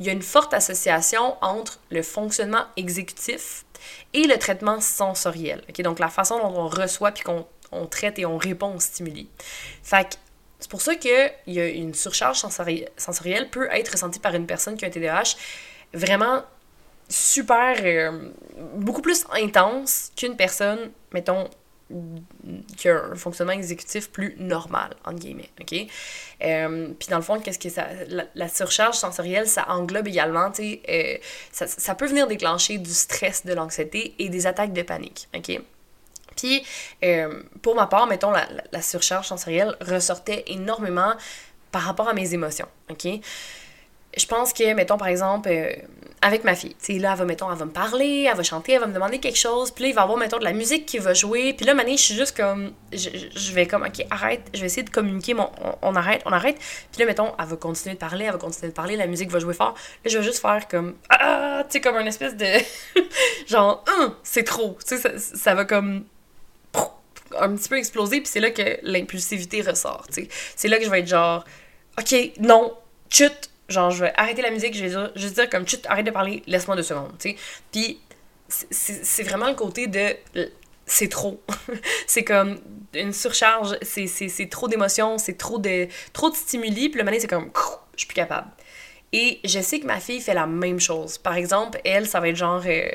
il 0.00 0.04
y 0.04 0.08
a 0.08 0.12
une 0.12 0.22
forte 0.22 0.52
association 0.52 1.36
entre 1.40 1.78
le 1.90 2.02
fonctionnement 2.02 2.64
exécutif 2.76 3.64
et 4.12 4.24
le 4.24 4.36
traitement 4.38 4.80
sensoriel. 4.80 5.62
Donc, 5.78 6.00
la 6.00 6.08
façon 6.08 6.38
dont 6.38 6.52
on 6.52 6.66
reçoit 6.66 7.12
puis 7.12 7.22
qu'on 7.22 7.46
on 7.70 7.86
traite 7.86 8.18
et 8.18 8.26
on 8.26 8.38
répond 8.38 8.74
aux 8.74 8.80
stimuli. 8.80 9.28
C'est 9.82 10.68
pour 10.68 10.80
ça 10.80 10.96
qu'il 10.96 11.32
y 11.46 11.60
a 11.60 11.68
une 11.68 11.94
surcharge 11.94 12.38
sensorielle 12.38 13.50
peut 13.50 13.68
être 13.70 13.92
ressentie 13.92 14.18
par 14.18 14.34
une 14.34 14.46
personne 14.46 14.76
qui 14.76 14.84
a 14.84 14.88
un 14.88 14.90
TDAH 14.90 15.36
vraiment 15.92 16.42
super, 17.08 17.76
euh, 17.84 18.30
beaucoup 18.74 19.02
plus 19.02 19.24
intense 19.32 20.10
qu'une 20.16 20.36
personne, 20.36 20.90
mettons, 21.12 21.48
qui 22.76 22.88
a 22.88 23.04
un 23.04 23.14
fonctionnement 23.14 23.52
exécutif 23.52 24.10
plus 24.10 24.36
normal, 24.38 24.96
entre 25.04 25.18
guillemets, 25.18 25.50
OK? 25.60 25.74
Euh, 26.42 26.88
puis 26.98 27.08
dans 27.08 27.16
le 27.16 27.22
fond, 27.22 27.38
qu'est-ce 27.40 27.58
que 27.58 27.68
ça... 27.68 27.86
La, 28.34 28.48
surcharge 28.48 28.96
sensorielle, 28.96 29.46
ça 29.46 29.66
englobe 29.68 30.08
également, 30.08 30.50
euh, 30.60 31.16
ça, 31.52 31.66
ça, 31.66 31.94
peut 31.94 32.06
venir 32.06 32.26
déclencher 32.26 32.78
du 32.78 32.90
stress, 32.90 33.44
de 33.44 33.52
l'anxiété 33.52 34.14
et 34.18 34.28
des 34.28 34.46
attaques 34.46 34.72
de 34.72 34.82
panique, 34.82 35.28
OK? 35.34 35.60
Puis, 36.36 36.64
euh, 37.04 37.42
pour 37.62 37.74
ma 37.74 37.86
part, 37.86 38.06
mettons, 38.06 38.30
la, 38.30 38.46
la, 38.72 38.82
surcharge 38.82 39.26
sensorielle 39.26 39.76
ressortait 39.80 40.44
énormément 40.48 41.14
par 41.70 41.82
rapport 41.82 42.08
à 42.08 42.12
mes 42.12 42.34
émotions, 42.34 42.68
OK? 42.90 43.06
Je 44.16 44.26
pense 44.26 44.52
que, 44.52 44.74
mettons, 44.74 44.96
par 44.96 45.08
exemple, 45.08 45.50
avec 46.24 46.42
ma 46.42 46.54
fille. 46.54 46.74
Tu 46.80 46.94
sais, 46.94 46.98
là, 46.98 47.12
elle 47.12 47.18
va, 47.18 47.24
mettons, 47.26 47.52
elle 47.52 47.58
va 47.58 47.66
me 47.66 47.70
parler, 47.70 48.26
elle 48.30 48.36
va 48.36 48.42
chanter, 48.42 48.72
elle 48.72 48.80
va 48.80 48.86
me 48.86 48.94
demander 48.94 49.18
quelque 49.18 49.36
chose, 49.36 49.70
puis 49.70 49.84
là, 49.84 49.88
il 49.90 49.94
va 49.94 50.00
y 50.00 50.04
avoir, 50.04 50.18
mettons, 50.18 50.38
de 50.38 50.44
la 50.44 50.54
musique 50.54 50.86
qui 50.86 50.98
va 50.98 51.12
jouer, 51.12 51.52
puis 51.52 51.66
là, 51.66 51.74
maintenant, 51.74 51.96
je 51.96 52.02
suis 52.02 52.14
juste 52.14 52.34
comme, 52.34 52.72
je, 52.94 53.52
vais 53.52 53.66
comme, 53.66 53.82
ok, 53.82 54.06
arrête, 54.08 54.40
je 54.54 54.60
vais 54.60 54.66
essayer 54.66 54.84
de 54.84 54.90
communiquer, 54.90 55.34
mon, 55.34 55.50
on, 55.82 55.94
arrête, 55.94 56.22
on 56.24 56.32
arrête, 56.32 56.56
puis 56.90 57.00
là, 57.00 57.06
mettons, 57.06 57.34
elle 57.38 57.44
va 57.44 57.56
continuer 57.56 57.94
de 57.94 58.00
parler, 58.00 58.24
elle 58.24 58.32
va 58.32 58.38
continuer 58.38 58.68
de 58.68 58.72
parler, 58.72 58.96
la 58.96 59.06
musique 59.06 59.30
va 59.30 59.38
jouer 59.38 59.52
fort, 59.52 59.74
là, 59.74 60.10
je 60.10 60.16
vais 60.16 60.24
juste 60.24 60.40
faire 60.40 60.66
comme, 60.66 60.94
ah, 61.10 61.62
tu 61.68 61.72
sais, 61.72 61.80
comme 61.82 61.96
un 61.96 62.06
espèce 62.06 62.34
de, 62.36 62.46
genre, 63.46 63.84
hum, 63.98 64.14
c'est 64.22 64.44
trop, 64.44 64.78
tu 64.80 64.96
sais, 64.96 65.02
ça, 65.02 65.18
ça 65.18 65.54
va 65.54 65.66
comme, 65.66 66.06
un 67.38 67.54
petit 67.54 67.68
peu 67.68 67.76
exploser, 67.76 68.22
puis 68.22 68.30
c'est 68.32 68.40
là 68.40 68.50
que 68.50 68.78
l'impulsivité 68.82 69.60
ressort, 69.60 70.06
tu 70.08 70.22
sais. 70.22 70.28
C'est 70.56 70.68
là 70.68 70.78
que 70.78 70.84
je 70.84 70.90
vais 70.90 71.00
être 71.00 71.08
genre, 71.08 71.44
ok, 71.98 72.14
non, 72.38 72.72
chut, 73.10 73.50
Genre, 73.68 73.90
je 73.90 74.04
vais 74.04 74.12
arrêter 74.16 74.42
la 74.42 74.50
musique, 74.50 74.74
je 74.74 74.84
vais 74.84 74.90
dire, 74.90 75.12
dire 75.14 75.50
comme, 75.50 75.64
tu 75.64 75.76
arrête 75.86 76.04
de 76.04 76.10
parler, 76.10 76.42
laisse-moi 76.46 76.76
deux 76.76 76.82
secondes, 76.82 77.12
tu 77.18 77.30
sais. 77.30 77.36
Puis, 77.72 78.00
c'est 78.48 79.22
vraiment 79.22 79.48
le 79.48 79.54
côté 79.54 79.86
de 79.86 80.16
c'est 80.86 81.08
trop. 81.08 81.40
c'est 82.06 82.24
comme 82.24 82.58
une 82.92 83.12
surcharge, 83.12 83.76
c'est 83.82 84.48
trop 84.50 84.68
d'émotions, 84.68 85.18
c'est 85.18 85.38
trop 85.38 85.58
de, 85.58 85.88
trop 86.12 86.30
de 86.30 86.36
stimuli, 86.36 86.88
puis 86.88 86.98
le 86.98 87.04
moment 87.04 87.16
c'est 87.18 87.26
comme, 87.26 87.50
je 87.94 88.00
suis 88.00 88.06
plus 88.06 88.14
capable. 88.14 88.48
Et 89.12 89.40
je 89.44 89.60
sais 89.60 89.78
que 89.78 89.86
ma 89.86 90.00
fille 90.00 90.20
fait 90.20 90.34
la 90.34 90.46
même 90.46 90.80
chose. 90.80 91.18
Par 91.18 91.34
exemple, 91.34 91.80
elle, 91.84 92.06
ça 92.06 92.20
va 92.20 92.28
être 92.28 92.36
genre, 92.36 92.62
euh, 92.66 92.88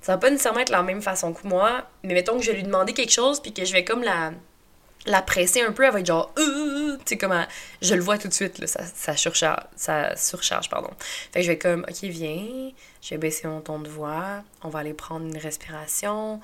ça 0.00 0.12
va 0.12 0.18
pas 0.18 0.30
nécessairement 0.30 0.60
être 0.60 0.70
la 0.70 0.82
même 0.82 1.02
façon 1.02 1.32
que 1.32 1.46
moi, 1.46 1.86
mais 2.02 2.14
mettons 2.14 2.38
que 2.38 2.42
je 2.42 2.50
vais 2.50 2.56
lui 2.56 2.62
demander 2.62 2.94
quelque 2.94 3.12
chose, 3.12 3.40
puis 3.40 3.52
que 3.52 3.64
je 3.64 3.72
vais 3.72 3.84
comme 3.84 4.02
la 4.02 4.32
la 5.06 5.22
presser 5.22 5.62
un 5.62 5.72
peu, 5.72 5.84
elle 5.84 5.92
va 5.92 6.00
être 6.00 6.06
genre, 6.06 6.32
euh, 6.38 6.96
tu 6.98 7.02
sais, 7.06 7.16
comment, 7.16 7.44
je 7.80 7.94
le 7.94 8.02
vois 8.02 8.18
tout 8.18 8.28
de 8.28 8.32
suite, 8.32 8.58
là, 8.58 8.66
ça, 8.66 8.84
ça, 8.84 9.16
surcharge, 9.16 9.64
ça 9.76 10.16
surcharge, 10.16 10.68
pardon. 10.68 10.90
Fait 11.32 11.40
que 11.40 11.42
je 11.42 11.50
vais 11.50 11.58
comme, 11.58 11.86
ok, 11.88 12.02
viens, 12.02 12.72
je 13.02 13.10
vais 13.10 13.18
baisser 13.18 13.46
mon 13.48 13.60
ton 13.60 13.78
de 13.78 13.88
voix, 13.88 14.42
on 14.62 14.68
va 14.68 14.80
aller 14.80 14.94
prendre 14.94 15.26
une 15.26 15.38
respiration, 15.38 16.40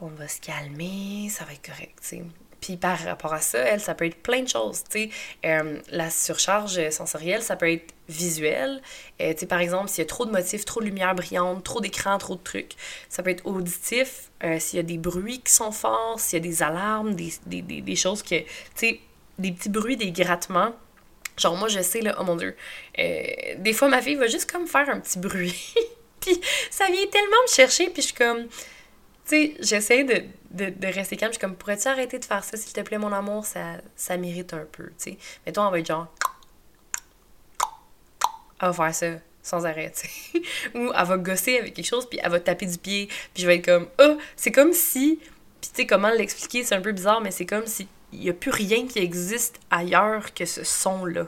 on 0.00 0.08
va 0.08 0.28
se 0.28 0.40
calmer, 0.40 1.28
ça 1.30 1.44
va 1.44 1.52
être 1.52 1.64
correct, 1.64 1.94
tu 2.00 2.08
sais. 2.08 2.22
Puis 2.64 2.78
par 2.78 2.98
rapport 2.98 3.34
à 3.34 3.42
ça, 3.42 3.58
elle, 3.58 3.80
ça 3.80 3.94
peut 3.94 4.06
être 4.06 4.16
plein 4.22 4.40
de 4.40 4.48
choses, 4.48 4.84
tu 4.84 4.98
sais. 4.98 5.10
Euh, 5.44 5.80
la 5.90 6.08
surcharge 6.08 6.88
sensorielle, 6.88 7.42
ça 7.42 7.56
peut 7.56 7.70
être 7.70 7.92
visuel. 8.08 8.80
Euh, 9.20 9.34
tu 9.34 9.40
sais, 9.40 9.46
par 9.46 9.60
exemple, 9.60 9.90
s'il 9.90 9.98
y 9.98 10.06
a 10.06 10.06
trop 10.06 10.24
de 10.24 10.30
motifs, 10.30 10.64
trop 10.64 10.80
de 10.80 10.86
lumière 10.86 11.14
brillante, 11.14 11.62
trop 11.62 11.82
d'écran, 11.82 12.16
trop 12.16 12.36
de 12.36 12.42
trucs. 12.42 12.72
Ça 13.10 13.22
peut 13.22 13.28
être 13.28 13.44
auditif, 13.44 14.30
euh, 14.44 14.58
s'il 14.58 14.78
y 14.78 14.80
a 14.80 14.82
des 14.82 14.96
bruits 14.96 15.42
qui 15.42 15.52
sont 15.52 15.72
forts, 15.72 16.18
s'il 16.18 16.38
y 16.38 16.40
a 16.40 16.48
des 16.48 16.62
alarmes, 16.62 17.14
des, 17.14 17.34
des, 17.44 17.60
des, 17.60 17.82
des 17.82 17.96
choses 17.96 18.22
que, 18.22 18.38
tu 18.38 18.46
sais, 18.76 19.00
des 19.38 19.52
petits 19.52 19.68
bruits, 19.68 19.98
des 19.98 20.10
grattements. 20.10 20.74
Genre, 21.36 21.58
moi, 21.58 21.68
je 21.68 21.82
sais, 21.82 22.00
là, 22.00 22.16
oh 22.18 22.24
mon 22.24 22.36
Dieu, 22.36 22.56
des 22.96 23.72
fois, 23.74 23.88
ma 23.90 24.00
fille 24.00 24.14
va 24.14 24.26
juste 24.26 24.50
comme 24.50 24.66
faire 24.66 24.88
un 24.88 25.00
petit 25.00 25.18
bruit. 25.18 25.74
puis 26.20 26.40
ça 26.70 26.86
vient 26.86 27.06
tellement 27.08 27.42
me 27.46 27.52
chercher, 27.54 27.90
puis 27.90 28.00
je 28.00 28.06
suis 28.06 28.16
comme 28.16 28.46
tu 29.26 29.36
sais, 29.36 29.54
j'essaie 29.60 30.04
de, 30.04 30.22
de, 30.50 30.70
de, 30.70 30.86
rester 30.86 31.16
calme. 31.16 31.32
Je 31.32 31.38
suis 31.38 31.40
comme, 31.40 31.56
pourrais-tu 31.56 31.88
arrêter 31.88 32.18
de 32.18 32.24
faire 32.24 32.44
ça, 32.44 32.56
s'il 32.56 32.72
te 32.72 32.80
plaît, 32.80 32.98
mon 32.98 33.12
amour? 33.12 33.46
Ça, 33.46 33.78
ça 33.96 34.16
mérite 34.16 34.52
un 34.52 34.66
peu, 34.70 34.84
tu 34.84 34.94
sais. 34.98 35.18
Mettons, 35.46 35.62
on 35.62 35.70
va 35.70 35.78
être 35.78 35.86
genre. 35.86 36.08
Elle 38.60 38.68
va 38.68 38.72
faire 38.72 38.94
ça 38.94 39.06
sans 39.42 39.66
arrêt, 39.66 39.92
tu 39.94 40.08
sais. 40.08 40.42
Ou 40.78 40.92
elle 40.94 41.06
va 41.06 41.18
gosser 41.18 41.58
avec 41.58 41.74
quelque 41.74 41.86
chose, 41.86 42.08
puis 42.08 42.18
elle 42.22 42.30
va 42.30 42.40
taper 42.40 42.66
du 42.66 42.78
pied, 42.78 43.08
puis 43.32 43.42
je 43.42 43.46
vais 43.46 43.56
être 43.56 43.64
comme, 43.64 43.88
oh, 44.00 44.18
c'est 44.36 44.52
comme 44.52 44.72
si. 44.72 45.18
Puis 45.60 45.70
tu 45.70 45.82
sais, 45.82 45.86
comment 45.86 46.10
l'expliquer, 46.10 46.64
c'est 46.64 46.74
un 46.74 46.80
peu 46.80 46.92
bizarre, 46.92 47.20
mais 47.20 47.30
c'est 47.30 47.46
comme 47.46 47.66
si 47.66 47.88
il 48.12 48.20
n'y 48.20 48.30
a 48.30 48.32
plus 48.32 48.50
rien 48.50 48.86
qui 48.86 49.00
existe 49.00 49.58
ailleurs 49.70 50.34
que 50.34 50.44
ce 50.44 50.64
son-là. 50.64 51.26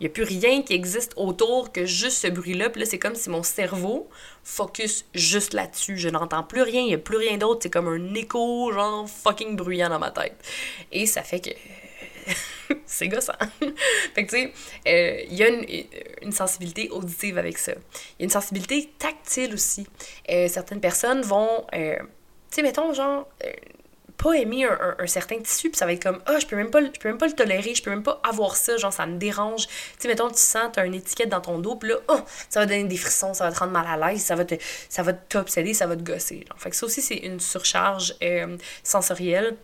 Il 0.00 0.04
n'y 0.04 0.06
a 0.06 0.10
plus 0.10 0.24
rien 0.24 0.62
qui 0.62 0.74
existe 0.74 1.12
autour 1.16 1.72
que 1.72 1.86
juste 1.86 2.18
ce 2.18 2.26
bruit-là. 2.28 2.70
Puis 2.70 2.80
là, 2.80 2.86
c'est 2.86 2.98
comme 2.98 3.14
si 3.14 3.30
mon 3.30 3.42
cerveau 3.42 4.08
focus 4.42 5.06
juste 5.14 5.54
là-dessus. 5.54 5.96
Je 5.98 6.08
n'entends 6.08 6.42
plus 6.42 6.62
rien, 6.62 6.82
il 6.82 6.88
n'y 6.88 6.94
a 6.94 6.98
plus 6.98 7.16
rien 7.16 7.36
d'autre. 7.36 7.60
C'est 7.62 7.70
comme 7.70 7.88
un 7.88 8.14
écho, 8.14 8.72
genre 8.72 9.08
fucking 9.08 9.56
bruyant 9.56 9.88
dans 9.88 9.98
ma 9.98 10.10
tête. 10.10 10.36
Et 10.92 11.06
ça 11.06 11.22
fait 11.22 11.40
que. 11.40 11.50
c'est 12.86 13.08
gossant. 13.08 13.32
fait 14.14 14.26
que, 14.26 14.30
tu 14.30 14.36
sais, 14.36 14.52
euh, 14.88 15.22
il 15.28 15.34
y 15.34 15.42
a 15.42 15.48
une, 16.22 16.32
sensibilité 16.32 16.88
auditive 16.90 17.38
avec 17.38 17.58
ça. 17.58 17.72
Il 17.72 18.20
y 18.20 18.22
a 18.22 18.24
une 18.24 18.30
sensibilité 18.30 18.90
tactile 18.98 19.54
aussi. 19.54 19.86
Euh, 20.30 20.48
certaines 20.48 20.80
personnes 20.80 21.22
vont. 21.22 21.66
Euh, 21.74 21.96
tu 21.98 22.56
sais, 22.56 22.62
mettons, 22.62 22.92
genre 22.92 23.28
pas 24.16 24.32
aimer 24.34 24.64
un, 24.64 25.06
certain 25.06 25.38
tissu, 25.38 25.70
puis 25.70 25.78
ça 25.78 25.86
va 25.86 25.92
être 25.92 26.02
comme, 26.02 26.20
ah, 26.26 26.32
oh, 26.34 26.40
je 26.40 26.46
peux 26.46 26.56
même 26.56 26.70
pas, 26.70 26.80
je 26.82 26.98
peux 26.98 27.08
même 27.08 27.18
pas 27.18 27.26
le 27.26 27.32
tolérer, 27.32 27.74
je 27.74 27.82
peux 27.82 27.90
même 27.90 28.02
pas 28.02 28.20
avoir 28.28 28.56
ça, 28.56 28.76
genre, 28.76 28.92
ça 28.92 29.06
me 29.06 29.18
dérange. 29.18 29.66
Tu 29.66 29.74
sais, 29.98 30.08
mettons, 30.08 30.28
tu 30.28 30.38
sens, 30.38 30.70
t'as 30.72 30.86
une 30.86 30.94
étiquette 30.94 31.28
dans 31.28 31.40
ton 31.40 31.58
dos, 31.58 31.76
puis 31.76 31.90
là, 31.90 31.96
oh, 32.08 32.20
ça 32.48 32.60
va 32.60 32.66
donner 32.66 32.84
des 32.84 32.96
frissons, 32.96 33.34
ça 33.34 33.44
va 33.44 33.52
te 33.52 33.58
rendre 33.58 33.72
mal 33.72 33.86
à 33.86 33.96
l'aise, 33.96 34.22
ça 34.22 34.34
va 34.34 34.44
te, 34.44 34.54
ça 34.88 35.02
va 35.02 35.12
t'obséder, 35.12 35.74
ça 35.74 35.86
va 35.86 35.96
te 35.96 36.02
gosser. 36.02 36.44
Fait 36.56 36.70
que 36.70 36.76
ça 36.76 36.86
aussi, 36.86 37.02
c'est 37.02 37.16
une 37.16 37.40
surcharge 37.40 38.14
euh, 38.22 38.56
sensorielle, 38.82 39.56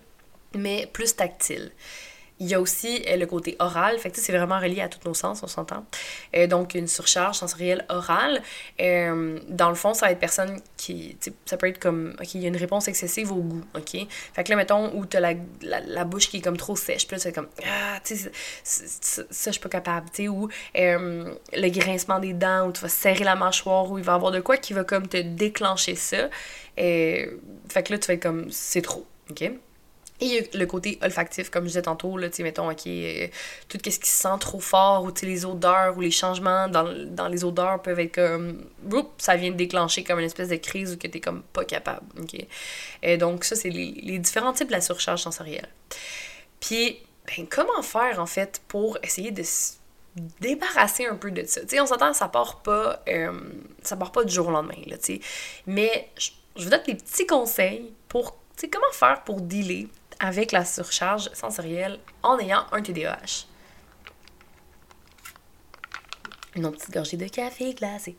mais 0.54 0.88
plus 0.92 1.14
tactile. 1.14 1.70
Il 2.40 2.48
y 2.48 2.55
a 2.55 2.61
aussi 2.61 3.03
euh, 3.07 3.16
le 3.16 3.26
côté 3.26 3.57
oral, 3.59 3.98
fait 3.98 4.11
que 4.11 4.18
c'est 4.18 4.37
vraiment 4.37 4.59
relié 4.59 4.81
à 4.81 4.88
tous 4.88 5.07
nos 5.07 5.12
sens, 5.12 5.42
on 5.42 5.46
s'entend. 5.46 5.85
Euh, 6.35 6.46
donc, 6.46 6.74
une 6.74 6.88
surcharge 6.88 7.37
sensorielle 7.37 7.85
orale. 7.90 8.42
Euh, 8.81 9.38
dans 9.48 9.68
le 9.68 9.74
fond, 9.74 9.92
ça 9.92 10.07
va 10.07 10.12
être 10.12 10.18
personne 10.18 10.59
qui. 10.76 11.16
Ça 11.44 11.57
peut 11.57 11.68
être 11.68 11.79
comme. 11.79 12.16
OK, 12.18 12.35
il 12.35 12.40
y 12.40 12.46
a 12.46 12.48
une 12.48 12.57
réponse 12.57 12.88
excessive 12.88 13.31
au 13.31 13.42
goût, 13.42 13.62
OK? 13.76 14.07
Fait 14.33 14.44
que 14.44 14.50
là, 14.50 14.57
mettons, 14.57 14.90
où 14.96 15.05
t'as 15.05 15.20
la, 15.20 15.35
la, 15.61 15.81
la 15.81 16.05
bouche 16.05 16.31
qui 16.31 16.38
est 16.38 16.40
comme 16.40 16.57
trop 16.57 16.76
sèche, 16.76 17.07
puis 17.07 17.16
là, 17.16 17.20
c'est 17.20 17.33
comme. 17.33 17.48
Ah, 17.64 18.00
tu 18.03 18.16
sais, 18.16 18.33
ça, 18.64 19.22
je 19.31 19.50
suis 19.50 19.61
pas 19.61 19.68
capable, 19.68 20.09
ou 20.29 20.48
le 20.74 21.68
grincement 21.68 22.20
des 22.20 22.33
dents, 22.33 22.68
où 22.68 22.72
tu 22.72 22.81
vas 22.81 22.88
serrer 22.88 23.24
la 23.24 23.37
mâchoire, 23.37 23.90
où 23.90 23.98
il 23.98 24.05
va 24.05 24.12
y 24.12 24.14
avoir 24.14 24.33
de 24.33 24.40
quoi 24.40 24.57
qui 24.57 24.72
va 24.72 24.85
comme 24.85 25.07
te 25.07 25.18
déclencher 25.18 25.94
ça. 25.94 26.31
fait 26.76 27.38
que 27.85 27.92
là, 27.92 27.98
tu 27.98 28.07
vas 28.07 28.14
être 28.14 28.22
comme. 28.22 28.50
C'est 28.50 28.83
trop, 28.83 29.07
OK? 29.31 29.50
Et 30.22 30.50
le 30.52 30.66
côté 30.66 30.98
olfactif, 31.02 31.48
comme 31.48 31.64
je 31.64 31.68
disais 31.68 31.83
tantôt, 31.83 32.18
là, 32.18 32.28
tu 32.28 32.42
mettons, 32.42 32.70
ok, 32.70 32.87
euh, 32.87 33.26
tout 33.68 33.78
ce 33.83 33.98
qui 33.98 34.09
se 34.09 34.22
sent 34.22 34.38
trop 34.38 34.61
fort, 34.61 35.04
ou 35.04 35.12
les 35.22 35.46
odeurs, 35.46 35.96
ou 35.96 36.02
les 36.02 36.11
changements 36.11 36.68
dans, 36.68 36.85
dans 37.06 37.28
les 37.28 37.42
odeurs 37.42 37.80
peuvent 37.80 37.98
être 38.00 38.16
comme, 38.16 38.66
ça 39.16 39.37
vient 39.37 39.50
de 39.50 39.56
déclencher 39.56 40.04
comme 40.04 40.18
une 40.18 40.26
espèce 40.26 40.48
de 40.48 40.56
crise 40.56 40.92
ou 40.92 40.98
que 40.98 41.06
t'es 41.06 41.20
comme 41.20 41.42
pas 41.42 41.64
capable, 41.64 42.06
ok. 42.20 42.44
Et 43.02 43.16
donc, 43.16 43.44
ça, 43.44 43.56
c'est 43.56 43.70
les, 43.70 43.92
les 44.02 44.18
différents 44.18 44.52
types 44.52 44.66
de 44.66 44.72
la 44.72 44.83
surcharge 44.83 45.22
sensorielle. 45.22 45.68
Puis, 46.61 46.98
ben, 47.26 47.46
comment 47.48 47.83
faire, 47.83 48.20
en 48.20 48.26
fait, 48.26 48.61
pour 48.68 48.98
essayer 49.02 49.30
de 49.30 49.42
se 49.42 49.72
débarrasser 50.40 51.06
un 51.06 51.16
peu 51.16 51.30
de 51.30 51.44
ça? 51.46 51.62
Tu 51.62 51.68
sais, 51.68 51.80
on 51.80 51.87
s'entend, 51.87 52.12
ça 52.12 52.28
part 52.28 52.61
pas, 52.61 53.02
euh, 53.09 53.40
ça 53.83 53.96
part 53.96 54.12
pas 54.12 54.24
du 54.24 54.35
jour 54.35 54.48
au 54.48 54.50
lendemain, 54.50 54.83
là, 54.87 54.98
tu 54.98 55.14
sais. 55.14 55.20
Mais, 55.66 56.11
je, 56.18 56.30
je 56.56 56.64
vous 56.64 56.70
donne 56.70 56.83
des 56.87 56.96
petits 56.96 57.26
conseils 57.26 57.90
pour, 58.09 58.33
tu 58.56 58.62
sais, 58.62 58.68
comment 58.68 58.92
faire 58.92 59.24
pour 59.24 59.40
dealer 59.40 59.88
avec 60.20 60.52
la 60.52 60.64
surcharge 60.64 61.30
sensorielle 61.33 61.98
en 62.22 62.38
ayant 62.38 62.64
un 62.72 62.83
TDAH. 62.83 63.46
Une 66.54 66.70
petite 66.70 66.92
gorgée 66.92 67.16
de 67.16 67.26
café 67.26 67.74
glacé. 67.74 68.16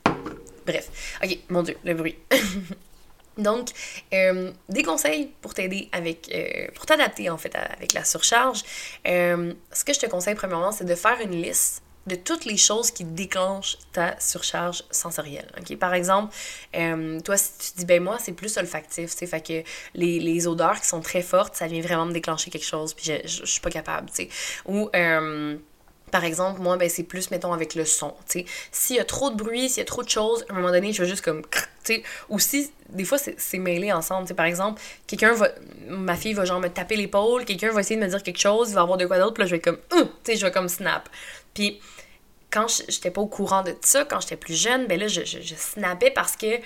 Bref, 0.65 1.17
ok, 1.23 1.37
mon 1.49 1.63
dieu, 1.63 1.77
le 1.83 1.93
bruit. 1.93 2.17
Donc, 3.37 3.69
euh, 4.13 4.51
des 4.67 4.83
conseils 4.83 5.31
pour 5.41 5.53
t'aider 5.53 5.89
avec, 5.91 6.29
euh, 6.33 6.67
pour 6.75 6.85
t'adapter 6.85 7.29
en 7.29 7.37
fait 7.37 7.55
avec 7.55 7.93
la 7.93 8.03
surcharge. 8.03 8.61
Euh, 9.07 9.53
ce 9.71 9.83
que 9.83 9.93
je 9.93 9.99
te 9.99 10.05
conseille 10.05 10.35
premièrement, 10.35 10.71
c'est 10.71 10.85
de 10.85 10.95
faire 10.95 11.19
une 11.21 11.41
liste 11.41 11.81
de 12.07 12.15
toutes 12.15 12.45
les 12.45 12.57
choses 12.57 12.91
qui 12.91 13.03
déclenchent 13.03 13.77
ta 13.93 14.19
surcharge 14.19 14.83
sensorielle. 14.89 15.47
Par 15.79 15.93
exemple, 15.93 16.33
euh, 16.75 17.19
toi, 17.21 17.37
si 17.37 17.73
tu 17.73 17.79
dis, 17.79 17.85
ben 17.85 18.01
moi, 18.01 18.17
c'est 18.19 18.33
plus 18.33 18.57
olfactif, 18.57 19.15
tu 19.15 19.27
fait 19.27 19.45
que 19.45 19.63
les, 19.93 20.19
les, 20.19 20.47
odeurs 20.47 20.79
qui 20.79 20.87
sont 20.87 21.01
très 21.01 21.21
fortes, 21.21 21.55
ça 21.55 21.67
vient 21.67 21.81
vraiment 21.81 22.05
me 22.05 22.13
déclencher 22.13 22.49
quelque 22.49 22.65
chose, 22.65 22.93
puis 22.93 23.11
je, 23.25 23.45
suis 23.45 23.61
pas 23.61 23.69
capable, 23.69 24.09
tu 24.09 24.23
sais. 24.23 24.29
Ou, 24.65 24.89
euh, 24.95 25.57
par 26.11 26.25
exemple, 26.25 26.59
moi, 26.59 26.77
ben, 26.77 26.89
c'est 26.89 27.03
plus, 27.03 27.29
mettons, 27.31 27.53
avec 27.53 27.75
le 27.75 27.85
son, 27.85 28.15
tu 28.27 28.39
sais. 28.39 28.45
S'il 28.71 28.95
y 28.95 28.99
a 28.99 29.05
trop 29.05 29.29
de 29.29 29.35
bruit, 29.35 29.69
s'il 29.69 29.79
y 29.79 29.81
a 29.81 29.85
trop 29.85 30.03
de 30.03 30.09
choses, 30.09 30.43
à 30.49 30.53
un 30.53 30.55
moment 30.55 30.71
donné, 30.71 30.93
je 30.93 31.03
vais 31.03 31.09
juste 31.09 31.23
comme, 31.23 31.43
sais, 31.83 32.03
ou 32.29 32.39
si, 32.39 32.71
des 32.89 33.05
fois, 33.05 33.17
c'est 33.17 33.57
mêlé 33.57 33.91
ensemble, 33.91 34.23
tu 34.23 34.29
sais, 34.29 34.33
par 34.33 34.45
exemple, 34.45 34.81
quelqu'un 35.07 35.33
va, 35.33 35.49
ma 35.87 36.15
fille 36.15 36.33
va 36.33 36.45
genre 36.45 36.59
me 36.59 36.67
taper 36.67 36.95
l'épaule, 36.95 37.45
quelqu'un 37.45 37.71
va 37.71 37.81
essayer 37.81 37.99
de 37.99 38.05
me 38.05 38.09
dire 38.09 38.23
quelque 38.23 38.39
chose, 38.39 38.69
il 38.69 38.75
va 38.75 38.81
avoir 38.81 38.97
de 38.97 39.05
quoi 39.05 39.17
d'autre, 39.17 39.33
puis 39.33 39.43
là, 39.43 39.47
je 39.47 39.55
vais 39.55 39.61
comme, 39.61 39.77
tu 39.89 39.97
sais, 40.23 40.35
je 40.35 40.45
vais 40.45 40.51
comme 40.51 40.69
snap. 40.69 41.09
Puis 41.53 41.79
quand 42.51 42.67
j'étais 42.89 43.11
pas 43.11 43.21
au 43.21 43.27
courant 43.27 43.63
de 43.63 43.75
ça, 43.81 44.05
quand 44.05 44.19
j'étais 44.19 44.35
plus 44.35 44.61
jeune, 44.61 44.85
ben 44.87 44.99
là, 44.99 45.07
je, 45.07 45.23
je, 45.23 45.41
je 45.41 45.55
snappais 45.55 46.11
parce 46.11 46.35
que, 46.35 46.59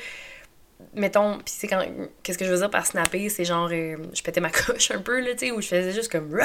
mettons, 0.94 1.38
puis 1.38 1.54
c'est 1.58 1.68
quand, 1.68 1.84
qu'est-ce 2.24 2.38
que 2.38 2.46
je 2.46 2.52
veux 2.52 2.58
dire 2.58 2.70
par 2.70 2.86
snapper, 2.86 3.30
c'est 3.30 3.46
genre, 3.46 3.70
euh, 3.72 3.98
je 4.14 4.22
pétais 4.22 4.42
ma 4.42 4.50
coche 4.52 4.92
un 4.92 5.00
peu, 5.00 5.20
là, 5.22 5.34
tu 5.34 5.48
sais, 5.48 5.52
où 5.52 5.62
je 5.62 5.68
faisais 5.68 5.94
juste 5.94 6.12
comme, 6.12 6.38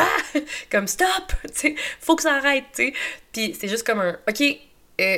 comme 0.71 0.87
stop, 0.87 1.09
tu 1.45 1.49
sais, 1.55 1.75
faut 2.01 2.17
que 2.17 2.23
ça 2.23 2.35
arrête, 2.35 2.65
tu 2.75 2.89
sais. 2.89 2.93
Puis 3.33 3.57
c'est 3.59 3.69
juste 3.69 3.87
comme 3.87 4.01
un, 4.01 4.19
ok, 4.29 4.43
euh, 5.01 5.17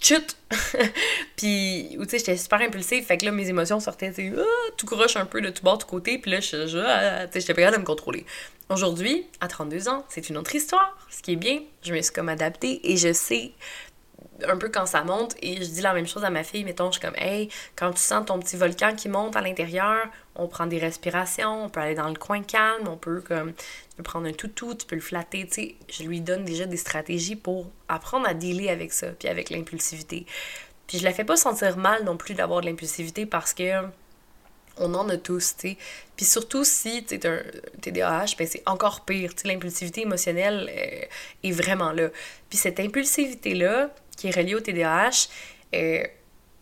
chut! 0.00 0.36
puis, 1.36 1.96
ou 1.98 2.04
tu 2.04 2.10
sais, 2.10 2.18
j'étais 2.18 2.36
super 2.36 2.60
impulsive, 2.60 3.04
fait 3.04 3.18
que 3.18 3.24
là, 3.24 3.32
mes 3.32 3.48
émotions 3.48 3.80
sortaient, 3.80 4.12
tu 4.12 4.34
ah, 4.38 4.70
tout 4.76 4.86
croche 4.86 5.16
un 5.16 5.26
peu 5.26 5.40
de 5.40 5.50
tout 5.50 5.62
bord, 5.62 5.78
tout 5.78 5.86
côté, 5.86 6.18
puis 6.18 6.30
là, 6.30 6.40
je, 6.40 6.66
je, 6.66 6.78
ah, 6.78 7.26
j'étais 7.32 7.54
pas 7.54 7.62
capable 7.62 7.76
de 7.76 7.80
me 7.82 7.86
contrôler. 7.86 8.24
Aujourd'hui, 8.68 9.26
à 9.40 9.46
32 9.46 9.88
ans, 9.88 10.04
c'est 10.08 10.28
une 10.28 10.36
autre 10.36 10.54
histoire. 10.54 10.98
Ce 11.08 11.22
qui 11.22 11.32
est 11.32 11.36
bien, 11.36 11.60
je 11.82 11.94
me 11.94 12.02
suis 12.02 12.12
comme 12.12 12.28
adaptée 12.28 12.80
et 12.82 12.96
je 12.96 13.12
sais 13.12 13.52
un 14.46 14.56
peu 14.56 14.68
quand 14.68 14.86
ça 14.86 15.02
monte 15.02 15.34
et 15.40 15.56
je 15.56 15.68
dis 15.70 15.80
la 15.80 15.94
même 15.94 16.06
chose 16.06 16.24
à 16.24 16.30
ma 16.30 16.44
fille, 16.44 16.64
mettons, 16.64 16.90
je 16.90 16.98
suis 16.98 17.00
comme 17.00 17.16
hey, 17.16 17.48
quand 17.74 17.92
tu 17.92 18.00
sens 18.00 18.26
ton 18.26 18.38
petit 18.38 18.56
volcan 18.56 18.94
qui 18.94 19.08
monte 19.08 19.36
à 19.36 19.40
l'intérieur, 19.40 20.06
on 20.34 20.46
prend 20.48 20.66
des 20.66 20.78
respirations, 20.78 21.64
on 21.64 21.68
peut 21.68 21.80
aller 21.80 21.94
dans 21.94 22.08
le 22.08 22.16
coin 22.16 22.42
calme, 22.42 22.88
on 22.88 22.96
peut 22.96 23.20
comme 23.20 23.52
prendre 24.04 24.26
un 24.26 24.32
toutou, 24.32 24.74
tu 24.74 24.86
peux 24.86 24.96
le 24.96 25.00
flatter, 25.00 25.46
tu 25.46 25.54
sais, 25.54 25.74
je 25.88 26.02
lui 26.04 26.20
donne 26.20 26.44
déjà 26.44 26.66
des 26.66 26.76
stratégies 26.76 27.36
pour 27.36 27.70
apprendre 27.88 28.28
à 28.28 28.34
dealer 28.34 28.68
avec 28.68 28.92
ça, 28.92 29.08
puis 29.08 29.28
avec 29.28 29.50
l'impulsivité. 29.50 30.26
Puis 30.86 30.98
je 30.98 31.04
la 31.04 31.12
fais 31.12 31.24
pas 31.24 31.36
sentir 31.36 31.76
mal 31.76 32.04
non 32.04 32.16
plus 32.16 32.34
d'avoir 32.34 32.60
de 32.60 32.66
l'impulsivité 32.66 33.26
parce 33.26 33.54
que 33.54 33.82
on 34.78 34.94
en 34.94 35.08
a 35.08 35.16
tous, 35.16 35.56
tu 35.56 35.70
sais. 35.70 35.76
Puis 36.16 36.26
surtout 36.26 36.64
si 36.64 37.04
tu 37.04 37.14
es 37.14 37.26
un 37.26 37.40
TDAH, 37.80 38.36
ben 38.38 38.46
c'est 38.46 38.62
encore 38.66 39.04
pire, 39.04 39.34
tu 39.34 39.42
sais, 39.42 39.48
l'impulsivité 39.48 40.02
émotionnelle 40.02 40.70
euh, 40.70 41.06
est 41.42 41.52
vraiment 41.52 41.92
là. 41.92 42.10
Puis 42.50 42.58
cette 42.58 42.78
impulsivité-là, 42.80 43.90
qui 44.16 44.28
est 44.28 44.36
reliée 44.36 44.54
au 44.54 44.60
TDAH, 44.60 45.28
euh, 45.74 46.02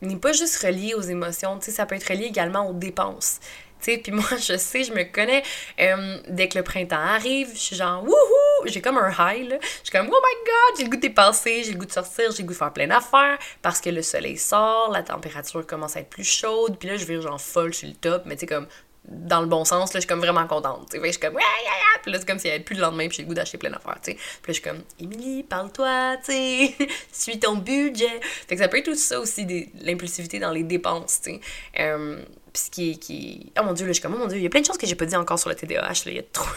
n'est 0.02 0.16
pas 0.16 0.32
juste 0.32 0.56
reliée 0.62 0.94
aux 0.94 1.00
émotions, 1.00 1.58
tu 1.58 1.66
sais, 1.66 1.70
ça 1.70 1.86
peut 1.86 1.94
être 1.94 2.08
relié 2.08 2.24
également 2.24 2.68
aux 2.68 2.74
dépenses. 2.74 3.40
Puis 3.84 4.12
moi, 4.12 4.24
je 4.38 4.56
sais, 4.56 4.84
je 4.84 4.92
me 4.92 5.04
connais. 5.04 5.42
Euh, 5.80 6.18
dès 6.28 6.48
que 6.48 6.58
le 6.58 6.64
printemps 6.64 6.96
arrive, 6.96 7.50
je 7.52 7.58
suis 7.58 7.76
genre, 7.76 8.02
wouhou! 8.02 8.66
J'ai 8.66 8.80
comme 8.80 8.96
un 8.96 9.10
high, 9.10 9.48
là. 9.48 9.56
Je 9.60 9.90
suis 9.90 9.90
comme, 9.92 10.08
oh 10.10 10.20
my 10.22 10.34
god, 10.46 10.78
j'ai 10.78 10.84
le 10.84 10.90
goût 10.90 10.96
de 10.96 11.02
dépasser, 11.02 11.64
j'ai 11.64 11.72
le 11.72 11.78
goût 11.78 11.84
de 11.84 11.92
sortir, 11.92 12.30
j'ai 12.30 12.42
le 12.42 12.46
goût 12.46 12.54
de 12.54 12.58
faire 12.58 12.72
plein 12.72 12.86
d'affaires 12.86 13.38
parce 13.60 13.80
que 13.80 13.90
le 13.90 14.00
soleil 14.00 14.38
sort, 14.38 14.90
la 14.90 15.02
température 15.02 15.66
commence 15.66 15.96
à 15.96 16.00
être 16.00 16.08
plus 16.08 16.24
chaude, 16.24 16.78
puis 16.78 16.88
là, 16.88 16.96
je 16.96 17.04
vire 17.04 17.20
genre 17.20 17.40
folle 17.40 17.74
sur 17.74 17.88
le 17.88 17.94
top, 17.94 18.22
mais 18.24 18.36
tu 18.36 18.40
sais, 18.40 18.46
comme 18.46 18.66
dans 19.06 19.40
le 19.40 19.46
bon 19.46 19.64
sens, 19.64 19.92
là, 19.92 19.98
je 19.98 20.00
suis 20.00 20.08
comme 20.08 20.20
vraiment 20.20 20.46
contente. 20.46 20.88
Je 20.92 21.10
suis 21.10 21.20
comme, 21.20 21.34
ouais, 21.34 21.42
yeah, 21.42 22.00
Puis 22.02 22.10
là, 22.10 22.18
c'est 22.18 22.26
comme 22.26 22.38
s'il 22.38 22.50
n'y 22.50 22.54
avait 22.54 22.64
plus 22.64 22.74
le 22.74 22.80
lendemain, 22.80 23.06
puis 23.08 23.16
j'ai 23.16 23.22
le 23.22 23.28
goût 23.28 23.34
d'acheter 23.34 23.58
plein 23.58 23.70
d'affaires, 23.70 23.98
tu 24.02 24.12
sais. 24.12 24.16
Puis 24.16 24.22
là, 24.22 24.38
je 24.48 24.52
suis 24.52 24.62
comme, 24.62 24.82
Émilie, 24.98 25.42
parle-toi, 25.42 26.16
tu 26.24 26.32
sais, 26.32 26.74
suis 27.12 27.38
ton 27.38 27.56
budget. 27.56 28.20
Fait 28.22 28.56
que 28.56 28.62
ça 28.62 28.68
peut 28.68 28.78
être 28.78 28.86
tout 28.86 28.94
ça 28.94 29.20
aussi, 29.20 29.70
l'impulsivité 29.82 30.38
dans 30.38 30.50
les 30.50 30.62
dépenses, 30.62 31.20
tu 31.22 31.32
sais. 31.32 31.40
Euh, 31.80 32.22
puis 32.52 32.62
ce 32.62 32.70
qui, 32.70 32.98
qui. 32.98 33.52
Oh 33.58 33.64
mon 33.64 33.72
dieu, 33.72 33.84
là, 33.84 33.90
je 33.90 33.94
suis 33.94 34.02
comme, 34.02 34.14
oh 34.14 34.18
mon 34.18 34.26
dieu, 34.26 34.38
il 34.38 34.44
y 34.44 34.46
a 34.46 34.50
plein 34.50 34.60
de 34.60 34.66
choses 34.66 34.78
que 34.78 34.86
j'ai 34.86 34.94
pas 34.94 35.06
dit 35.06 35.16
encore 35.16 35.38
sur 35.38 35.50
le 35.50 35.54
TDAH, 35.54 35.82
là. 35.82 35.94
Il 36.06 36.16
y 36.16 36.18
a 36.18 36.22
trop. 36.32 36.48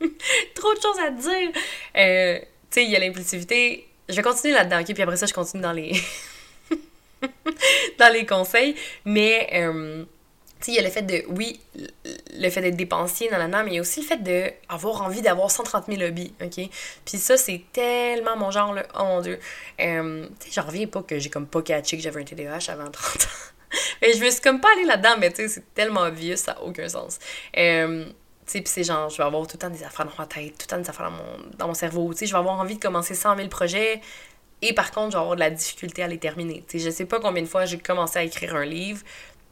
trop 0.54 0.74
de 0.74 0.80
choses 0.80 0.98
à 1.06 1.10
dire. 1.10 1.50
Euh, 1.96 2.38
tu 2.38 2.46
sais, 2.70 2.84
il 2.84 2.90
y 2.90 2.96
a 2.96 2.98
l'impulsivité. 2.98 3.86
Je 4.08 4.16
vais 4.16 4.22
continuer 4.22 4.54
là-dedans, 4.54 4.80
ok? 4.80 4.92
Puis 4.92 5.02
après 5.02 5.16
ça, 5.16 5.26
je 5.26 5.34
continue 5.34 5.62
dans 5.62 5.72
les. 5.72 5.92
dans 7.98 8.12
les 8.12 8.26
conseils. 8.26 8.74
Mais. 9.04 9.48
Sais, 9.52 10.06
il 10.68 10.74
y 10.74 10.78
a 10.78 10.82
le 10.82 10.90
fait 10.90 11.02
de, 11.02 11.24
oui, 11.28 11.60
le 11.74 12.50
fait 12.50 12.60
d'être 12.60 12.76
dépensier, 12.76 13.28
dans 13.28 13.38
la 13.38 13.48
mais 13.48 13.70
il 13.72 13.74
y 13.74 13.78
a 13.78 13.80
aussi 13.80 14.00
le 14.00 14.06
fait 14.06 14.22
d'avoir 14.22 15.02
envie 15.02 15.22
d'avoir 15.22 15.50
130 15.50 15.86
000 15.88 16.02
hobbies, 16.02 16.32
OK? 16.42 16.68
Puis 17.04 17.18
ça, 17.18 17.36
c'est 17.36 17.62
tellement 17.72 18.36
mon 18.36 18.50
genre, 18.50 18.72
là. 18.72 18.84
Oh 18.98 19.04
mon 19.04 19.20
Dieu. 19.20 19.38
Euh, 19.80 20.26
tu 20.40 20.46
sais, 20.46 20.52
j'en 20.60 20.66
reviens 20.66 20.86
pas 20.86 21.02
que 21.02 21.18
j'ai 21.18 21.30
comme 21.30 21.46
pas 21.46 21.62
catché 21.62 21.96
que 21.96 22.02
j'avais 22.02 22.20
un 22.20 22.24
TDAH 22.24 22.70
avant 22.70 22.90
30 22.90 23.22
ans. 23.22 23.26
mais 24.02 24.12
je 24.12 24.24
me 24.24 24.30
suis 24.30 24.40
comme 24.40 24.60
pas 24.60 24.68
allée 24.74 24.84
là-dedans, 24.84 25.16
mais 25.18 25.30
tu 25.30 25.42
sais, 25.42 25.48
c'est 25.48 25.74
tellement 25.74 26.02
obvious, 26.02 26.36
ça 26.36 26.54
n'a 26.54 26.62
aucun 26.62 26.88
sens. 26.88 27.18
Euh, 27.56 28.04
tu 28.04 28.52
sais, 28.52 28.60
puis 28.60 28.70
c'est 28.72 28.84
genre, 28.84 29.08
je 29.08 29.16
vais 29.16 29.24
avoir 29.24 29.46
tout 29.46 29.56
le 29.56 29.60
temps 29.60 29.70
des 29.70 29.82
affaires 29.82 30.06
dans 30.06 30.12
ma 30.18 30.26
tête, 30.26 30.58
tout 30.58 30.66
le 30.66 30.66
temps 30.66 30.78
des 30.78 30.88
affaires 30.88 31.10
dans 31.10 31.16
mon, 31.16 31.56
dans 31.58 31.66
mon 31.68 31.74
cerveau. 31.74 32.12
Tu 32.12 32.20
sais, 32.20 32.26
je 32.26 32.32
vais 32.32 32.38
avoir 32.38 32.58
envie 32.58 32.76
de 32.76 32.80
commencer 32.80 33.14
100 33.14 33.36
000 33.36 33.48
projets. 33.48 34.00
Et 34.64 34.72
par 34.72 34.92
contre, 34.92 35.12
je 35.12 35.16
vais 35.16 35.20
avoir 35.20 35.34
de 35.34 35.40
la 35.40 35.50
difficulté 35.50 36.04
à 36.04 36.08
les 36.08 36.18
terminer. 36.18 36.64
Sais, 36.68 36.78
je 36.78 36.88
sais 36.88 37.04
pas 37.04 37.18
combien 37.18 37.42
de 37.42 37.48
fois 37.48 37.64
j'ai 37.66 37.78
commencé 37.78 38.18
à 38.18 38.22
écrire 38.22 38.54
un 38.54 38.64
livre, 38.64 39.02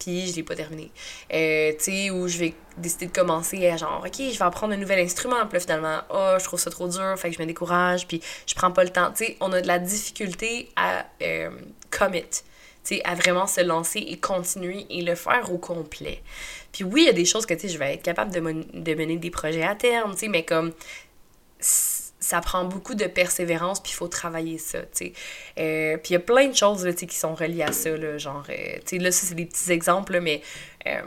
puis 0.01 0.27
je 0.27 0.37
l'ai 0.37 0.43
pas 0.43 0.57
terminé. 0.57 0.91
Euh, 1.33 1.73
tu 1.73 1.85
sais, 1.85 2.11
où 2.11 2.27
je 2.27 2.39
vais 2.39 2.55
décider 2.77 3.07
de 3.07 3.13
commencer 3.13 3.69
à 3.69 3.77
genre, 3.77 4.03
ok, 4.05 4.17
je 4.17 4.39
vais 4.39 4.45
apprendre 4.45 4.73
un 4.73 4.77
nouvel 4.77 4.99
instrument, 4.99 5.47
puis 5.47 5.55
là 5.55 5.61
finalement, 5.61 5.99
oh, 6.11 6.35
je 6.39 6.45
trouve 6.45 6.59
ça 6.59 6.71
trop 6.71 6.89
dur, 6.89 7.15
fait 7.19 7.31
que 7.31 7.37
je 7.37 7.41
me 7.41 7.47
décourage, 7.47 8.09
puis 8.09 8.21
je 8.47 8.55
prends 8.55 8.73
pas 8.73 8.83
le 8.83 8.91
temps. 8.91 9.13
Tu 9.13 9.27
sais, 9.27 9.37
on 9.41 9.53
a 9.53 9.61
de 9.61 9.67
la 9.67 9.79
difficulté 9.79 10.71
à 10.75 11.07
euh, 11.23 11.51
commit, 11.91 12.23
tu 12.23 12.41
sais, 12.83 13.03
à 13.05 13.15
vraiment 13.15 13.47
se 13.47 13.61
lancer 13.61 14.01
et 14.01 14.17
continuer 14.19 14.87
et 14.91 15.03
le 15.03 15.15
faire 15.15 15.53
au 15.53 15.59
complet. 15.59 16.23
Puis 16.73 16.85
oui, 16.85 17.03
il 17.03 17.07
y 17.07 17.11
a 17.11 17.13
des 17.13 17.25
choses 17.25 17.47
que, 17.47 17.55
tu 17.55 17.61
sais, 17.61 17.69
je 17.69 17.79
vais 17.79 17.95
être 17.95 18.03
capable 18.03 18.33
de, 18.33 18.41
de 18.41 18.95
mener 18.95 19.17
des 19.17 19.31
projets 19.31 19.63
à 19.63 19.75
terme, 19.75 20.13
tu 20.13 20.21
sais, 20.21 20.29
mais 20.29 20.45
comme 20.45 20.73
ça 22.21 22.41
prend 22.43 22.65
beaucoup 22.65 22.95
de 22.95 23.07
persévérance, 23.07 23.81
puis 23.81 23.93
il 23.93 23.97
faut 23.97 24.09
travailler 24.09 24.59
ça, 24.59 24.81
tu 24.83 24.87
sais. 24.93 25.13
Euh, 25.59 25.97
puis 25.97 26.11
il 26.11 26.13
y 26.13 26.17
a 26.17 26.21
plein 26.21 26.49
de 26.49 26.55
choses, 26.55 26.85
là, 26.85 26.93
qui 26.93 27.17
sont 27.17 27.35
reliées 27.35 27.63
à 27.63 27.73
ça, 27.73 27.97
là, 27.97 28.19
genre, 28.19 28.45
euh, 28.51 28.79
tu 28.87 28.97
sais, 28.97 28.99
là, 28.99 29.11
c'est 29.11 29.35
des 29.35 29.47
petits 29.47 29.73
exemples, 29.73 30.21
mais, 30.21 30.43
euh, 30.87 31.01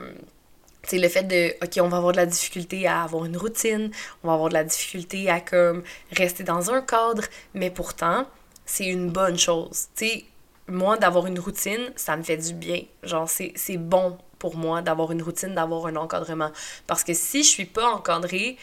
tu 0.81 0.89
sais, 0.89 0.97
le 0.97 1.07
fait 1.07 1.23
de, 1.23 1.53
OK, 1.63 1.79
on 1.81 1.87
va 1.87 1.97
avoir 1.97 2.11
de 2.11 2.17
la 2.17 2.25
difficulté 2.25 2.87
à 2.87 3.03
avoir 3.03 3.25
une 3.25 3.37
routine, 3.37 3.91
on 4.23 4.27
va 4.27 4.33
avoir 4.33 4.49
de 4.49 4.55
la 4.55 4.63
difficulté 4.63 5.29
à, 5.29 5.39
comme, 5.39 5.83
rester 6.11 6.43
dans 6.43 6.71
un 6.71 6.81
cadre, 6.81 7.23
mais 7.53 7.69
pourtant, 7.69 8.25
c'est 8.65 8.87
une 8.87 9.11
bonne 9.11 9.37
chose, 9.37 9.87
tu 9.95 10.07
sais. 10.07 10.25
Moi, 10.67 10.97
d'avoir 10.97 11.27
une 11.27 11.39
routine, 11.39 11.91
ça 11.97 12.15
me 12.15 12.23
fait 12.23 12.37
du 12.37 12.53
bien. 12.53 12.83
Genre, 13.03 13.29
c'est 13.29 13.77
bon 13.77 14.17
pour 14.39 14.55
moi 14.55 14.81
d'avoir 14.81 15.11
une 15.11 15.21
routine, 15.21 15.53
d'avoir 15.53 15.87
un 15.87 15.97
encadrement. 15.97 16.51
Parce 16.87 17.03
que 17.03 17.13
si 17.13 17.43
je 17.43 17.49
suis 17.49 17.65
pas 17.65 17.85
encadrée, 17.91 18.55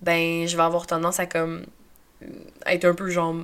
ben, 0.00 0.46
je 0.46 0.56
vais 0.56 0.62
avoir 0.62 0.86
tendance 0.86 1.18
à, 1.18 1.26
comme, 1.26 1.66
être 2.66 2.84
un 2.84 2.94
peu 2.94 3.08
genre 3.10 3.36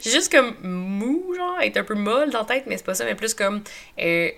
j'ai 0.00 0.10
juste 0.10 0.32
comme 0.32 0.54
mou 0.62 1.34
genre 1.36 1.60
être 1.60 1.76
un 1.76 1.84
peu 1.84 1.94
molle 1.94 2.30
dans 2.30 2.40
la 2.40 2.44
tête 2.44 2.64
mais 2.66 2.76
c'est 2.78 2.86
pas 2.86 2.94
ça 2.94 3.04
mais 3.04 3.14
plus 3.14 3.34
comme 3.34 3.62
euh, 4.00 4.30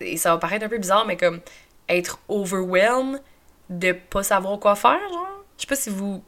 et 0.00 0.16
ça 0.16 0.32
va 0.32 0.38
paraître 0.38 0.64
un 0.64 0.68
peu 0.68 0.78
bizarre 0.78 1.04
mais 1.06 1.16
comme 1.16 1.40
être 1.88 2.20
overwhelmed 2.28 3.20
de 3.70 3.92
pas 3.92 4.22
savoir 4.22 4.58
quoi 4.60 4.76
faire 4.76 5.00
genre. 5.10 5.44
Je 5.56 5.62
sais 5.62 5.66
pas 5.66 5.76
si 5.76 5.90
vous 5.90 6.22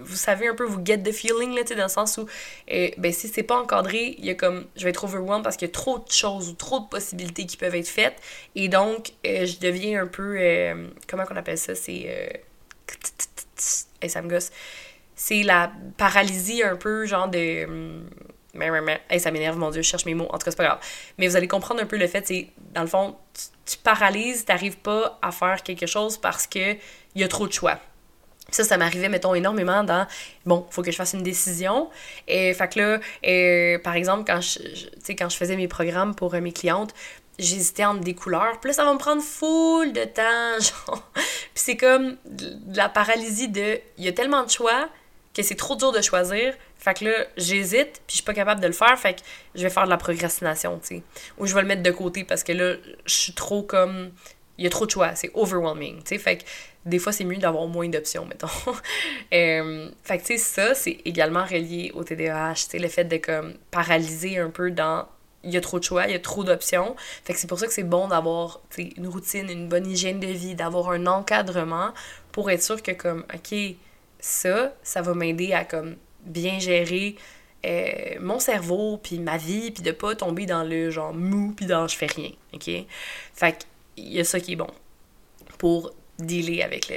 vous 0.00 0.16
savez 0.16 0.48
un 0.48 0.54
peu 0.54 0.64
vous 0.64 0.84
get 0.84 0.98
the 0.98 1.12
feeling 1.12 1.54
là 1.54 1.64
tu 1.64 1.74
dans 1.74 1.84
le 1.84 1.88
sens 1.88 2.18
où 2.18 2.26
euh, 2.72 2.88
ben 2.98 3.12
si 3.12 3.28
c'est 3.28 3.42
pas 3.42 3.58
encadré 3.58 4.16
il 4.18 4.24
y 4.24 4.30
a 4.30 4.34
comme 4.34 4.66
je 4.76 4.84
vais 4.84 4.90
être 4.90 5.04
overwhelmed 5.04 5.42
parce 5.42 5.56
qu'il 5.56 5.66
y 5.66 5.70
a 5.70 5.72
trop 5.72 5.98
de 5.98 6.10
choses 6.10 6.48
ou 6.50 6.52
trop 6.52 6.80
de 6.80 6.86
possibilités 6.86 7.46
qui 7.46 7.56
peuvent 7.56 7.74
être 7.74 7.88
faites. 7.88 8.16
Et 8.54 8.68
donc 8.68 9.12
euh, 9.26 9.46
je 9.46 9.58
deviens 9.58 10.02
un 10.02 10.06
peu 10.06 10.38
comment 11.08 11.24
qu'on 11.24 11.36
appelle 11.36 11.58
ça? 11.58 11.74
C'est 11.74 12.42
et 14.02 14.08
ça 14.08 14.22
me 14.22 14.28
gosse. 14.28 14.50
C'est 15.16 15.42
la 15.42 15.72
paralysie 15.96 16.62
un 16.62 16.76
peu, 16.76 17.06
genre 17.06 17.28
de. 17.28 17.64
Hum, 17.64 18.08
Hey, 19.10 19.20
ça 19.20 19.30
m'énerve, 19.30 19.58
mon 19.58 19.70
Dieu, 19.70 19.82
je 19.82 19.88
cherche 19.88 20.06
mes 20.06 20.14
mots. 20.14 20.28
En 20.30 20.38
tout 20.38 20.44
cas, 20.44 20.50
c'est 20.50 20.56
pas 20.56 20.64
grave. 20.64 20.78
Mais 21.18 21.28
vous 21.28 21.36
allez 21.36 21.48
comprendre 21.48 21.82
un 21.82 21.86
peu 21.86 21.96
le 21.96 22.06
fait, 22.06 22.26
c'est, 22.26 22.48
dans 22.72 22.82
le 22.82 22.86
fond, 22.86 23.16
tu, 23.34 23.72
tu 23.72 23.78
paralyses, 23.78 24.44
t'arrives 24.44 24.78
pas 24.78 25.18
à 25.22 25.30
faire 25.30 25.62
quelque 25.62 25.86
chose 25.86 26.16
parce 26.16 26.46
que 26.46 26.76
y 27.14 27.24
a 27.24 27.28
trop 27.28 27.46
de 27.46 27.52
choix. 27.52 27.78
Ça, 28.50 28.62
ça 28.62 28.76
m'arrivait, 28.76 29.08
mettons, 29.08 29.34
énormément 29.34 29.82
dans 29.82 30.06
bon, 30.44 30.66
faut 30.70 30.82
que 30.82 30.92
je 30.92 30.96
fasse 30.96 31.14
une 31.14 31.24
décision. 31.24 31.90
Et 32.28 32.54
fait 32.54 32.72
que 32.72 32.78
là, 32.78 33.00
euh, 33.26 33.78
par 33.80 33.94
exemple, 33.94 34.24
quand 34.26 34.40
je, 34.40 34.60
sais 35.02 35.16
quand 35.16 35.28
je 35.28 35.36
faisais 35.36 35.56
mes 35.56 35.66
programmes 35.66 36.14
pour 36.14 36.34
euh, 36.34 36.40
mes 36.40 36.52
clientes, 36.52 36.94
j'hésitais 37.38 37.84
entre 37.84 38.00
des 38.00 38.14
couleurs. 38.14 38.60
Puis 38.60 38.68
là, 38.70 38.74
ça 38.74 38.84
va 38.84 38.92
me 38.92 38.98
prendre 38.98 39.22
full 39.22 39.92
de 39.92 40.04
temps, 40.04 40.60
genre. 40.60 41.10
Puis 41.12 41.24
c'est 41.54 41.76
comme 41.76 42.16
la 42.72 42.88
paralysie 42.88 43.48
de. 43.48 43.80
Il 43.98 44.04
y 44.04 44.08
a 44.08 44.12
tellement 44.12 44.44
de 44.44 44.50
choix 44.50 44.88
que 45.36 45.42
c'est 45.42 45.54
trop 45.54 45.76
dur 45.76 45.92
de 45.92 46.00
choisir. 46.00 46.54
Fait 46.78 46.94
que 46.94 47.04
là, 47.04 47.26
j'hésite, 47.36 48.00
puis 48.06 48.10
je 48.10 48.14
suis 48.14 48.24
pas 48.24 48.34
capable 48.34 48.60
de 48.60 48.66
le 48.66 48.72
faire. 48.72 48.98
Fait 48.98 49.14
que 49.14 49.20
je 49.54 49.62
vais 49.62 49.70
faire 49.70 49.84
de 49.84 49.90
la 49.90 49.96
procrastination, 49.96 50.78
tu 50.78 50.96
sais. 50.96 51.02
Ou 51.38 51.46
je 51.46 51.54
vais 51.54 51.62
le 51.62 51.68
mettre 51.68 51.82
de 51.82 51.90
côté 51.90 52.24
parce 52.24 52.42
que 52.42 52.52
là, 52.52 52.74
je 53.04 53.14
suis 53.14 53.32
trop 53.32 53.62
comme. 53.62 54.12
Il 54.58 54.64
y 54.64 54.66
a 54.66 54.70
trop 54.70 54.86
de 54.86 54.90
choix, 54.90 55.14
c'est 55.14 55.30
overwhelming, 55.34 55.98
tu 55.98 56.14
sais. 56.14 56.18
Fait 56.18 56.38
que 56.38 56.44
des 56.86 56.98
fois, 56.98 57.12
c'est 57.12 57.24
mieux 57.24 57.36
d'avoir 57.36 57.66
moins 57.66 57.88
d'options, 57.88 58.24
mettons. 58.28 58.48
fait 59.30 60.18
que, 60.18 60.22
tu 60.22 60.24
sais, 60.24 60.38
ça, 60.38 60.74
c'est 60.74 60.98
également 61.04 61.44
relié 61.44 61.92
au 61.94 62.04
TDAH, 62.04 62.54
tu 62.54 62.60
sais, 62.70 62.78
le 62.78 62.88
fait 62.88 63.04
de, 63.04 63.18
comme, 63.18 63.54
paralyser 63.70 64.38
un 64.38 64.48
peu 64.48 64.70
dans 64.70 65.06
il 65.46 65.52
y 65.52 65.56
a 65.56 65.60
trop 65.60 65.78
de 65.78 65.84
choix, 65.84 66.06
il 66.06 66.12
y 66.12 66.14
a 66.14 66.18
trop 66.18 66.44
d'options. 66.44 66.96
Fait 67.24 67.32
que 67.32 67.38
c'est 67.38 67.46
pour 67.46 67.58
ça 67.58 67.66
que 67.66 67.72
c'est 67.72 67.84
bon 67.84 68.08
d'avoir 68.08 68.60
une 68.78 69.06
routine, 69.06 69.48
une 69.48 69.68
bonne 69.68 69.86
hygiène 69.86 70.18
de 70.18 70.26
vie, 70.26 70.54
d'avoir 70.54 70.90
un 70.90 71.06
encadrement 71.06 71.92
pour 72.32 72.50
être 72.50 72.62
sûr 72.62 72.82
que 72.82 72.90
comme 72.90 73.24
OK, 73.32 73.54
ça, 74.26 74.74
ça 74.82 75.02
va 75.02 75.14
m'aider 75.14 75.52
à 75.52 75.64
comme 75.64 75.96
bien 76.24 76.58
gérer 76.58 77.16
euh, 77.64 78.16
mon 78.20 78.38
cerveau 78.38 78.98
puis 78.98 79.20
ma 79.20 79.36
vie 79.36 79.70
puis 79.70 79.82
de 79.82 79.92
pas 79.92 80.14
tomber 80.14 80.46
dans 80.46 80.64
le 80.64 80.90
genre 80.90 81.14
mou 81.14 81.52
puis 81.56 81.66
dans 81.66 81.86
je 81.86 81.96
fais 81.96 82.06
rien, 82.06 82.30
OK? 82.52 82.70
Fait 83.34 83.52
que 83.52 83.64
il 83.96 84.12
y 84.12 84.20
a 84.20 84.24
ça 84.24 84.40
qui 84.40 84.52
est 84.52 84.56
bon 84.56 84.70
pour 85.58 85.94
dealer 86.18 86.62
avec 86.62 86.88
le, 86.88 86.96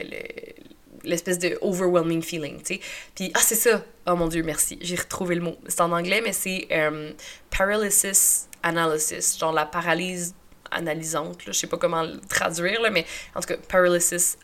l'espèce 1.03 1.39
de 1.39 1.57
overwhelming 1.61 2.21
feeling, 2.21 2.57
tu 2.57 2.75
sais. 2.75 2.80
Puis, 3.15 3.32
ah, 3.34 3.39
c'est 3.41 3.55
ça! 3.55 3.86
Oh 4.05 4.15
mon 4.15 4.27
Dieu, 4.27 4.43
merci. 4.43 4.77
J'ai 4.82 4.95
retrouvé 4.95 5.36
le 5.36 5.41
mot. 5.41 5.55
C'est 5.67 5.80
en 5.80 5.93
anglais, 5.93 6.21
mais 6.21 6.34
c'est 6.34 6.67
euh, 6.71 7.13
paralysis 7.51 8.49
analysis, 8.63 9.38
genre 9.39 9.53
la 9.53 9.65
paralyse 9.65 10.36
analysante, 10.72 11.45
là, 11.45 11.51
je 11.51 11.59
sais 11.59 11.67
pas 11.67 11.78
comment 11.78 12.03
le 12.03 12.20
traduire, 12.30 12.82
là, 12.82 12.89
mais 12.89 13.05
en 13.36 13.41
tout 13.41 13.47
cas, 13.47 13.57
paralysis 13.67 14.38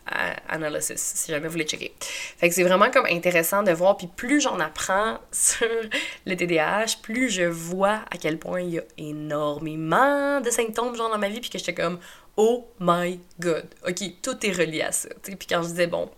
analysis, 0.48 1.00
si 1.00 1.32
jamais 1.32 1.46
vous 1.46 1.52
voulez 1.52 1.64
checker. 1.64 1.92
Fait 2.00 2.48
que 2.48 2.54
c'est 2.54 2.64
vraiment 2.64 2.90
comme 2.90 3.06
intéressant 3.06 3.62
de 3.62 3.72
voir, 3.72 3.96
puis 3.96 4.08
plus 4.08 4.40
j'en 4.40 4.58
apprends 4.60 5.18
sur 5.32 5.66
le 6.26 6.36
TDAH, 6.36 6.98
plus 7.02 7.30
je 7.30 7.44
vois 7.44 8.00
à 8.10 8.16
quel 8.20 8.38
point 8.38 8.60
il 8.60 8.74
y 8.74 8.78
a 8.78 8.84
énormément 8.98 10.40
de 10.40 10.50
symptômes, 10.50 10.96
genre, 10.96 11.10
dans 11.10 11.18
ma 11.18 11.28
vie, 11.28 11.40
puis 11.40 11.50
que 11.50 11.58
j'étais 11.58 11.74
comme, 11.74 11.98
Oh 12.38 12.68
my 12.80 13.18
god. 13.40 13.64
OK, 13.88 14.20
tout 14.20 14.46
est 14.46 14.52
relié 14.52 14.82
à 14.82 14.92
ça. 14.92 15.08
Puis 15.22 15.36
quand 15.48 15.62
je 15.62 15.68
disais, 15.68 15.86
bon, 15.86 16.10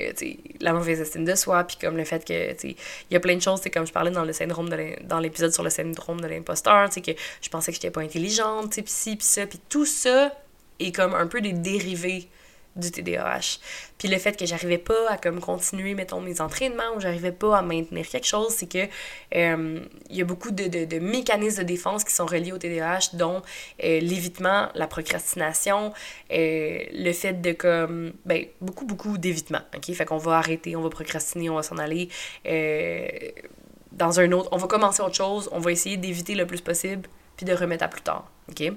euh, 0.00 0.12
la 0.60 0.72
mauvaise 0.72 1.00
estime 1.00 1.26
de 1.26 1.34
soi, 1.34 1.64
puis 1.64 1.76
comme 1.78 1.98
le 1.98 2.04
fait 2.04 2.24
que, 2.24 2.56
il 2.64 2.76
y 3.10 3.16
a 3.16 3.20
plein 3.20 3.36
de 3.36 3.42
choses, 3.42 3.60
comme 3.72 3.86
je 3.86 3.92
parlais 3.92 4.10
dans 4.10 4.24
le 4.24 4.32
syndrome 4.32 4.70
dans 5.04 5.20
l'épisode 5.20 5.52
sur 5.52 5.62
le 5.62 5.68
syndrome 5.68 6.22
de 6.22 6.28
l'imposteur, 6.28 6.88
que 6.88 7.12
je 7.42 7.48
pensais 7.50 7.72
que 7.72 7.76
j'étais 7.76 7.90
pas 7.90 8.00
intelligente, 8.00 8.72
puis 8.72 8.84
ci, 8.86 9.16
puis 9.16 9.26
ça, 9.26 9.46
puis 9.46 9.60
tout 9.68 9.84
ça 9.84 10.32
est 10.80 10.92
comme 10.92 11.14
un 11.14 11.26
peu 11.26 11.42
des 11.42 11.52
dérivés 11.52 12.28
du 12.76 12.90
TDAH. 12.90 13.58
Puis 13.98 14.08
le 14.08 14.18
fait 14.18 14.36
que 14.36 14.44
j'arrivais 14.44 14.78
pas 14.78 15.10
à 15.10 15.16
comme 15.16 15.40
continuer, 15.40 15.94
mettons, 15.94 16.20
mes 16.20 16.40
entraînements 16.40 16.94
ou 16.96 17.00
j'arrivais 17.00 17.32
pas 17.32 17.58
à 17.58 17.62
maintenir 17.62 18.06
quelque 18.06 18.26
chose, 18.26 18.50
c'est 18.50 18.70
que 18.70 18.86
euh, 19.34 19.80
il 20.10 20.16
y 20.16 20.20
a 20.20 20.24
beaucoup 20.24 20.50
de, 20.50 20.84
de, 20.84 20.98
mécanismes 20.98 21.62
de 21.62 21.66
défense 21.66 22.04
qui 22.04 22.14
sont 22.14 22.26
reliés 22.26 22.52
au 22.52 22.58
TDAH, 22.58 23.14
dont 23.14 23.42
euh, 23.82 24.00
l'évitement, 24.00 24.68
la 24.74 24.86
procrastination, 24.86 25.92
euh, 26.32 26.78
le 26.92 27.12
fait 27.12 27.40
de 27.40 27.52
comme, 27.52 28.12
ben, 28.24 28.44
beaucoup, 28.60 28.84
beaucoup 28.84 29.16
d'évitement, 29.18 29.62
ok? 29.74 29.92
Fait 29.94 30.04
qu'on 30.04 30.18
va 30.18 30.38
arrêter, 30.38 30.76
on 30.76 30.82
va 30.82 30.90
procrastiner, 30.90 31.48
on 31.48 31.56
va 31.56 31.62
s'en 31.62 31.78
aller 31.78 32.10
dans 33.92 34.20
un 34.20 34.30
autre, 34.32 34.50
on 34.52 34.58
va 34.58 34.66
commencer 34.66 35.02
autre 35.02 35.14
chose, 35.14 35.48
on 35.52 35.58
va 35.58 35.72
essayer 35.72 35.96
d'éviter 35.96 36.34
le 36.34 36.46
plus 36.46 36.60
possible, 36.60 37.08
puis 37.36 37.46
de 37.46 37.54
remettre 37.54 37.84
à 37.84 37.88
plus 37.88 38.02
tard, 38.02 38.30
ok? 38.50 38.72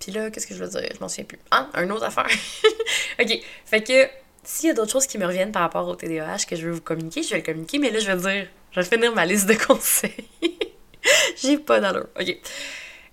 Puis 0.00 0.12
là, 0.12 0.30
qu'est-ce 0.30 0.46
que 0.46 0.54
je 0.54 0.64
veux 0.64 0.70
dire? 0.70 0.88
Je 0.94 1.00
m'en 1.00 1.08
souviens 1.08 1.24
plus. 1.24 1.38
Ah, 1.50 1.68
un 1.74 1.88
autre 1.90 2.04
affaire. 2.04 2.26
ok. 3.20 3.38
Fait 3.66 3.82
que 3.82 4.08
s'il 4.42 4.68
y 4.68 4.70
a 4.70 4.74
d'autres 4.74 4.90
choses 4.90 5.06
qui 5.06 5.18
me 5.18 5.26
reviennent 5.26 5.52
par 5.52 5.62
rapport 5.62 5.86
au 5.86 5.94
TDAH 5.94 6.46
que 6.48 6.56
je 6.56 6.66
veux 6.66 6.72
vous 6.72 6.80
communiquer, 6.80 7.22
je 7.22 7.30
vais 7.30 7.36
le 7.36 7.42
communiquer, 7.42 7.78
mais 7.78 7.90
là, 7.90 8.00
je 8.00 8.10
vais 8.10 8.16
dire, 8.16 8.48
je 8.72 8.80
vais 8.80 8.86
finir 8.86 9.14
ma 9.14 9.26
liste 9.26 9.46
de 9.46 9.54
conseils. 9.66 10.24
J'ai 11.36 11.58
pas 11.58 11.80
d'allure. 11.80 12.08
Ok. 12.18 12.36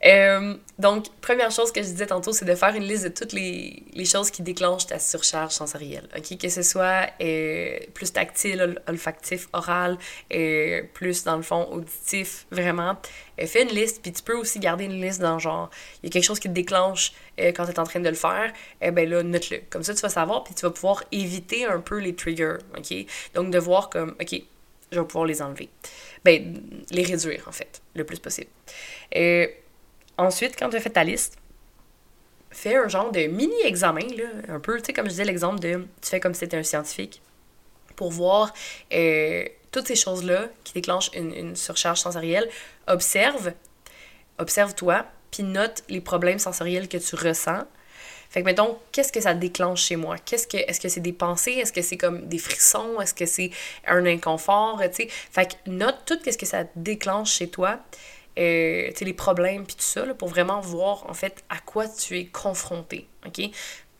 Euh, 0.05 0.55
donc, 0.77 1.07
première 1.21 1.49
chose 1.49 1.71
que 1.71 1.81
je 1.81 1.87
disais 1.87 2.05
tantôt, 2.05 2.31
c'est 2.31 2.45
de 2.45 2.53
faire 2.53 2.75
une 2.75 2.83
liste 2.83 3.03
de 3.03 3.09
toutes 3.09 3.33
les, 3.33 3.83
choses 4.05 4.29
qui 4.29 4.41
déclenchent 4.43 4.87
ta 4.87 4.99
surcharge 4.99 5.51
sensorielle. 5.51 6.07
OK? 6.15 6.37
Que 6.37 6.49
ce 6.49 6.61
soit 6.61 7.07
euh, 7.21 7.79
plus 7.93 8.13
tactile, 8.13 8.79
olfactif, 8.87 9.47
oral, 9.53 9.97
euh, 10.33 10.83
plus 10.93 11.23
dans 11.23 11.35
le 11.35 11.41
fond 11.41 11.67
auditif, 11.71 12.45
vraiment. 12.51 12.95
Euh, 13.41 13.47
fais 13.47 13.63
une 13.63 13.69
liste, 13.69 14.01
puis 14.01 14.11
tu 14.13 14.21
peux 14.21 14.35
aussi 14.35 14.59
garder 14.59 14.85
une 14.85 15.01
liste 15.01 15.19
dans 15.19 15.39
genre, 15.39 15.69
il 16.01 16.07
y 16.07 16.09
a 16.09 16.11
quelque 16.11 16.23
chose 16.23 16.39
qui 16.39 16.47
te 16.47 16.53
déclenche 16.53 17.13
quand 17.37 17.65
tu 17.65 17.71
es 17.71 17.79
en 17.79 17.83
train 17.83 17.99
de 17.99 18.09
le 18.09 18.15
faire, 18.15 18.51
eh 18.81 18.89
ben 18.89 19.07
là, 19.07 19.21
note-le. 19.21 19.61
Comme 19.69 19.83
ça, 19.83 19.93
tu 19.93 20.01
vas 20.01 20.09
savoir, 20.09 20.43
puis 20.43 20.55
tu 20.55 20.63
vas 20.63 20.71
pouvoir 20.71 21.03
éviter 21.11 21.65
un 21.65 21.79
peu 21.79 21.99
les 21.99 22.15
triggers. 22.15 22.57
OK? 22.75 23.05
Donc, 23.35 23.51
de 23.51 23.59
voir 23.59 23.91
comme, 23.91 24.15
OK, 24.19 24.41
je 24.91 24.99
vais 24.99 25.05
pouvoir 25.05 25.25
les 25.25 25.43
enlever. 25.43 25.69
Ben, 26.25 26.59
les 26.89 27.03
réduire, 27.03 27.45
en 27.47 27.51
fait, 27.51 27.81
le 27.93 28.05
plus 28.05 28.17
possible. 28.17 28.49
Ensuite, 30.17 30.55
quand 30.57 30.69
tu 30.69 30.77
as 30.77 30.79
fait 30.79 30.89
ta 30.89 31.03
liste, 31.03 31.37
fais 32.49 32.75
un 32.75 32.87
genre 32.87 33.11
de 33.11 33.27
mini-examen, 33.27 34.07
un 34.49 34.59
peu, 34.59 34.77
tu 34.79 34.85
sais, 34.85 34.93
comme 34.93 35.05
je 35.05 35.11
disais, 35.11 35.25
l'exemple 35.25 35.59
de 35.59 35.87
tu 36.01 36.09
fais 36.09 36.19
comme 36.19 36.33
si 36.33 36.41
c'était 36.41 36.57
un 36.57 36.63
scientifique, 36.63 37.21
pour 37.95 38.11
voir 38.11 38.53
euh, 38.93 39.45
toutes 39.71 39.87
ces 39.87 39.95
choses-là 39.95 40.47
qui 40.63 40.73
déclenchent 40.73 41.11
une, 41.13 41.55
surcharge 41.55 41.99
sensorielle. 41.99 42.49
Observe, 42.87 43.53
observe-toi, 44.39 45.05
puis 45.31 45.43
note 45.43 45.83
les 45.89 46.01
problèmes 46.01 46.39
sensoriels 46.39 46.87
que 46.87 46.97
tu 46.97 47.15
ressens. 47.15 47.63
Fait 48.29 48.41
que, 48.41 48.45
mettons, 48.45 48.77
qu'est-ce 48.91 49.11
que 49.11 49.21
ça 49.21 49.33
déclenche 49.33 49.83
chez 49.83 49.95
moi? 49.95 50.17
Qu'est-ce 50.17 50.47
que, 50.47 50.57
est-ce 50.57 50.81
que 50.81 50.89
c'est 50.89 50.99
des 50.99 51.13
pensées? 51.13 51.53
Est-ce 51.53 51.71
que 51.71 51.81
c'est 51.81 51.97
comme 51.97 52.27
des 52.27 52.37
frissons? 52.37 52.99
Est-ce 52.99 53.13
que 53.13 53.25
c'est 53.25 53.51
un 53.85 54.05
inconfort? 54.05 54.81
Tu 54.89 55.03
sais, 55.03 55.07
fait 55.09 55.47
que 55.47 55.69
note 55.69 55.97
tout 56.05 56.19
qu'est-ce 56.23 56.37
que 56.37 56.45
ça 56.45 56.65
déclenche 56.75 57.31
chez 57.31 57.49
toi 57.49 57.79
euh, 58.37 58.91
les 59.01 59.13
problèmes, 59.13 59.65
puis 59.65 59.75
tout 59.75 59.83
ça, 59.83 60.05
là, 60.05 60.13
pour 60.13 60.27
vraiment 60.29 60.59
voir, 60.61 61.09
en 61.09 61.13
fait, 61.13 61.43
à 61.49 61.59
quoi 61.59 61.87
tu 61.87 62.17
es 62.17 62.25
confronté, 62.25 63.07
OK? 63.25 63.33
Tu 63.39 63.51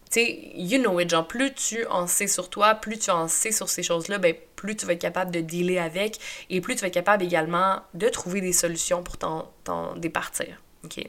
sais, 0.10 0.52
you 0.56 0.80
know 0.80 1.00
it, 1.00 1.10
genre, 1.10 1.28
plus 1.28 1.54
tu 1.54 1.86
en 1.88 2.08
sais 2.08 2.28
sur 2.28 2.50
toi, 2.50 2.76
plus 2.76 2.98
tu 2.98 3.10
en 3.12 3.28
sais 3.28 3.52
sur 3.52 3.68
ces 3.68 3.84
choses-là, 3.84 4.20
ben, 4.20 4.34
plus 4.56 4.76
tu 4.76 4.86
vas 4.86 4.94
être 4.94 5.02
capable 5.02 5.32
de 5.32 5.42
dealer 5.42 5.80
avec 5.80 6.20
et 6.50 6.62
plus 6.62 6.76
tu 6.76 6.82
vas 6.82 6.88
être 6.88 6.94
capable 6.94 7.24
également 7.24 7.82
de 7.94 8.08
trouver 8.10 8.40
des 8.42 8.54
solutions 8.54 9.04
pour 9.04 9.18
t'en 9.18 9.96
départir, 9.98 10.62
OK? 10.86 11.06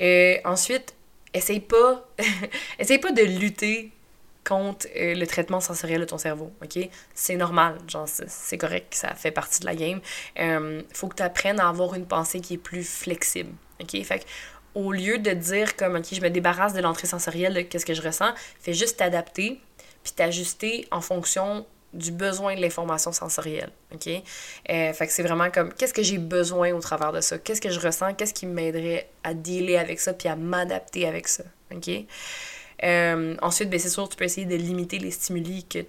Euh, 0.00 0.36
ensuite, 0.44 0.94
essaye 1.34 1.60
pas, 1.60 2.06
essaye 2.78 2.98
pas 2.98 3.12
de 3.12 3.22
lutter 3.22 3.92
euh, 4.52 5.14
le 5.14 5.26
traitement 5.26 5.60
sensoriel 5.60 6.00
de 6.00 6.06
ton 6.06 6.18
cerveau, 6.18 6.52
OK? 6.62 6.88
C'est 7.14 7.36
normal, 7.36 7.78
genre, 7.86 8.08
c'est 8.08 8.58
correct, 8.58 8.94
ça 8.94 9.14
fait 9.14 9.30
partie 9.30 9.60
de 9.60 9.66
la 9.66 9.74
game. 9.74 10.00
Euh, 10.38 10.82
faut 10.92 11.08
que 11.08 11.16
tu 11.16 11.22
apprennes 11.22 11.60
à 11.60 11.68
avoir 11.68 11.94
une 11.94 12.06
pensée 12.06 12.40
qui 12.40 12.54
est 12.54 12.58
plus 12.58 12.84
flexible, 12.84 13.52
OK? 13.80 14.02
Fait 14.04 14.24
au 14.74 14.92
lieu 14.92 15.18
de 15.18 15.32
dire 15.32 15.76
comme, 15.76 15.96
OK, 15.96 16.06
je 16.12 16.20
me 16.20 16.30
débarrasse 16.30 16.74
de 16.74 16.80
l'entrée 16.80 17.06
sensorielle, 17.06 17.68
qu'est-ce 17.68 17.86
que 17.86 17.94
je 17.94 18.02
ressens, 18.02 18.32
fais 18.60 18.72
juste 18.72 18.98
t'adapter, 18.98 19.60
puis 20.02 20.12
t'ajuster 20.12 20.86
en 20.90 21.00
fonction 21.00 21.66
du 21.92 22.12
besoin 22.12 22.54
de 22.54 22.60
l'information 22.60 23.12
sensorielle, 23.12 23.70
OK? 23.92 24.06
Euh, 24.08 24.92
fait 24.92 25.06
que 25.06 25.12
c'est 25.12 25.24
vraiment 25.24 25.50
comme, 25.50 25.72
qu'est-ce 25.72 25.94
que 25.94 26.02
j'ai 26.02 26.18
besoin 26.18 26.72
au 26.72 26.80
travers 26.80 27.12
de 27.12 27.20
ça? 27.20 27.38
Qu'est-ce 27.38 27.60
que 27.60 27.70
je 27.70 27.80
ressens? 27.80 28.14
Qu'est-ce 28.14 28.34
qui 28.34 28.46
m'aiderait 28.46 29.10
à 29.24 29.34
dealer 29.34 29.76
avec 29.76 29.98
ça, 29.98 30.12
puis 30.12 30.28
à 30.28 30.36
m'adapter 30.36 31.08
avec 31.08 31.26
ça, 31.26 31.42
OK? 31.74 31.90
Euh, 32.82 33.36
ensuite, 33.42 33.70
ben, 33.70 33.78
c'est 33.78 33.90
sûr, 33.90 34.08
tu 34.08 34.16
peux 34.16 34.24
essayer 34.24 34.46
de 34.46 34.56
limiter 34.56 34.98
les 34.98 35.10
stimuli 35.10 35.64
que, 35.64 35.84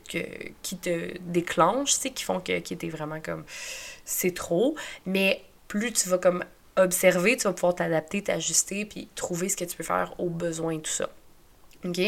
qui 0.61 0.77
te 0.77 1.17
déclenchent, 1.19 1.99
qui 1.99 2.23
font 2.23 2.39
que 2.39 2.59
qui 2.59 2.73
étaient 2.73 2.89
vraiment 2.89 3.21
comme 3.21 3.43
c'est 4.05 4.33
trop. 4.33 4.75
Mais 5.05 5.41
plus 5.67 5.93
tu 5.93 6.09
vas 6.09 6.17
comme 6.17 6.43
observer, 6.77 7.37
tu 7.37 7.43
vas 7.43 7.53
pouvoir 7.53 7.75
t'adapter, 7.75 8.21
t'ajuster, 8.21 8.85
puis 8.85 9.07
trouver 9.15 9.49
ce 9.49 9.57
que 9.57 9.65
tu 9.65 9.75
peux 9.77 9.83
faire 9.83 10.13
aux 10.19 10.29
besoins, 10.29 10.79
tout 10.79 10.91
ça. 10.91 11.09
OK? 11.85 11.99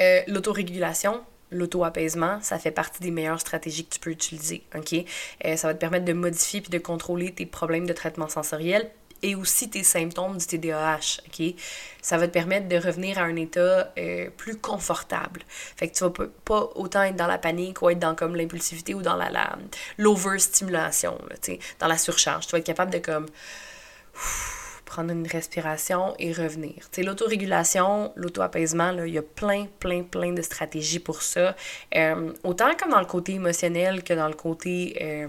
Euh, 0.00 0.20
l'autorégulation, 0.26 1.22
l'auto-apaisement, 1.50 2.40
ça 2.42 2.58
fait 2.58 2.70
partie 2.70 3.00
des 3.00 3.10
meilleures 3.10 3.40
stratégies 3.40 3.84
que 3.84 3.94
tu 3.94 4.00
peux 4.00 4.10
utiliser. 4.10 4.64
Euh, 4.74 5.56
ça 5.56 5.68
va 5.68 5.74
te 5.74 5.78
permettre 5.78 6.04
de 6.04 6.12
modifier 6.12 6.60
puis 6.60 6.70
de 6.70 6.78
contrôler 6.78 7.32
tes 7.32 7.46
problèmes 7.46 7.86
de 7.86 7.92
traitement 7.92 8.28
sensoriel 8.28 8.90
et 9.22 9.34
aussi 9.34 9.70
tes 9.70 9.84
symptômes 9.84 10.36
du 10.36 10.46
TDAH, 10.46 11.20
OK? 11.26 11.54
Ça 12.00 12.18
va 12.18 12.26
te 12.26 12.32
permettre 12.32 12.68
de 12.68 12.76
revenir 12.76 13.18
à 13.18 13.22
un 13.22 13.36
état 13.36 13.92
euh, 13.98 14.28
plus 14.36 14.56
confortable. 14.56 15.42
Fait 15.48 15.88
que 15.88 15.94
tu 15.94 16.04
vas 16.04 16.12
pas 16.44 16.70
autant 16.74 17.02
être 17.02 17.16
dans 17.16 17.28
la 17.28 17.38
panique 17.38 17.82
ou 17.82 17.90
être 17.90 18.00
dans 18.00 18.14
comme 18.14 18.34
l'impulsivité 18.34 18.94
ou 18.94 19.02
dans 19.02 19.16
la, 19.16 19.30
la 19.30 19.56
l'overstimulation, 19.98 21.18
dans 21.78 21.86
la 21.86 21.98
surcharge. 21.98 22.46
Tu 22.46 22.52
vas 22.52 22.58
être 22.58 22.66
capable 22.66 22.90
de 22.92 22.98
comme 22.98 23.26
prendre 24.92 25.10
une 25.10 25.26
respiration 25.26 26.14
et 26.18 26.34
revenir. 26.34 26.74
L'autorégulation, 26.98 28.12
l'auto-apaisement, 28.14 28.92
il 29.06 29.14
y 29.14 29.16
a 29.16 29.22
plein, 29.22 29.66
plein, 29.80 30.02
plein 30.02 30.32
de 30.32 30.42
stratégies 30.42 30.98
pour 30.98 31.22
ça. 31.22 31.56
Euh, 31.94 32.34
autant 32.44 32.74
comme 32.78 32.90
dans 32.90 33.00
le 33.00 33.06
côté 33.06 33.32
émotionnel 33.32 34.04
que 34.04 34.12
dans 34.12 34.28
le 34.28 34.34
côté 34.34 34.98
euh, 35.00 35.28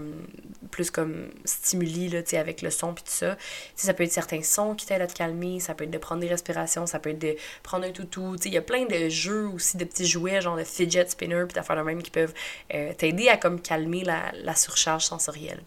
plus 0.70 0.90
comme 0.90 1.30
stimuli, 1.46 2.10
là, 2.10 2.20
avec 2.34 2.60
le 2.60 2.68
son 2.68 2.92
puis 2.92 3.04
tout 3.04 3.10
ça. 3.10 3.38
Ça 3.74 3.94
peut 3.94 4.02
être 4.02 4.12
certains 4.12 4.42
sons 4.42 4.74
qui 4.74 4.84
t'aident 4.84 5.00
à 5.00 5.06
te 5.06 5.14
calmer, 5.14 5.60
ça 5.60 5.74
peut 5.74 5.84
être 5.84 5.90
de 5.90 5.98
prendre 5.98 6.20
des 6.20 6.28
respirations, 6.28 6.84
ça 6.84 6.98
peut 6.98 7.10
être 7.10 7.18
de 7.18 7.34
prendre 7.62 7.86
un 7.86 7.90
toutou. 7.90 8.36
Il 8.44 8.52
y 8.52 8.58
a 8.58 8.62
plein 8.62 8.84
de 8.84 9.08
jeux 9.08 9.48
aussi, 9.48 9.78
de 9.78 9.84
petits 9.84 10.06
jouets, 10.06 10.42
genre 10.42 10.58
de 10.58 10.64
fidget 10.64 11.06
spinner 11.08 11.44
puis 11.46 11.54
d'affaires 11.54 11.76
de 11.76 11.82
même 11.82 12.02
qui 12.02 12.10
peuvent 12.10 12.34
euh, 12.74 12.92
t'aider 12.92 13.28
à 13.28 13.38
comme 13.38 13.62
calmer 13.62 14.04
la 14.04 14.54
surcharge 14.54 15.06
sensorielle. 15.06 15.62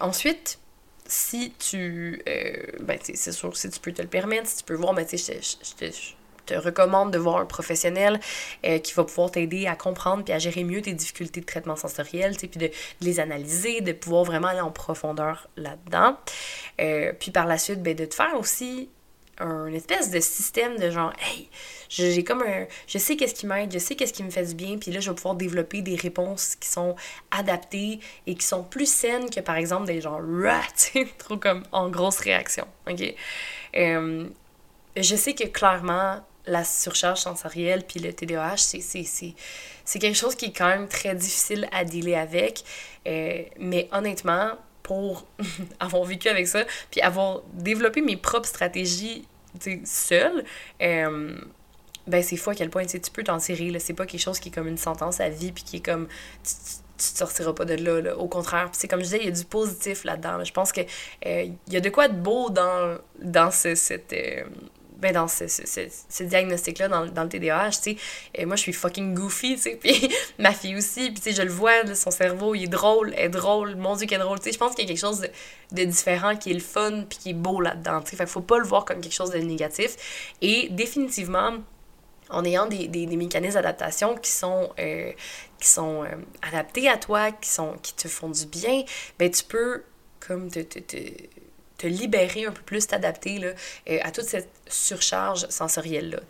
ensuite, 0.00 0.58
si 1.12 1.52
tu. 1.58 2.22
Euh, 2.26 2.54
ben, 2.80 2.98
c'est 3.02 3.32
sûr, 3.32 3.56
si 3.56 3.68
tu 3.68 3.80
peux 3.80 3.92
te 3.92 4.00
le 4.00 4.08
permettre, 4.08 4.48
si 4.48 4.58
tu 4.58 4.64
peux 4.64 4.74
voir, 4.74 4.94
ben, 4.94 5.06
je, 5.10 5.16
je, 5.16 6.14
te, 6.46 6.54
recommande 6.54 7.12
de 7.12 7.18
voir 7.18 7.36
un 7.36 7.44
professionnel 7.44 8.18
euh, 8.64 8.78
qui 8.78 8.94
va 8.94 9.04
pouvoir 9.04 9.30
t'aider 9.30 9.66
à 9.66 9.76
comprendre 9.76 10.24
puis 10.24 10.34
à 10.34 10.38
gérer 10.38 10.64
mieux 10.64 10.82
tes 10.82 10.92
difficultés 10.92 11.40
de 11.40 11.46
traitement 11.46 11.76
sensoriel, 11.76 12.36
puis 12.36 12.48
de, 12.48 12.66
de, 12.66 12.70
les 13.00 13.20
analyser, 13.20 13.80
de 13.80 13.92
pouvoir 13.92 14.24
vraiment 14.24 14.48
aller 14.48 14.60
en 14.60 14.70
profondeur 14.70 15.48
là-dedans. 15.56 16.16
Euh, 16.80 17.12
puis 17.18 17.30
par 17.30 17.46
la 17.46 17.58
suite, 17.58 17.82
ben, 17.82 17.94
de 17.94 18.06
te 18.06 18.14
faire 18.14 18.34
aussi 18.38 18.88
un 19.42 19.72
espèce 19.72 20.10
de 20.10 20.20
système 20.20 20.78
de 20.78 20.90
genre, 20.90 21.12
hey, 21.20 21.48
j'ai 21.88 22.24
comme 22.24 22.42
un. 22.42 22.66
Je 22.86 22.98
sais 22.98 23.16
qu'est-ce 23.16 23.34
qui 23.34 23.46
m'aide, 23.46 23.72
je 23.72 23.78
sais 23.78 23.94
qu'est-ce 23.94 24.12
qui 24.12 24.22
me 24.22 24.30
fait 24.30 24.46
du 24.46 24.54
bien, 24.54 24.78
puis 24.78 24.90
là, 24.90 25.00
je 25.00 25.10
vais 25.10 25.16
pouvoir 25.16 25.34
développer 25.34 25.82
des 25.82 25.96
réponses 25.96 26.56
qui 26.56 26.68
sont 26.68 26.96
adaptées 27.30 28.00
et 28.26 28.34
qui 28.34 28.46
sont 28.46 28.62
plus 28.62 28.90
saines 28.90 29.30
que 29.30 29.40
par 29.40 29.56
exemple 29.56 29.86
des 29.86 30.00
gens 30.00 30.18
rats, 30.42 30.62
trop 31.18 31.36
comme 31.36 31.64
en 31.72 31.90
grosse 31.90 32.18
réaction. 32.18 32.66
OK? 32.90 33.14
Euh, 33.76 34.28
je 34.96 35.16
sais 35.16 35.34
que 35.34 35.44
clairement, 35.44 36.20
la 36.46 36.64
surcharge 36.64 37.20
sensorielle 37.20 37.84
puis 37.86 38.00
le 38.00 38.12
TDAH, 38.12 38.56
c'est 38.56 39.98
quelque 39.98 40.16
chose 40.16 40.34
qui 40.34 40.46
est 40.46 40.56
quand 40.56 40.68
même 40.68 40.88
très 40.88 41.14
difficile 41.14 41.68
à 41.72 41.84
dealer 41.84 42.16
avec. 42.16 42.62
Euh, 43.06 43.42
mais 43.58 43.88
honnêtement, 43.92 44.52
pour 44.82 45.26
avoir 45.80 46.04
vécu 46.04 46.28
avec 46.28 46.46
ça, 46.46 46.64
puis 46.90 47.00
avoir 47.00 47.42
développé 47.52 48.00
mes 48.00 48.16
propres 48.16 48.48
stratégies 48.48 49.26
seule, 49.84 50.44
euh, 50.82 51.36
ben 52.06 52.22
c'est 52.22 52.36
fou 52.36 52.50
à 52.50 52.54
quel 52.54 52.70
point 52.70 52.84
tu 52.84 52.98
peux 53.12 53.22
t'en 53.22 53.38
tirer. 53.38 53.78
C'est 53.78 53.94
pas 53.94 54.06
quelque 54.06 54.20
chose 54.20 54.38
qui 54.40 54.48
est 54.48 54.52
comme 54.52 54.68
une 54.68 54.78
sentence 54.78 55.20
à 55.20 55.28
vie, 55.28 55.52
puis 55.52 55.64
qui 55.64 55.76
est 55.76 55.84
comme. 55.84 56.08
Tu, 56.44 56.54
tu, 56.98 57.04
sortiras 57.04 57.52
pas 57.52 57.64
de 57.64 57.74
là, 57.74 58.16
Au 58.16 58.28
contraire, 58.28 58.68
c'est 58.72 58.88
comme 58.88 59.00
je 59.00 59.04
disais, 59.04 59.18
il 59.18 59.24
y 59.24 59.28
a 59.28 59.32
du 59.32 59.44
positif 59.44 60.04
là-dedans. 60.04 60.42
Je 60.44 60.52
pense 60.52 60.72
que 60.72 60.82
euh, 61.26 61.46
y 61.68 61.76
a 61.76 61.80
de 61.80 61.88
quoi 61.90 62.08
de 62.08 62.16
beau 62.16 62.50
dans, 62.50 62.98
dans 63.20 63.50
ce, 63.50 63.74
cette. 63.74 64.12
Euh, 64.12 64.44
ben 65.02 65.12
dans 65.12 65.26
ce, 65.26 65.48
ce, 65.48 65.62
ce, 65.66 66.22
diagnostic-là, 66.22 66.86
dans, 66.86 67.06
dans, 67.06 67.24
le 67.24 67.28
TDAH, 67.28 67.70
tu 67.82 67.96
sais, 68.36 68.46
moi, 68.46 68.54
je 68.54 68.62
suis 68.62 68.72
fucking 68.72 69.14
goofy, 69.14 69.56
tu 69.56 69.62
sais, 69.62 69.76
puis 69.82 70.08
ma 70.38 70.52
fille 70.52 70.76
aussi, 70.76 71.10
puis 71.10 71.20
tu 71.20 71.22
sais, 71.22 71.32
je 71.32 71.42
le 71.42 71.50
vois, 71.50 71.92
son 71.96 72.12
cerveau, 72.12 72.54
il 72.54 72.64
est 72.64 72.68
drôle, 72.68 73.12
elle 73.16 73.26
est 73.26 73.28
drôle, 73.28 73.74
mon 73.74 73.96
Dieu, 73.96 74.06
qu'elle 74.06 74.20
est 74.20 74.24
drôle, 74.24 74.38
tu 74.38 74.44
sais, 74.44 74.52
je 74.52 74.58
pense 74.58 74.76
qu'il 74.76 74.84
y 74.84 74.86
a 74.86 74.88
quelque 74.88 75.00
chose 75.00 75.26
de, 75.72 75.84
différent 75.84 76.36
qui 76.36 76.52
est 76.52 76.54
le 76.54 76.60
fun, 76.60 77.02
puis 77.08 77.18
qui 77.18 77.30
est 77.30 77.34
beau 77.34 77.60
là-dedans, 77.60 78.00
tu 78.00 78.16
sais, 78.16 78.26
faut 78.26 78.40
pas 78.40 78.58
le 78.58 78.64
voir 78.64 78.84
comme 78.84 79.00
quelque 79.00 79.12
chose 79.12 79.30
de 79.30 79.38
négatif, 79.38 79.96
et 80.40 80.68
définitivement, 80.70 81.54
en 82.30 82.44
ayant 82.44 82.66
des, 82.66 82.86
des, 82.86 83.06
mécanismes 83.16 83.54
d'adaptation 83.54 84.16
qui 84.16 84.30
sont, 84.30 84.70
euh, 84.78 85.10
qui 85.58 85.68
sont 85.68 86.04
euh, 86.04 86.08
adaptés 86.42 86.88
à 86.88 86.96
toi, 86.96 87.32
qui, 87.32 87.50
sont, 87.50 87.74
qui 87.82 87.92
te 87.94 88.06
font 88.06 88.30
du 88.30 88.46
bien, 88.46 88.84
ben 89.18 89.30
tu 89.30 89.42
peux 89.42 89.82
comme 90.20 90.48
te, 90.48 90.60
te 90.60 90.96
libérer 91.88 92.46
un 92.46 92.52
peu 92.52 92.62
plus, 92.62 92.86
t'adapter 92.86 93.38
là, 93.38 93.48
euh, 93.90 93.98
à 94.02 94.10
toute 94.10 94.24
cette 94.24 94.50
surcharge 94.68 95.46
sensorielle-là. 95.48 96.20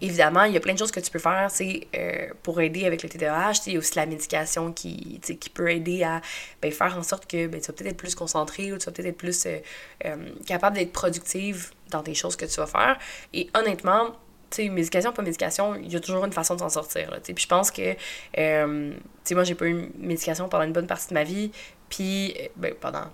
Évidemment, 0.00 0.44
il 0.44 0.54
y 0.54 0.56
a 0.56 0.60
plein 0.60 0.72
de 0.72 0.78
choses 0.78 0.92
que 0.92 1.00
tu 1.00 1.10
peux 1.10 1.18
faire 1.18 1.48
euh, 1.60 2.28
pour 2.42 2.60
aider 2.60 2.86
avec 2.86 3.02
le 3.02 3.08
TDAH. 3.08 3.52
Il 3.66 3.74
y 3.74 3.76
a 3.76 3.78
aussi 3.78 3.96
la 3.96 4.06
médication 4.06 4.72
qui, 4.72 5.20
qui 5.20 5.50
peut 5.50 5.70
aider 5.70 6.02
à 6.02 6.20
ben, 6.60 6.72
faire 6.72 6.96
en 6.96 7.02
sorte 7.02 7.30
que 7.30 7.46
ben, 7.46 7.60
tu 7.60 7.66
vas 7.66 7.72
peut-être 7.72 7.90
être 7.90 7.96
plus 7.96 8.14
concentré 8.14 8.72
ou 8.72 8.78
tu 8.78 8.86
vas 8.86 8.92
peut-être 8.92 9.08
être 9.08 9.16
plus 9.16 9.46
euh, 9.46 10.16
capable 10.46 10.76
d'être 10.76 10.92
productive 10.92 11.70
dans 11.90 12.02
des 12.02 12.14
choses 12.14 12.36
que 12.36 12.46
tu 12.46 12.56
vas 12.56 12.66
faire. 12.66 12.98
Et 13.32 13.50
honnêtement, 13.54 14.16
sais, 14.54 14.68
médication, 14.68 15.12
pas 15.12 15.22
médication, 15.22 15.74
il 15.74 15.92
y 15.92 15.96
a 15.96 16.00
toujours 16.00 16.24
une 16.24 16.32
façon 16.32 16.54
de 16.54 16.60
s'en 16.60 16.68
sortir. 16.68 17.10
Là, 17.10 17.18
puis 17.20 17.34
je 17.38 17.46
pense 17.46 17.70
que, 17.70 17.96
euh, 18.38 18.92
tu 19.24 19.34
moi, 19.34 19.44
j'ai 19.44 19.54
pas 19.54 19.66
eu 19.66 19.90
médication 19.98 20.48
pendant 20.48 20.64
une 20.64 20.72
bonne 20.72 20.86
partie 20.86 21.08
de 21.08 21.14
ma 21.14 21.24
vie, 21.24 21.52
puis, 21.92 22.34
euh, 22.40 22.48
ben, 22.56 22.74
pendant 22.80 23.04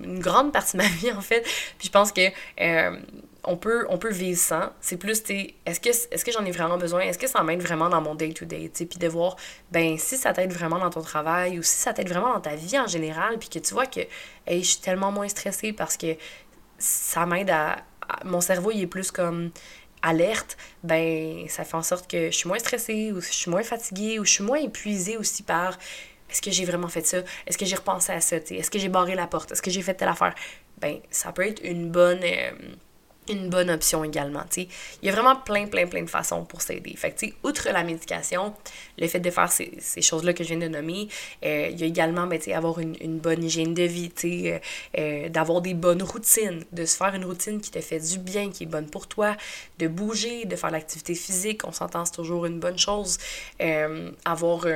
une 0.00 0.20
grande 0.20 0.52
partie 0.52 0.76
de 0.76 0.82
ma 0.82 0.88
vie, 0.88 1.10
en 1.10 1.20
fait. 1.20 1.42
Puis 1.76 1.88
je 1.88 1.90
pense 1.90 2.12
que 2.12 2.20
euh, 2.60 2.96
on, 3.42 3.56
peut, 3.56 3.84
on 3.90 3.98
peut 3.98 4.12
vivre 4.12 4.38
sans. 4.38 4.70
C'est 4.80 4.96
plus, 4.96 5.24
tu 5.24 5.54
est-ce 5.66 5.80
que, 5.80 5.88
est 5.88 6.24
que 6.24 6.30
j'en 6.30 6.44
ai 6.44 6.52
vraiment 6.52 6.78
besoin? 6.78 7.00
Est-ce 7.00 7.18
que 7.18 7.26
ça 7.26 7.42
m'aide 7.42 7.60
vraiment 7.60 7.88
dans 7.88 8.00
mon 8.00 8.14
day-to-day? 8.14 8.70
Puis 8.72 8.98
de 8.98 9.08
voir, 9.08 9.34
ben, 9.72 9.98
si 9.98 10.16
ça 10.16 10.32
t'aide 10.32 10.52
vraiment 10.52 10.78
dans 10.78 10.90
ton 10.90 11.02
travail 11.02 11.58
ou 11.58 11.64
si 11.64 11.74
ça 11.74 11.92
t'aide 11.92 12.08
vraiment 12.08 12.32
dans 12.32 12.40
ta 12.40 12.54
vie 12.54 12.78
en 12.78 12.86
général, 12.86 13.38
puis 13.40 13.48
que 13.48 13.58
tu 13.58 13.74
vois 13.74 13.86
que, 13.86 14.00
hey, 14.46 14.62
je 14.62 14.68
suis 14.68 14.80
tellement 14.80 15.10
moins 15.10 15.28
stressée 15.28 15.72
parce 15.72 15.96
que 15.96 16.16
ça 16.78 17.26
m'aide 17.26 17.50
à, 17.50 17.78
Mon 18.24 18.40
cerveau, 18.40 18.70
il 18.70 18.82
est 18.82 18.86
plus 18.86 19.10
comme 19.10 19.50
alerte, 20.00 20.56
ben 20.84 21.48
ça 21.48 21.64
fait 21.64 21.74
en 21.74 21.82
sorte 21.82 22.08
que 22.08 22.30
je 22.30 22.36
suis 22.36 22.48
moins 22.48 22.60
stressée 22.60 23.10
ou 23.10 23.20
je 23.20 23.32
suis 23.32 23.50
moins 23.50 23.64
fatiguée 23.64 24.20
ou 24.20 24.24
je 24.24 24.30
suis 24.30 24.44
moins 24.44 24.60
épuisée 24.60 25.16
aussi 25.16 25.42
par 25.42 25.76
est-ce 26.30 26.42
que 26.42 26.50
j'ai 26.50 26.64
vraiment 26.64 26.88
fait 26.88 27.06
ça? 27.06 27.18
Est-ce 27.46 27.58
que 27.58 27.64
j'ai 27.64 27.76
repensé 27.76 28.12
à 28.12 28.20
ça? 28.20 28.36
Est-ce 28.36 28.70
que 28.70 28.78
j'ai 28.78 28.88
barré 28.88 29.14
la 29.14 29.26
porte? 29.26 29.52
Est-ce 29.52 29.62
que 29.62 29.70
j'ai 29.70 29.82
fait 29.82 29.94
telle 29.94 30.08
affaire? 30.08 30.34
Ben, 30.80 30.98
ça 31.10 31.32
peut 31.32 31.46
être 31.46 31.60
une 31.64 31.90
bonne. 31.90 32.20
Euh, 32.22 32.50
une 33.32 33.48
bonne 33.48 33.70
option 33.70 34.04
également. 34.04 34.44
Il 34.56 34.68
y 35.02 35.08
a 35.08 35.12
vraiment 35.12 35.36
plein, 35.36 35.66
plein, 35.66 35.86
plein 35.86 36.02
de 36.02 36.10
façons 36.10 36.44
pour 36.44 36.62
s'aider. 36.62 36.94
Fait 36.96 37.14
outre 37.42 37.68
la 37.70 37.84
médication, 37.84 38.54
le 38.98 39.06
fait 39.08 39.20
de 39.20 39.30
faire 39.30 39.50
ces, 39.50 39.72
ces 39.80 40.02
choses-là 40.02 40.32
que 40.32 40.44
je 40.44 40.48
viens 40.48 40.58
de 40.58 40.68
nommer, 40.68 41.08
euh, 41.44 41.68
il 41.70 41.78
y 41.78 41.82
a 41.82 41.86
également 41.86 42.26
ben, 42.26 42.40
avoir 42.54 42.78
une, 42.78 42.96
une, 43.00 43.18
bonne 43.18 43.42
hygiène 43.42 43.74
de 43.74 43.82
vie, 43.82 44.10
euh, 44.24 44.58
euh, 44.98 45.28
d'avoir 45.28 45.60
des 45.60 45.74
bonnes 45.74 46.02
routines, 46.02 46.64
de 46.72 46.84
se 46.84 46.96
faire 46.96 47.14
une 47.14 47.24
routine 47.24 47.60
qui 47.60 47.70
te 47.70 47.80
fait 47.80 48.00
du 48.00 48.18
bien, 48.18 48.50
qui 48.50 48.64
est 48.64 48.66
bonne 48.66 48.88
pour 48.88 49.06
toi, 49.06 49.36
de 49.78 49.88
bouger, 49.88 50.44
de 50.44 50.56
faire 50.56 50.70
l'activité 50.70 51.14
physique, 51.14 51.66
on 51.66 51.72
s'entend, 51.72 52.04
c'est 52.04 52.12
toujours 52.12 52.46
une 52.46 52.60
bonne 52.60 52.78
chose. 52.78 53.18
avoir 54.24 54.66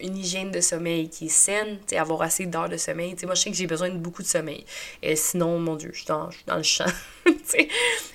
une 0.00 0.16
hygiène 0.16 0.50
de 0.50 0.60
sommeil 0.60 1.08
qui 1.08 1.26
est 1.26 1.28
saine, 1.28 1.78
avoir 1.96 2.22
assez 2.22 2.46
d'heures 2.46 2.68
de 2.68 2.76
sommeil. 2.76 3.16
moi, 3.24 3.34
je 3.34 3.42
sais 3.42 3.50
que 3.50 3.56
j'ai 3.56 3.66
besoin 3.66 3.88
de 3.88 3.98
beaucoup 3.98 4.22
de 4.22 4.28
sommeil. 4.28 4.64
et 5.02 5.16
sinon, 5.16 5.58
mon 5.58 5.76
Dieu, 5.76 5.90
je 5.92 5.98
suis 5.98 6.06
dans 6.06 6.56
le 6.56 6.62
champ. 6.62 6.84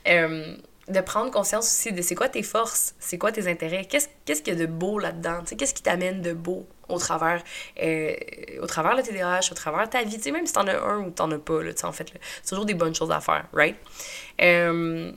Euh, 0.08 0.56
de 0.88 1.00
prendre 1.00 1.32
conscience 1.32 1.66
aussi 1.66 1.94
de 1.94 2.02
c'est 2.02 2.16
quoi 2.16 2.28
tes 2.28 2.44
forces, 2.44 2.96
c'est 3.00 3.18
quoi 3.18 3.32
tes 3.32 3.50
intérêts, 3.50 3.86
qu'est-ce 3.86 4.42
qu'il 4.42 4.54
y 4.54 4.58
a 4.58 4.60
de 4.60 4.66
beau 4.66 5.00
là-dedans, 5.00 5.44
qu'est-ce 5.58 5.74
qui 5.74 5.84
t'amène 5.84 6.22
de 6.22 6.34
beau 6.34 6.68
au 6.90 6.98
travers, 6.98 7.44
euh, 7.82 8.14
au 8.62 8.68
travers 8.68 8.96
le 8.96 9.04
TDAH, 9.04 9.52
au 9.52 9.56
travers 9.56 9.90
ta 9.90 10.04
vie, 10.04 10.20
même 10.32 10.46
si 10.46 10.54
t'en 10.54 10.68
as 10.68 10.78
un 10.78 11.00
ou 11.00 11.12
t'en 11.12 11.32
as 11.32 11.40
pas, 11.40 11.64
là, 11.64 11.72
en 11.84 11.92
fait, 11.92 12.12
c'est 12.42 12.50
toujours 12.50 12.66
des 12.66 12.74
bonnes 12.74 12.96
choses 12.96 13.12
à 13.12 13.22
faire, 13.22 13.46
right? 13.54 13.78
Euh, 14.42 15.12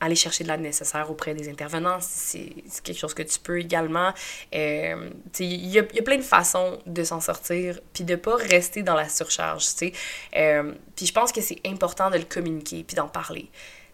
aller 0.00 0.14
chercher 0.14 0.44
de 0.44 0.48
l'aide 0.48 0.62
nécessaire 0.62 1.10
auprès 1.10 1.34
des 1.34 1.48
intervenants, 1.48 1.98
c'est 2.00 2.54
quelque 2.82 2.98
chose 2.98 3.14
que 3.14 3.22
tu 3.22 3.38
peux 3.38 3.60
également. 3.60 4.12
Euh, 4.54 5.10
il 5.38 5.66
y 5.66 5.78
a, 5.78 5.82
plein 5.82 6.16
de 6.16 6.22
façons 6.22 6.78
de 6.86 7.04
s'en 7.04 7.20
sortir, 7.20 7.78
puis 7.92 8.04
de 8.04 8.16
pas 8.16 8.36
rester 8.36 8.82
dans 8.82 8.94
la 8.94 9.08
surcharge, 9.08 9.64
tu 9.64 9.70
sais. 9.70 9.92
Euh, 10.36 10.72
puis 10.96 11.06
je 11.06 11.12
pense 11.12 11.32
que 11.32 11.42
c'est 11.42 11.60
important 11.66 12.10
de 12.10 12.16
le 12.16 12.24
communiquer, 12.24 12.82
puis 12.82 12.96
d'en 12.96 13.08
parler. 13.08 13.50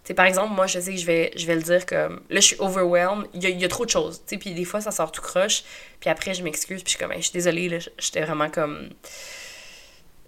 Sais 0.07 0.15
par 0.15 0.27
exemple, 0.27 0.55
moi, 0.55 0.67
je 0.67 0.79
sais 0.79 0.93
que 0.93 1.01
je 1.01 1.07
vais, 1.07 1.33
je 1.37 1.47
vais 1.47 1.57
le 1.57 1.63
dire 1.63 1.85
comme 1.87 2.21
là, 2.31 2.41
je 2.41 2.47
suis 2.47 2.57
overwhelmed, 2.59 3.27
il 3.35 3.43
y 3.43 3.47
a, 3.47 3.51
y 3.51 3.65
a, 3.65 3.69
trop 3.69 3.85
de 3.85 3.91
choses. 3.91 4.23
Puis 4.27 4.55
des 4.55 4.65
fois, 4.65 4.81
ça 4.81 4.91
sort 4.91 5.13
tout 5.13 5.23
croche. 5.23 5.65
Puis 6.01 6.11
après, 6.11 6.35
je 6.35 6.43
m'excuse, 6.43 6.83
puis 6.83 6.93
je 6.93 6.97
suis 6.97 7.05
comme, 7.05 7.17
je 7.17 7.23
suis 7.23 7.33
désolée, 7.33 7.79
j'étais 7.99 8.23
vraiment 8.23 8.51
comme. 8.51 8.91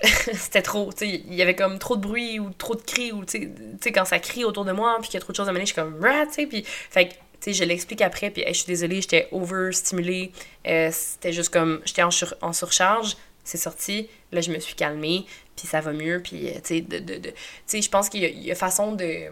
c'était 0.32 0.62
trop, 0.62 0.92
tu 0.92 1.06
il 1.06 1.34
y 1.34 1.42
avait 1.42 1.56
comme 1.56 1.78
trop 1.78 1.96
de 1.96 2.00
bruit 2.00 2.38
ou 2.38 2.50
trop 2.50 2.76
de 2.76 2.82
cris, 2.82 3.10
ou 3.10 3.24
tu 3.24 3.52
sais, 3.80 3.92
quand 3.92 4.04
ça 4.04 4.20
crie 4.20 4.44
autour 4.44 4.64
de 4.64 4.72
moi, 4.72 4.96
puis 5.00 5.08
qu'il 5.08 5.14
y 5.14 5.16
a 5.16 5.20
trop 5.20 5.32
de 5.32 5.36
choses 5.36 5.48
à 5.48 5.52
mener, 5.52 5.66
je 5.66 5.72
suis 5.72 5.74
comme, 5.74 6.00
tu 6.32 6.46
puis, 6.46 6.62
fait 6.64 7.18
tu 7.40 7.52
sais, 7.52 7.52
je 7.52 7.64
l'explique 7.64 8.00
après, 8.00 8.30
puis 8.30 8.44
je 8.46 8.52
suis 8.52 8.66
désolée, 8.66 9.00
j'étais 9.00 9.28
overstimulée, 9.32 10.32
euh, 10.66 10.90
c'était 10.92 11.32
juste 11.32 11.50
comme, 11.50 11.80
j'étais 11.84 12.02
en, 12.02 12.10
en, 12.42 12.52
surcharge, 12.52 13.16
c'est 13.44 13.58
sorti, 13.58 14.08
là, 14.32 14.40
je 14.40 14.50
me 14.50 14.58
suis 14.58 14.74
calmée, 14.74 15.24
puis 15.56 15.66
ça 15.66 15.80
va 15.80 15.92
mieux, 15.92 16.20
puis, 16.22 16.48
euh, 16.48 16.54
tu 16.54 16.60
sais, 16.64 16.80
de, 16.80 16.98
de, 16.98 17.18
de, 17.18 17.32
je 17.72 17.88
pense 17.88 18.08
qu'il 18.08 18.24
y, 18.24 18.46
y, 18.46 18.50
a 18.50 18.54
façon 18.56 18.92
de, 18.92 19.30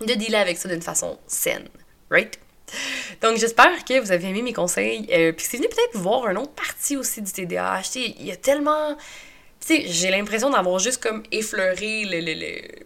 de 0.00 0.14
dealer 0.14 0.40
avec 0.40 0.56
ça 0.58 0.68
d'une 0.68 0.82
façon 0.82 1.18
saine, 1.26 1.68
right? 2.10 2.38
Donc, 3.20 3.36
j'espère 3.36 3.84
que 3.84 3.98
vous 3.98 4.12
avez 4.12 4.28
aimé 4.28 4.42
mes 4.42 4.52
conseils. 4.52 5.08
Euh, 5.12 5.32
puis, 5.32 5.46
c'est 5.48 5.56
venu 5.56 5.68
peut-être 5.68 5.96
voir 5.96 6.28
une 6.28 6.38
autre 6.38 6.52
partie 6.52 6.96
aussi 6.96 7.20
du 7.20 7.32
TDAH. 7.32 7.96
Il 7.96 8.24
y 8.24 8.30
a 8.30 8.36
tellement 8.36 8.96
Tu 9.60 9.76
sais, 9.76 9.82
j'ai 9.86 10.10
l'impression 10.10 10.50
d'avoir 10.50 10.78
juste 10.78 11.02
comme 11.02 11.22
effleuré 11.32 12.04
le, 12.04 12.20
le, 12.20 12.34
le 12.34 12.84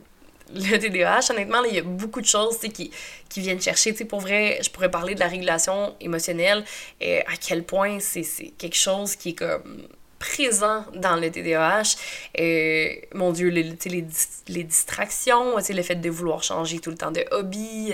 le 0.52 0.78
TDAH, 0.78 1.30
honnêtement, 1.30 1.64
il 1.64 1.74
y 1.74 1.78
a 1.78 1.82
beaucoup 1.82 2.20
de 2.20 2.26
choses 2.26 2.58
qui, 2.58 2.90
qui 3.28 3.40
viennent 3.40 3.60
chercher. 3.60 3.94
sais 3.94 4.04
pour 4.04 4.20
vrai, 4.20 4.58
je 4.62 4.70
pourrais 4.70 4.90
parler 4.90 5.14
de 5.14 5.20
la 5.20 5.28
régulation 5.28 5.94
émotionnelle 6.00 6.64
et 7.00 7.20
à 7.20 7.36
quel 7.40 7.64
point 7.64 7.98
c'est 8.00 8.24
quelque 8.58 8.76
chose 8.76 9.16
qui 9.16 9.30
est 9.30 9.34
comme 9.34 9.88
présent 10.24 10.84
dans 10.94 11.16
le 11.16 11.30
TDAH. 11.30 11.96
Et, 12.34 13.08
mon 13.14 13.32
Dieu, 13.32 13.48
les, 13.48 13.62
les, 13.84 14.06
les 14.48 14.64
distractions, 14.64 15.56
le 15.56 15.82
fait 15.82 15.96
de 15.96 16.10
vouloir 16.10 16.42
changer 16.42 16.78
tout 16.78 16.90
le 16.90 16.96
temps 16.96 17.10
de 17.10 17.24
hobby, 17.30 17.92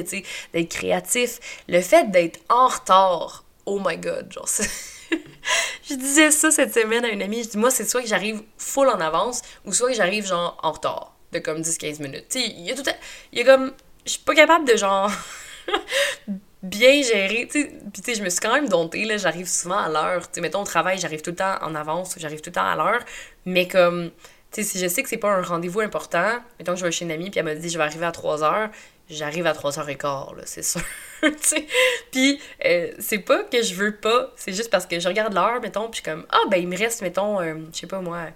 d'être 0.53 0.68
créatif, 0.68 1.41
le 1.68 1.81
fait 1.81 2.11
d'être 2.11 2.41
en 2.49 2.68
retard. 2.68 3.45
Oh 3.66 3.81
my 3.85 3.97
god, 3.97 4.33
genre 4.33 4.49
je 5.89 5.95
disais 5.95 6.31
ça 6.31 6.51
cette 6.51 6.72
semaine 6.72 7.05
à 7.05 7.09
une 7.09 7.22
amie. 7.22 7.43
Je 7.43 7.51
dis, 7.51 7.59
moi, 7.59 7.70
c'est 7.70 7.89
soit 7.89 8.03
que 8.03 8.09
j'arrive 8.09 8.43
full 8.59 8.89
en 8.89 9.01
avance 9.01 9.43
ou 9.64 9.72
soit 9.72 9.91
que 9.91 9.97
j'arrive 9.97 10.26
genre 10.26 10.57
en 10.62 10.72
retard 10.72 11.16
de 11.33 11.39
comme 11.41 11.61
10-15 11.61 12.03
minutes. 12.03 12.26
Tu 12.31 12.41
sais, 12.41 12.47
il 12.47 12.66
y 12.66 12.70
a 12.70 12.74
tout. 12.74 12.89
Il 13.33 13.39
y 13.39 13.43
a 13.43 13.45
comme. 13.45 13.72
Je 14.05 14.12
suis 14.12 14.20
pas 14.20 14.35
capable 14.35 14.66
de 14.66 14.76
genre. 14.76 15.11
bien 16.62 17.02
sais, 17.02 17.48
puis 17.92 18.02
tu 18.02 18.02
sais, 18.02 18.14
je 18.14 18.22
me 18.22 18.28
suis 18.28 18.40
quand 18.40 18.52
même 18.52 18.68
domptée, 18.68 19.04
là, 19.04 19.16
j'arrive 19.16 19.48
souvent 19.48 19.78
à 19.78 19.88
l'heure, 19.88 20.22
tu 20.28 20.34
sais, 20.34 20.40
mettons 20.40 20.61
au 20.61 20.64
travail, 20.64 20.98
j'arrive 20.98 21.22
tout 21.22 21.30
le 21.30 21.36
temps 21.36 21.56
en 21.62 21.74
avance, 21.74 22.14
j'arrive 22.18 22.40
tout 22.40 22.50
le 22.50 22.54
temps 22.54 22.66
à 22.66 22.76
l'heure, 22.76 23.00
mais 23.46 23.66
comme, 23.66 24.11
tu 24.52 24.62
sais, 24.62 24.62
si 24.62 24.78
je 24.78 24.86
sais 24.88 25.02
que 25.02 25.08
c'est 25.08 25.16
pas 25.16 25.32
un 25.32 25.42
rendez-vous 25.42 25.80
important, 25.80 26.32
mettons 26.58 26.72
que 26.72 26.78
je 26.78 26.84
vais 26.84 26.92
chez 26.92 27.04
une 27.04 27.12
amie, 27.12 27.30
puis 27.30 27.38
elle 27.38 27.46
m'a 27.46 27.54
dit, 27.54 27.68
je 27.70 27.78
vais 27.78 27.84
arriver 27.84 28.06
à 28.06 28.12
3 28.12 28.44
heures, 28.44 28.68
j'arrive 29.11 29.46
à 29.46 29.52
3h15, 29.52 30.36
là, 30.36 30.42
c'est 30.44 30.62
sûr, 30.62 30.80
puis 32.12 32.40
euh, 32.64 32.90
c'est 32.98 33.18
pas 33.18 33.42
que 33.44 33.62
je 33.62 33.74
veux 33.74 33.96
pas, 33.96 34.32
c'est 34.36 34.52
juste 34.52 34.70
parce 34.70 34.86
que 34.86 34.98
je 35.00 35.08
regarde 35.08 35.34
l'heure, 35.34 35.61
mettons, 35.61 35.88
puis 35.88 36.02
comme, 36.02 36.26
ah, 36.30 36.40
ben, 36.50 36.56
il 36.58 36.68
me 36.68 36.76
reste, 36.76 37.02
mettons, 37.02 37.40
euh, 37.40 37.54
je 37.72 37.80
sais 37.80 37.86
pas 37.86 38.00
moi, 38.00 38.28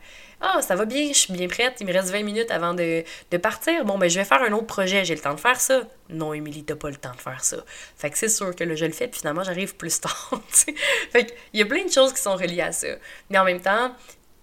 ah, 0.46 0.60
ça 0.60 0.76
va 0.76 0.84
bien, 0.84 1.08
je 1.08 1.18
suis 1.18 1.32
bien 1.32 1.48
prête, 1.48 1.76
il 1.80 1.86
me 1.86 1.92
reste 1.92 2.10
20 2.10 2.22
minutes 2.22 2.50
avant 2.50 2.74
de, 2.74 3.02
partir. 3.38 3.84
Bon, 3.86 3.96
ben, 3.96 4.10
je 4.10 4.18
vais 4.18 4.26
faire 4.26 4.42
un 4.42 4.52
autre 4.52 4.66
projet, 4.66 5.02
j'ai 5.04 5.14
le 5.14 5.20
temps 5.20 5.32
de 5.32 5.40
faire 5.40 5.58
ça. 5.58 5.82
Non, 6.10 6.34
Émilie, 6.34 6.64
t'as 6.64 6.76
pas 6.76 6.90
le 6.90 6.96
temps 6.96 7.14
de 7.14 7.20
faire 7.20 7.42
ça. 7.42 7.56
Fait 7.96 8.10
que 8.10 8.18
c'est 8.18 8.28
sûr 8.28 8.54
que 8.54 8.62
là, 8.62 8.74
je 8.74 8.84
le 8.84 8.92
fais, 8.92 9.08
puis 9.08 9.20
finalement, 9.20 9.42
j'arrive 9.42 9.74
plus 9.76 10.00
tard. 10.02 10.42
fait 11.12 11.34
il 11.54 11.60
y 11.60 11.62
a 11.62 11.66
plein 11.66 11.84
de 11.84 11.90
choses 11.90 12.12
qui 12.12 12.20
sont 12.20 12.36
reliées 12.36 12.60
à 12.60 12.72
ça. 12.72 12.88
Mais 13.30 13.38
en 13.38 13.44
même 13.44 13.60
temps, 13.60 13.94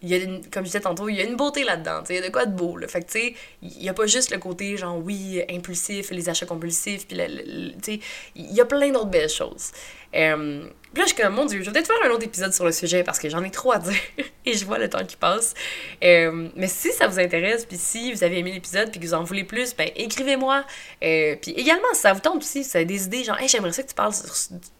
il 0.02 0.10
y 0.10 0.16
a 0.16 0.20
comme 0.52 0.64
je 0.64 0.70
disais 0.70 0.82
tantôt, 0.82 1.10
il 1.10 1.16
y 1.16 1.22
a 1.22 1.24
une 1.24 1.36
beauté 1.36 1.64
là-dedans, 1.64 2.04
il 2.10 2.16
y 2.16 2.18
a 2.18 2.22
de 2.22 2.30
quoi 2.30 2.45
de 2.45 2.56
beau, 2.56 2.78
là. 2.78 2.88
Fait 2.88 3.02
que, 3.02 3.18
il 3.18 3.84
y 3.84 3.89
a 3.89 3.93
pas 3.93 4.08
juste 4.08 4.32
le 4.32 4.38
côté, 4.38 4.78
genre, 4.78 4.97
oui, 4.97 5.43
impulsif, 5.49 6.12
les 6.12 6.30
achats 6.30 6.45
compulsifs, 6.45 7.08
puis, 7.08 7.18
tu 7.18 7.93
sais, 7.93 7.99
il 8.36 8.52
y 8.52 8.62
a 8.62 8.66
plein 8.66 8.89
d'autres 8.91 9.06
belles 9.06 9.30
choses. 9.30 9.72
Là, 10.93 11.04
je 11.04 11.14
suis 11.14 11.16
comme, 11.16 11.36
mon 11.36 11.45
Dieu, 11.45 11.60
je 11.62 11.66
vais 11.66 11.72
peut-être 11.72 11.88
faire 11.88 12.06
un 12.06 12.14
autre 12.14 12.26
épisode 12.26 12.54
sur 12.54 12.66
le 12.66 12.74
sujet 12.74 13.04
parce 13.04 13.18
que 13.18 13.30
j'en 13.30 13.41
ai 13.43 13.49
trop 13.49 13.72
à 13.72 13.80
dire 13.80 13.95
et 14.45 14.54
je 14.54 14.66
vois 14.66 14.78
le 14.78 14.89
temps 14.89 15.06
qui 15.06 15.16
passe. 15.16 15.54
Mais 16.02 16.68
si 16.68 16.91
ça 16.91 17.08
vous 17.08 17.18
intéresse, 17.18 17.66
puis 17.66 17.78
si 17.78 18.12
vous 18.12 18.24
avez 18.24 18.39
aimé 18.39 18.52
l'épisode 18.52 18.91
puis 18.91 18.99
que 18.99 19.06
vous 19.06 19.14
en 19.14 19.24
voulez 19.24 19.45
plus, 19.45 19.74
ben 19.74 19.89
écrivez-moi. 19.95 20.66
Euh, 21.04 21.36
puis 21.41 21.52
également, 21.52 21.88
si 21.93 22.02
ça 22.02 22.12
vous 22.12 22.20
tente 22.20 22.38
aussi, 22.38 22.64
si 22.64 22.72
vous 22.72 22.76
avez 22.76 22.86
des 22.86 23.06
idées, 23.06 23.24
genre, 23.24 23.39
hey, 23.39 23.47
j'aimerais 23.47 23.72
ça 23.72 23.84
que 23.84 23.88
tu 23.88 23.95
parles 23.95 24.14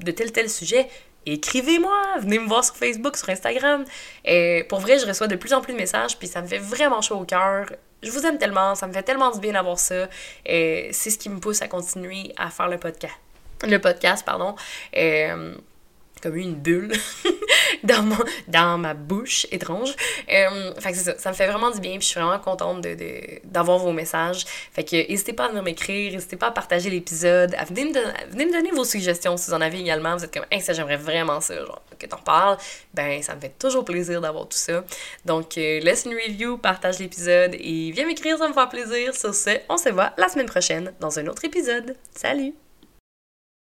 de 0.01 0.11
tel 0.11 0.34
tel 0.34 0.49
sujet, 0.49 0.88
écrivez-moi, 1.26 2.17
venez 2.19 2.39
me 2.39 2.47
voir 2.47 2.63
sur 2.63 2.76
Facebook, 2.76 3.17
sur 3.17 3.30
Instagram. 3.30 3.86
Et 4.26 4.65
pour 4.69 4.80
vrai, 4.80 4.99
je 4.99 5.05
reçois 5.05 5.28
de 5.28 5.36
plus 5.36 5.53
en 5.53 5.61
plus 5.61 5.74
de 5.74 5.78
messages, 5.78 6.17
puis 6.17 6.28
ça 6.28 6.41
me 6.41 6.47
fait 6.47 6.57
vraiment 6.57 7.01
chaud 7.01 7.17
au 7.17 7.26
cœur. 7.26 7.67
Je 8.03 8.09
vous 8.09 8.26
aime 8.26 8.38
tellement, 8.38 8.76
ça 8.76 8.88
me 8.88 8.93
fait 8.93 9.03
tellement 9.03 9.32
du 9.32 9.39
bien 9.39 9.53
d'avoir 9.53 9.78
ça. 9.78 10.07
Et 10.45 10.89
c'est 10.91 11.09
ce 11.09 11.17
qui 11.17 11.30
me 11.30 11.39
pousse 11.39 11.61
à 11.61 11.67
continuer 11.67 12.34
à 12.38 12.49
faire 12.49 12.67
le 12.67 12.78
podcast. 12.78 13.15
Le 13.63 13.78
podcast, 13.78 14.26
pardon. 14.26 14.55
Euh, 14.97 15.53
comme 16.22 16.36
une 16.36 16.55
bulle 16.55 16.91
dans, 17.84 18.03
mon, 18.03 18.17
dans 18.47 18.78
ma 18.78 18.93
bouche 18.93 19.47
étrange. 19.51 19.95
Euh, 20.32 20.72
c'est 20.80 20.93
ça, 20.93 21.17
ça 21.17 21.30
me 21.30 21.36
fait 21.36 21.47
vraiment 21.47 21.72
du 21.72 21.80
bien, 21.80 21.91
puis 21.93 22.01
je 22.01 22.07
suis 22.07 22.19
vraiment 22.19 22.39
contente 22.39 22.82
de, 22.82 22.95
d'avoir 23.45 23.78
vos 23.78 23.91
messages. 23.91 24.45
Fait 24.74 24.84
que 24.84 24.95
n'hésitez 24.95 25.34
pas 25.34 25.45
à 25.45 25.49
venir 25.49 25.63
m'écrire, 25.63 26.13
n'hésitez 26.13 26.38
pas 26.38 26.47
à 26.47 26.51
partager 26.51 26.89
l'épisode, 26.89 27.55
à 27.55 27.63
me, 27.63 28.30
venez 28.32 28.45
me 28.45 28.51
donner 28.51 28.72
vos 28.72 28.86
suggestions 28.86 29.38
si 29.38 29.49
vous 29.49 29.55
en 29.55 29.61
avez 29.61 29.80
également. 29.80 30.15
Vous 30.15 30.24
êtes 30.24 30.34
comme, 30.34 30.45
hey, 30.51 30.61
ça 30.61 30.74
j'aimerais 30.74 30.97
vraiment 30.97 31.41
ça, 31.41 31.55
genre, 31.65 31.82
que 31.97 32.05
t'en 32.05 32.17
parles. 32.17 32.57
Ben, 32.93 33.22
ça 33.22 33.36
me 33.36 33.41
fait 33.41 33.53
toujours 33.57 33.86
plaisir 33.86 34.22
d'avoir 34.22 34.47
tout 34.47 34.57
ça. 34.57 34.84
Donc, 35.26 35.57
euh, 35.57 35.80
laisse 35.80 36.05
une 36.05 36.13
review, 36.13 36.57
partage 36.57 36.99
l'épisode 36.99 37.55
et 37.55 37.91
viens 37.91 38.05
m'écrire, 38.05 38.38
ça 38.38 38.47
me 38.47 38.53
fait 38.53 38.69
plaisir. 38.69 39.15
Sur 39.15 39.34
ce, 39.34 39.51
on 39.69 39.78
se 39.78 39.89
voit 39.89 40.13
la 40.17 40.30
semaine 40.30 40.47
prochaine 40.47 40.93
dans 40.99 41.19
un 41.19 41.28
autre 41.28 41.45
épisode. 41.45 41.95
Salut! 42.15 42.61